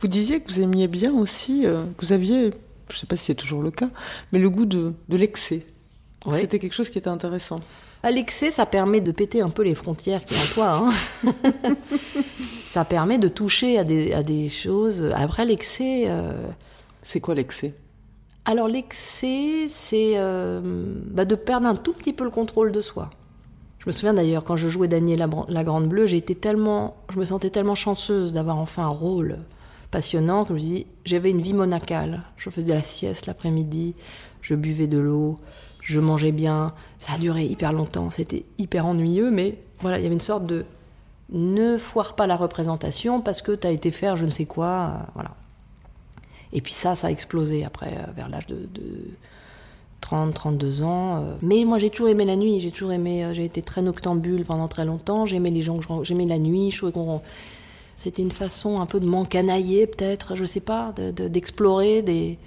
Vous 0.00 0.08
disiez 0.08 0.40
que 0.40 0.50
vous 0.52 0.60
aimiez 0.60 0.88
bien 0.88 1.12
aussi, 1.14 1.64
euh, 1.64 1.84
que 1.96 2.04
vous 2.04 2.12
aviez, 2.12 2.50
je 2.90 2.96
sais 2.98 3.06
pas 3.06 3.16
si 3.16 3.26
c'est 3.26 3.34
toujours 3.34 3.62
le 3.62 3.70
cas, 3.70 3.90
mais 4.32 4.38
le 4.38 4.50
goût 4.50 4.66
de, 4.66 4.92
de 5.08 5.16
l'excès. 5.16 5.64
Oui. 6.26 6.38
C'était 6.40 6.58
quelque 6.58 6.74
chose 6.74 6.90
qui 6.90 6.98
était 6.98 7.08
intéressant. 7.08 7.60
À 8.02 8.10
l'excès, 8.10 8.50
ça 8.50 8.66
permet 8.66 9.00
de 9.00 9.12
péter 9.12 9.42
un 9.42 9.50
peu 9.50 9.62
les 9.62 9.74
frontières 9.76 10.24
qui 10.24 10.34
en 10.34 10.52
toi. 10.52 10.90
Hein. 11.24 11.32
ça 12.64 12.84
permet 12.84 13.18
de 13.18 13.28
toucher 13.28 13.78
à 13.78 13.84
des, 13.84 14.12
à 14.12 14.22
des 14.22 14.48
choses. 14.48 15.10
Après, 15.14 15.44
l'excès. 15.44 16.04
euh, 16.06 16.32
C'est 17.02 17.20
quoi 17.20 17.34
l'excès? 17.34 17.74
Alors, 18.44 18.66
l'excès, 18.66 19.66
c'est 19.68 20.14
euh, 20.16 20.60
bah, 21.06 21.24
de 21.24 21.34
perdre 21.34 21.66
un 21.68 21.76
tout 21.76 21.92
petit 21.92 22.12
peu 22.12 22.24
le 22.24 22.30
contrôle 22.30 22.72
de 22.72 22.80
soi. 22.80 23.10
Je 23.78 23.88
me 23.88 23.92
souviens 23.92 24.14
d'ailleurs, 24.14 24.44
quand 24.44 24.56
je 24.56 24.68
jouais 24.68 24.88
Daniel 24.88 25.28
la, 25.48 25.64
Grande 25.64 25.88
Bleue, 25.88 26.12
été 26.12 26.34
tellement, 26.34 26.96
je 27.12 27.18
me 27.18 27.24
sentais 27.24 27.50
tellement 27.50 27.74
chanceuse 27.74 28.32
d'avoir 28.32 28.58
enfin 28.58 28.84
un 28.84 28.88
rôle 28.88 29.38
passionnant 29.90 30.44
que 30.44 30.50
je 30.50 30.54
me 30.54 30.58
dis, 30.58 30.86
j'avais 31.04 31.30
une 31.30 31.40
vie 31.40 31.52
monacale. 31.52 32.22
Je 32.36 32.48
faisais 32.50 32.74
la 32.74 32.82
sieste 32.82 33.26
l'après-midi, 33.26 33.94
je 34.40 34.54
buvais 34.54 34.86
de 34.86 34.98
l'eau, 34.98 35.38
je 35.80 36.00
mangeais 36.00 36.32
bien. 36.32 36.74
Ça 36.98 37.14
a 37.14 37.18
duré 37.18 37.44
hyper 37.44 37.72
longtemps, 37.72 38.10
c'était 38.10 38.44
hyper 38.58 38.86
ennuyeux, 38.86 39.30
mais 39.30 39.58
voilà, 39.80 39.98
il 39.98 40.02
y 40.02 40.06
avait 40.06 40.14
une 40.14 40.20
sorte 40.20 40.46
de 40.46 40.64
ne 41.30 41.76
foire 41.76 42.14
pas 42.14 42.26
la 42.26 42.36
représentation 42.36 43.20
parce 43.20 43.42
que 43.42 43.52
tu 43.52 43.66
as 43.66 43.70
été 43.70 43.90
faire 43.90 44.16
je 44.16 44.26
ne 44.26 44.30
sais 44.30 44.46
quoi, 44.46 44.66
euh, 44.68 45.10
voilà. 45.14 45.30
Et 46.52 46.60
puis 46.60 46.72
ça, 46.72 46.94
ça 46.96 47.06
a 47.06 47.10
explosé 47.10 47.64
après, 47.64 47.94
euh, 47.98 48.10
vers 48.14 48.28
l'âge 48.28 48.46
de, 48.46 48.56
de 48.74 48.82
30, 50.00 50.34
32 50.34 50.82
ans. 50.82 51.16
euh. 51.16 51.34
Mais 51.42 51.64
moi, 51.64 51.78
j'ai 51.78 51.90
toujours 51.90 52.08
aimé 52.08 52.24
la 52.24 52.36
nuit. 52.36 52.60
J'ai 52.60 52.70
toujours 52.70 52.92
aimé. 52.92 53.24
euh, 53.24 53.34
J'ai 53.34 53.44
été 53.44 53.62
très 53.62 53.82
noctambule 53.82 54.44
pendant 54.44 54.68
très 54.68 54.84
longtemps. 54.84 55.26
J'aimais 55.26 55.50
les 55.50 55.62
gens. 55.62 55.80
J'aimais 56.02 56.26
la 56.26 56.38
nuit. 56.38 56.70
Je 56.70 56.76
trouvais 56.78 56.92
qu'on. 56.92 57.20
C'était 57.94 58.22
une 58.22 58.30
façon 58.32 58.80
un 58.80 58.86
peu 58.86 59.00
de 59.00 59.06
m'encanailler, 59.06 59.86
peut-être. 59.86 60.34
Je 60.34 60.44
sais 60.44 60.60
pas, 60.60 60.92
de- 60.96 61.10
de- 61.10 61.28
d'explorer 61.28 62.02
des 62.02 62.38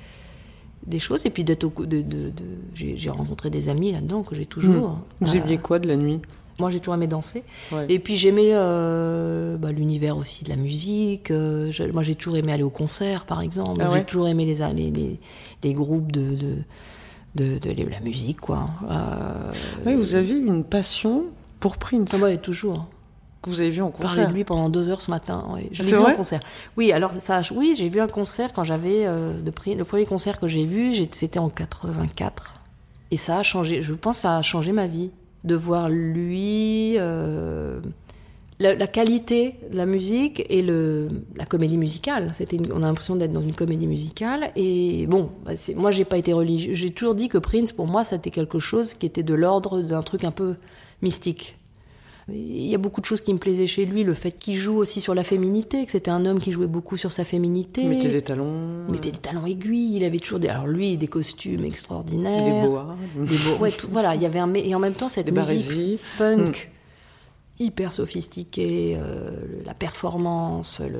des 0.86 1.00
choses 1.00 1.26
et 1.26 1.32
puis 1.32 1.44
d'être 1.44 1.64
au 1.64 1.72
de, 1.86 2.02
de, 2.04 2.30
de- 2.30 2.34
j'ai 2.76 3.10
rencontré 3.10 3.50
des 3.50 3.70
amis 3.70 3.92
là-dedans 3.92 4.22
que 4.22 4.36
j'ai 4.36 4.46
toujours. 4.46 5.00
Vous 5.20 5.36
Euh, 5.36 5.40
aimiez 5.42 5.58
quoi 5.58 5.80
de 5.80 5.88
la 5.88 5.96
nuit? 5.96 6.22
Moi, 6.60 6.70
j'ai 6.70 6.80
toujours 6.80 6.96
aimé 6.96 7.08
danser. 7.08 7.44
Ouais. 7.72 7.86
Et 7.90 8.00
puis, 8.00 8.16
j'aimais 8.16 8.52
euh, 8.54 9.58
bah, 9.58 9.72
l'univers 9.72 10.18
aussi 10.18 10.44
de 10.44 10.50
la 10.50 10.56
musique. 10.56 11.32
euh, 11.32 11.72
je- 11.72 11.84
moi, 11.84 12.02
j'ai 12.04 12.16
toujours 12.16 12.38
aimé 12.38 12.52
aller 12.54 12.64
au 12.64 12.70
concert, 12.70 13.26
par 13.26 13.42
exemple. 13.42 13.82
Ah 13.84 13.90
ouais 13.90 14.00
j'ai 14.00 14.06
toujours 14.06 14.28
aimé 14.28 14.46
les, 14.46 14.56
les, 14.74 14.92
les, 14.92 15.20
les 15.64 15.74
groupes 15.74 16.12
de, 16.12 16.36
de, 16.36 16.56
de, 17.36 17.58
de- 17.60 17.74
de 17.84 17.90
la 17.90 18.00
musique, 18.00 18.40
quoi. 18.40 18.70
Euh, 18.90 19.52
Oui, 19.86 19.96
vous 19.96 20.16
avez 20.16 20.34
une 20.34 20.64
passion 20.64 21.26
pour 21.60 21.78
Prince, 21.78 22.10
ah 22.14 22.18
ouais, 22.18 22.38
toujours. 22.38 22.86
que 23.42 23.50
vous 23.50 23.60
avez 23.60 23.70
vu 23.70 23.82
en 23.82 23.92
Parler 23.92 24.08
concert. 24.08 24.30
de 24.30 24.34
lui 24.34 24.44
pendant 24.44 24.70
deux 24.70 24.90
heures 24.90 25.02
ce 25.02 25.12
matin. 25.12 25.46
ouais. 25.54 25.68
Je 25.72 25.84
l'ai 25.84 25.90
vu 25.90 25.98
en 25.98 26.14
concert. 26.16 26.40
Oui, 26.78 26.92
alors 26.92 27.14
ça, 27.14 27.42
oui, 27.54 27.76
j'ai 27.78 27.90
vu 27.90 28.00
un 28.00 28.08
concert 28.08 28.54
quand 28.54 28.64
j'avais 28.64 29.06
le 29.06 29.84
premier 29.84 30.06
concert 30.06 30.40
que 30.40 30.48
j'ai 30.48 30.66
vu, 30.66 30.94
c'était 31.12 31.40
en 31.40 31.50
84. 31.50 32.54
Et 33.12 33.18
ça 33.18 33.38
a 33.40 33.44
changé. 33.44 33.82
Je 33.82 33.94
pense 33.94 34.16
que 34.18 34.22
ça 34.22 34.38
a 34.38 34.42
changé 34.42 34.72
ma 34.72 34.88
vie 34.88 35.12
de 35.46 35.56
voir 35.56 35.90
lui. 35.90 36.96
euh, 36.98 37.80
la, 38.60 38.88
qualité 38.88 39.56
de 39.72 39.76
la 39.76 39.86
musique 39.86 40.46
et 40.50 40.62
le, 40.62 41.10
la 41.36 41.46
comédie 41.46 41.78
musicale. 41.78 42.30
C'était 42.34 42.60
on 42.72 42.84
a 42.84 42.88
l'impression 42.88 43.16
d'être 43.16 43.34
dans 43.34 43.42
une 43.42 43.54
comédie 43.54 43.88
musicale. 43.88 44.52
Et 44.56 45.08
bon, 45.08 45.32
bah, 45.46 45.52
moi, 45.76 45.92
j'ai 45.92 46.06
pas 46.06 46.18
été 46.18 46.34
religieux. 46.34 46.74
J'ai 46.74 46.92
toujours 46.92 47.16
dit 47.16 47.28
que 47.28 47.38
Prince, 47.38 47.72
pour 47.72 47.88
moi, 47.88 48.04
c'était 48.04 48.32
quelque 48.32 48.60
chose 48.60 48.94
qui 48.94 49.06
était 49.06 49.24
de 49.24 49.34
l'ordre 49.34 49.82
d'un 49.82 50.02
truc 50.02 50.24
un 50.24 50.32
peu 50.32 50.56
mystique. 51.02 51.58
Il 52.28 52.66
y 52.68 52.74
a 52.74 52.80
beaucoup 52.80 53.02
de 53.02 53.06
choses 53.06 53.22
qui 53.22 53.32
me 53.34 53.38
plaisaient 53.38 53.68
chez 53.68 53.86
lui, 53.86 54.04
le 54.04 54.16
fait 54.16 54.32
qu'il 54.32 54.56
joue 54.56 54.78
aussi 54.78 55.00
sur 55.00 55.14
la 55.14 55.24
féminité, 55.24 55.86
que 55.86 55.92
c'était 55.92 56.10
un 56.10 56.26
homme 56.26 56.40
qui 56.40 56.52
jouait 56.52 56.66
beaucoup 56.66 56.98
sur 56.98 57.12
sa 57.12 57.24
féminité. 57.24 57.82
Il 57.84 57.90
mettait 57.90 58.10
des 58.12 58.22
talons, 58.24 58.86
Il 58.88 58.94
mettait 58.94 59.12
des 59.12 59.20
talons 59.20 59.46
aiguilles, 59.46 59.96
il 59.98 60.04
avait 60.04 60.18
toujours 60.18 60.40
des, 60.40 60.48
alors 60.48 60.66
lui, 60.66 60.98
des 60.98 61.08
costumes 61.08 61.64
extraordinaires. 61.66 62.44
des 62.64 62.68
boas. 62.68 62.96
Des 63.16 63.38
beaux- 63.38 63.62
ouais, 63.62 63.70
tout- 63.72 63.90
voilà, 63.92 64.16
il 64.16 64.24
y 64.24 64.26
avait 64.26 64.40
un, 64.40 64.52
et 64.56 64.74
en 64.74 64.80
même 64.80 64.96
temps 64.96 65.08
cette 65.08 65.28
Des 65.28 65.32
musique 65.32 65.68
barésies. 65.68 65.98
funk, 66.02 66.38
Mm. 66.48 67.64
hyper 67.64 67.94
sophistiquée, 67.94 68.98
euh, 69.00 69.30
la 69.66 69.76
performance, 69.76 70.82
le... 70.82 71.00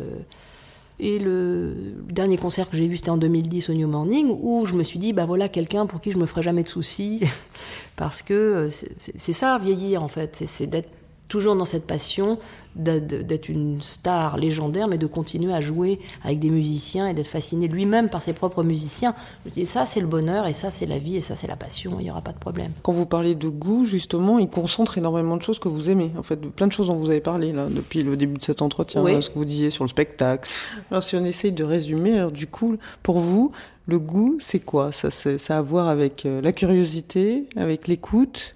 Et 0.98 1.20
le 1.20 1.76
dernier 2.10 2.38
concert 2.38 2.70
que 2.70 2.78
j'ai 2.78 2.88
vu, 2.88 2.96
c'était 2.96 3.10
en 3.10 3.18
2010 3.18 3.70
au 3.70 3.74
New 3.74 3.88
Morning, 3.88 4.30
où 4.42 4.66
je 4.66 4.76
me 4.76 4.84
suis 4.84 4.98
dit, 4.98 5.12
bah 5.12 5.26
voilà 5.26 5.50
quelqu'un 5.50 5.88
pour 5.88 6.00
qui 6.00 6.12
je 6.12 6.18
me 6.18 6.26
ferai 6.26 6.42
jamais 6.42 6.64
de 6.64 6.70
soucis, 6.70 7.20
parce 7.98 8.22
que 8.22 8.34
euh, 8.34 8.70
c'est 8.70 9.34
ça, 9.34 9.58
vieillir 9.62 10.04
en 10.04 10.08
fait, 10.08 10.42
c'est 10.46 10.68
d'être 10.68 10.88
toujours 11.28 11.56
dans 11.56 11.66
cette 11.66 11.88
passion 11.88 12.38
d'être 12.76 13.48
une 13.48 13.82
star 13.82 14.38
légendaire, 14.38 14.88
mais 14.90 14.98
de 14.98 15.08
continuer 15.08 15.54
à 15.54 15.62
jouer 15.62 16.00
avec 16.24 16.40
des 16.40 16.50
musiciens 16.50 17.08
et 17.08 17.14
d'être 17.14 17.28
fasciné 17.28 17.68
lui-même 17.70 18.10
par 18.10 18.22
ses 18.22 18.34
propres 18.34 18.64
musiciens. 18.64 19.16
Je 19.46 19.52
dis, 19.52 19.66
ça 19.66 19.86
c'est 19.86 20.02
le 20.02 20.08
bonheur, 20.08 20.46
et 20.46 20.54
ça 20.54 20.72
c'est 20.72 20.86
la 20.86 21.00
vie, 21.00 21.16
et 21.16 21.22
ça 21.22 21.36
c'est 21.36 21.48
la 21.48 21.56
passion, 21.56 21.96
il 22.00 22.04
n'y 22.04 22.12
aura 22.12 22.22
pas 22.22 22.34
de 22.34 22.38
problème. 22.38 22.72
Quand 22.84 22.92
vous 22.92 23.06
parlez 23.06 23.34
de 23.34 23.48
goût, 23.48 23.86
justement, 23.86 24.40
il 24.40 24.50
concentre 24.50 24.98
énormément 24.98 25.38
de 25.38 25.42
choses 25.42 25.58
que 25.60 25.70
vous 25.70 25.90
aimez. 25.90 26.12
En 26.18 26.24
fait, 26.24 26.40
de 26.40 26.48
plein 26.50 26.68
de 26.68 26.72
choses 26.74 26.88
dont 26.88 26.96
vous 26.96 27.10
avez 27.10 27.22
parlé 27.22 27.54
là 27.54 27.68
depuis 27.70 28.02
le 28.04 28.18
début 28.18 28.38
de 28.38 28.44
cet 28.44 28.62
entretien, 28.62 29.02
Oui. 29.02 29.14
là, 29.14 29.22
ce 29.22 29.30
que 29.30 29.36
vous 29.40 29.46
disiez 29.46 29.70
sur 29.70 29.86
le 29.86 29.90
spectacle. 29.90 30.50
Alors, 30.92 31.02
si 31.02 31.16
on 31.16 31.24
essaye 31.24 31.54
de 31.54 31.64
résumer, 31.64 32.18
alors 32.18 32.32
du 32.32 32.48
coup, 32.48 32.76
pour 33.04 33.20
vous, 33.20 33.52
le 33.88 34.00
goût, 34.00 34.38
c'est 34.42 34.60
quoi? 34.60 34.92
Ça, 34.92 35.12
c'est- 35.12 35.38
ça 35.38 35.56
a 35.56 35.60
à 35.60 35.62
voir 35.62 35.88
avec 35.88 36.26
euh, 36.26 36.42
la 36.42 36.52
curiosité, 36.52 37.48
avec 37.56 37.88
l'écoute. 37.88 38.56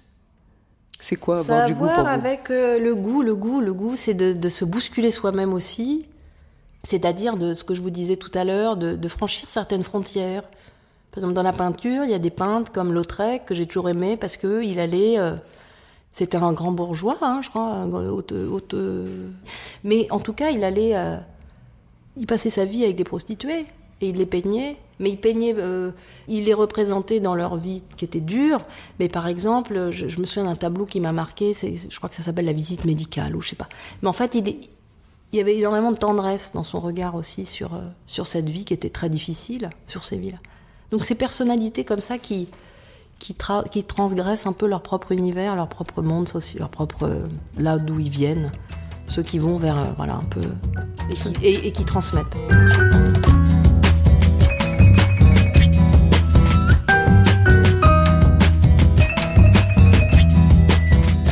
C'est 1.10 1.16
quoi 1.16 1.42
Ça 1.42 1.52
a 1.52 1.64
avoir 1.64 1.64
à 1.64 1.66
du 1.66 1.72
goût 1.74 1.78
voir 1.80 1.94
pour 1.96 2.04
vous 2.04 2.10
avec 2.10 2.50
euh, 2.50 2.78
le 2.78 2.94
goût. 2.94 3.22
Le 3.22 3.34
goût, 3.34 3.60
le 3.60 3.74
goût, 3.74 3.96
c'est 3.96 4.14
de, 4.14 4.32
de 4.32 4.48
se 4.48 4.64
bousculer 4.64 5.10
soi-même 5.10 5.52
aussi. 5.52 6.06
C'est-à-dire 6.84 7.36
de 7.36 7.52
ce 7.52 7.64
que 7.64 7.74
je 7.74 7.82
vous 7.82 7.90
disais 7.90 8.14
tout 8.14 8.30
à 8.32 8.44
l'heure, 8.44 8.76
de, 8.76 8.94
de 8.94 9.08
franchir 9.08 9.48
certaines 9.48 9.82
frontières. 9.82 10.42
Par 11.10 11.18
exemple, 11.18 11.34
dans 11.34 11.42
la 11.42 11.52
peinture, 11.52 12.04
il 12.04 12.10
y 12.10 12.14
a 12.14 12.20
des 12.20 12.30
peintres 12.30 12.70
comme 12.70 12.92
Lautrec 12.92 13.44
que 13.44 13.56
j'ai 13.56 13.66
toujours 13.66 13.88
aimé 13.88 14.16
parce 14.16 14.36
que 14.36 14.62
il 14.62 14.78
allait. 14.78 15.18
euh, 15.18 15.34
c'était 16.12 16.36
un 16.38 16.52
grand 16.52 16.70
bourgeois, 16.70 17.18
hein, 17.22 17.40
je 17.42 17.48
crois, 17.50 17.62
un 17.66 17.90
haute- 17.92 18.32
haute- 18.32 18.74
mais 19.82 20.06
en 20.12 20.20
tout 20.20 20.32
cas, 20.32 20.50
il 20.50 20.62
allait. 20.62 20.92
euh, 20.96 21.16
il 22.16 22.26
passait 22.26 22.50
sa 22.50 22.64
vie 22.64 22.84
avec 22.84 22.94
des 22.94 23.04
prostituées 23.04 23.66
et 24.00 24.08
il 24.08 24.16
les 24.16 24.26
peignait. 24.26 24.76
Mais 24.98 25.10
il 25.10 25.16
peignait, 25.16 25.54
euh, 25.56 25.92
il 26.28 26.44
les 26.44 26.52
représentait 26.52 27.20
dans 27.20 27.34
leur 27.34 27.56
vie 27.56 27.82
qui 27.96 28.04
était 28.04 28.20
dure. 28.20 28.58
Mais 28.98 29.08
par 29.08 29.26
exemple, 29.26 29.90
je, 29.90 30.04
me 30.20 30.26
souviens 30.26 30.44
d'un 30.44 30.56
tableau 30.56 30.84
qui 30.84 31.00
m'a 31.00 31.12
marqué. 31.12 31.54
Je 31.54 31.96
crois 31.96 32.10
que 32.10 32.14
ça 32.14 32.22
s'appelle 32.22 32.44
la 32.44 32.52
visite 32.52 32.84
médicale 32.84 33.34
ou 33.34 33.40
je 33.40 33.48
sais 33.48 33.56
pas. 33.56 33.68
Mais 34.02 34.08
en 34.08 34.12
fait, 34.12 34.34
il, 34.34 34.56
y 35.32 35.40
avait 35.40 35.56
énormément 35.56 35.90
de 35.90 35.96
tendresse 35.96 36.52
dans 36.52 36.64
son 36.64 36.80
regard 36.80 37.14
aussi 37.14 37.46
sur 37.46 37.74
euh, 37.74 37.80
sur 38.04 38.26
cette 38.26 38.48
vie 38.50 38.66
qui 38.66 38.74
était 38.74 38.90
très 38.90 39.08
difficile, 39.08 39.70
sur 39.86 40.04
ces 40.04 40.18
vies-là. 40.18 40.38
Donc 40.90 41.04
ces 41.04 41.14
personnalités 41.14 41.84
comme 41.84 42.02
ça 42.02 42.18
qui 42.18 42.48
qui, 43.18 43.34
tra- 43.34 43.68
qui 43.68 43.84
transgressent 43.84 44.46
un 44.46 44.52
peu 44.52 44.66
leur 44.66 44.82
propre 44.82 45.12
univers, 45.12 45.56
leur 45.56 45.68
propre 45.68 46.02
monde, 46.02 46.28
leur 46.58 46.70
propre 46.70 47.04
euh, 47.04 47.26
là 47.58 47.78
d'où 47.78 48.00
ils 48.00 48.10
viennent, 48.10 48.50
ceux 49.06 49.22
qui 49.22 49.38
vont 49.38 49.56
vers 49.56 49.94
voilà 49.94 50.14
un 50.14 50.24
peu 50.24 50.42
et 51.42 51.72
qui 51.72 51.84
transmettent. 51.84 52.36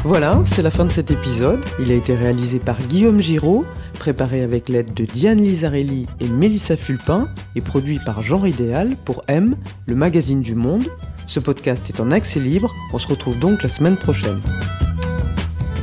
Voilà, 0.09 0.40
c'est 0.46 0.62
la 0.62 0.70
fin 0.70 0.86
de 0.86 0.90
cet 0.90 1.11
épisode. 1.11 1.62
Il 1.78 1.92
a 1.92 1.94
été 1.94 2.14
réalisé 2.14 2.59
par 2.61 2.80
Guillaume 2.80 3.20
Giraud, 3.20 3.66
préparé 3.98 4.42
avec 4.42 4.70
l'aide 4.70 4.94
de 4.94 5.04
Diane 5.04 5.36
Lizarelli 5.36 6.06
et 6.20 6.28
Mélissa 6.30 6.76
Fulpin, 6.76 7.28
et 7.54 7.61
produit 7.61 8.00
par 8.06 8.22
Genre 8.22 8.46
Idéal 8.46 8.96
pour 9.04 9.22
M, 9.28 9.54
le 9.86 9.94
magazine 9.94 10.40
du 10.40 10.54
monde. 10.54 10.86
Ce 11.26 11.40
podcast 11.40 11.90
est 11.90 12.00
en 12.00 12.11
accès 12.11 12.40
libre, 12.40 12.74
on 12.94 12.98
se 12.98 13.06
retrouve 13.06 13.38
donc 13.38 13.62
la 13.62 13.68
semaine 13.68 13.98
prochaine. 13.98 14.40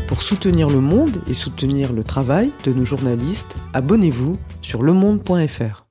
Pour 0.07 0.23
soutenir 0.23 0.71
le 0.71 0.79
monde 0.79 1.21
et 1.29 1.35
soutenir 1.35 1.93
le 1.93 2.03
travail 2.03 2.51
de 2.63 2.73
nos 2.73 2.83
journalistes, 2.83 3.55
abonnez-vous 3.73 4.39
sur 4.63 4.81
lemonde.fr. 4.81 5.84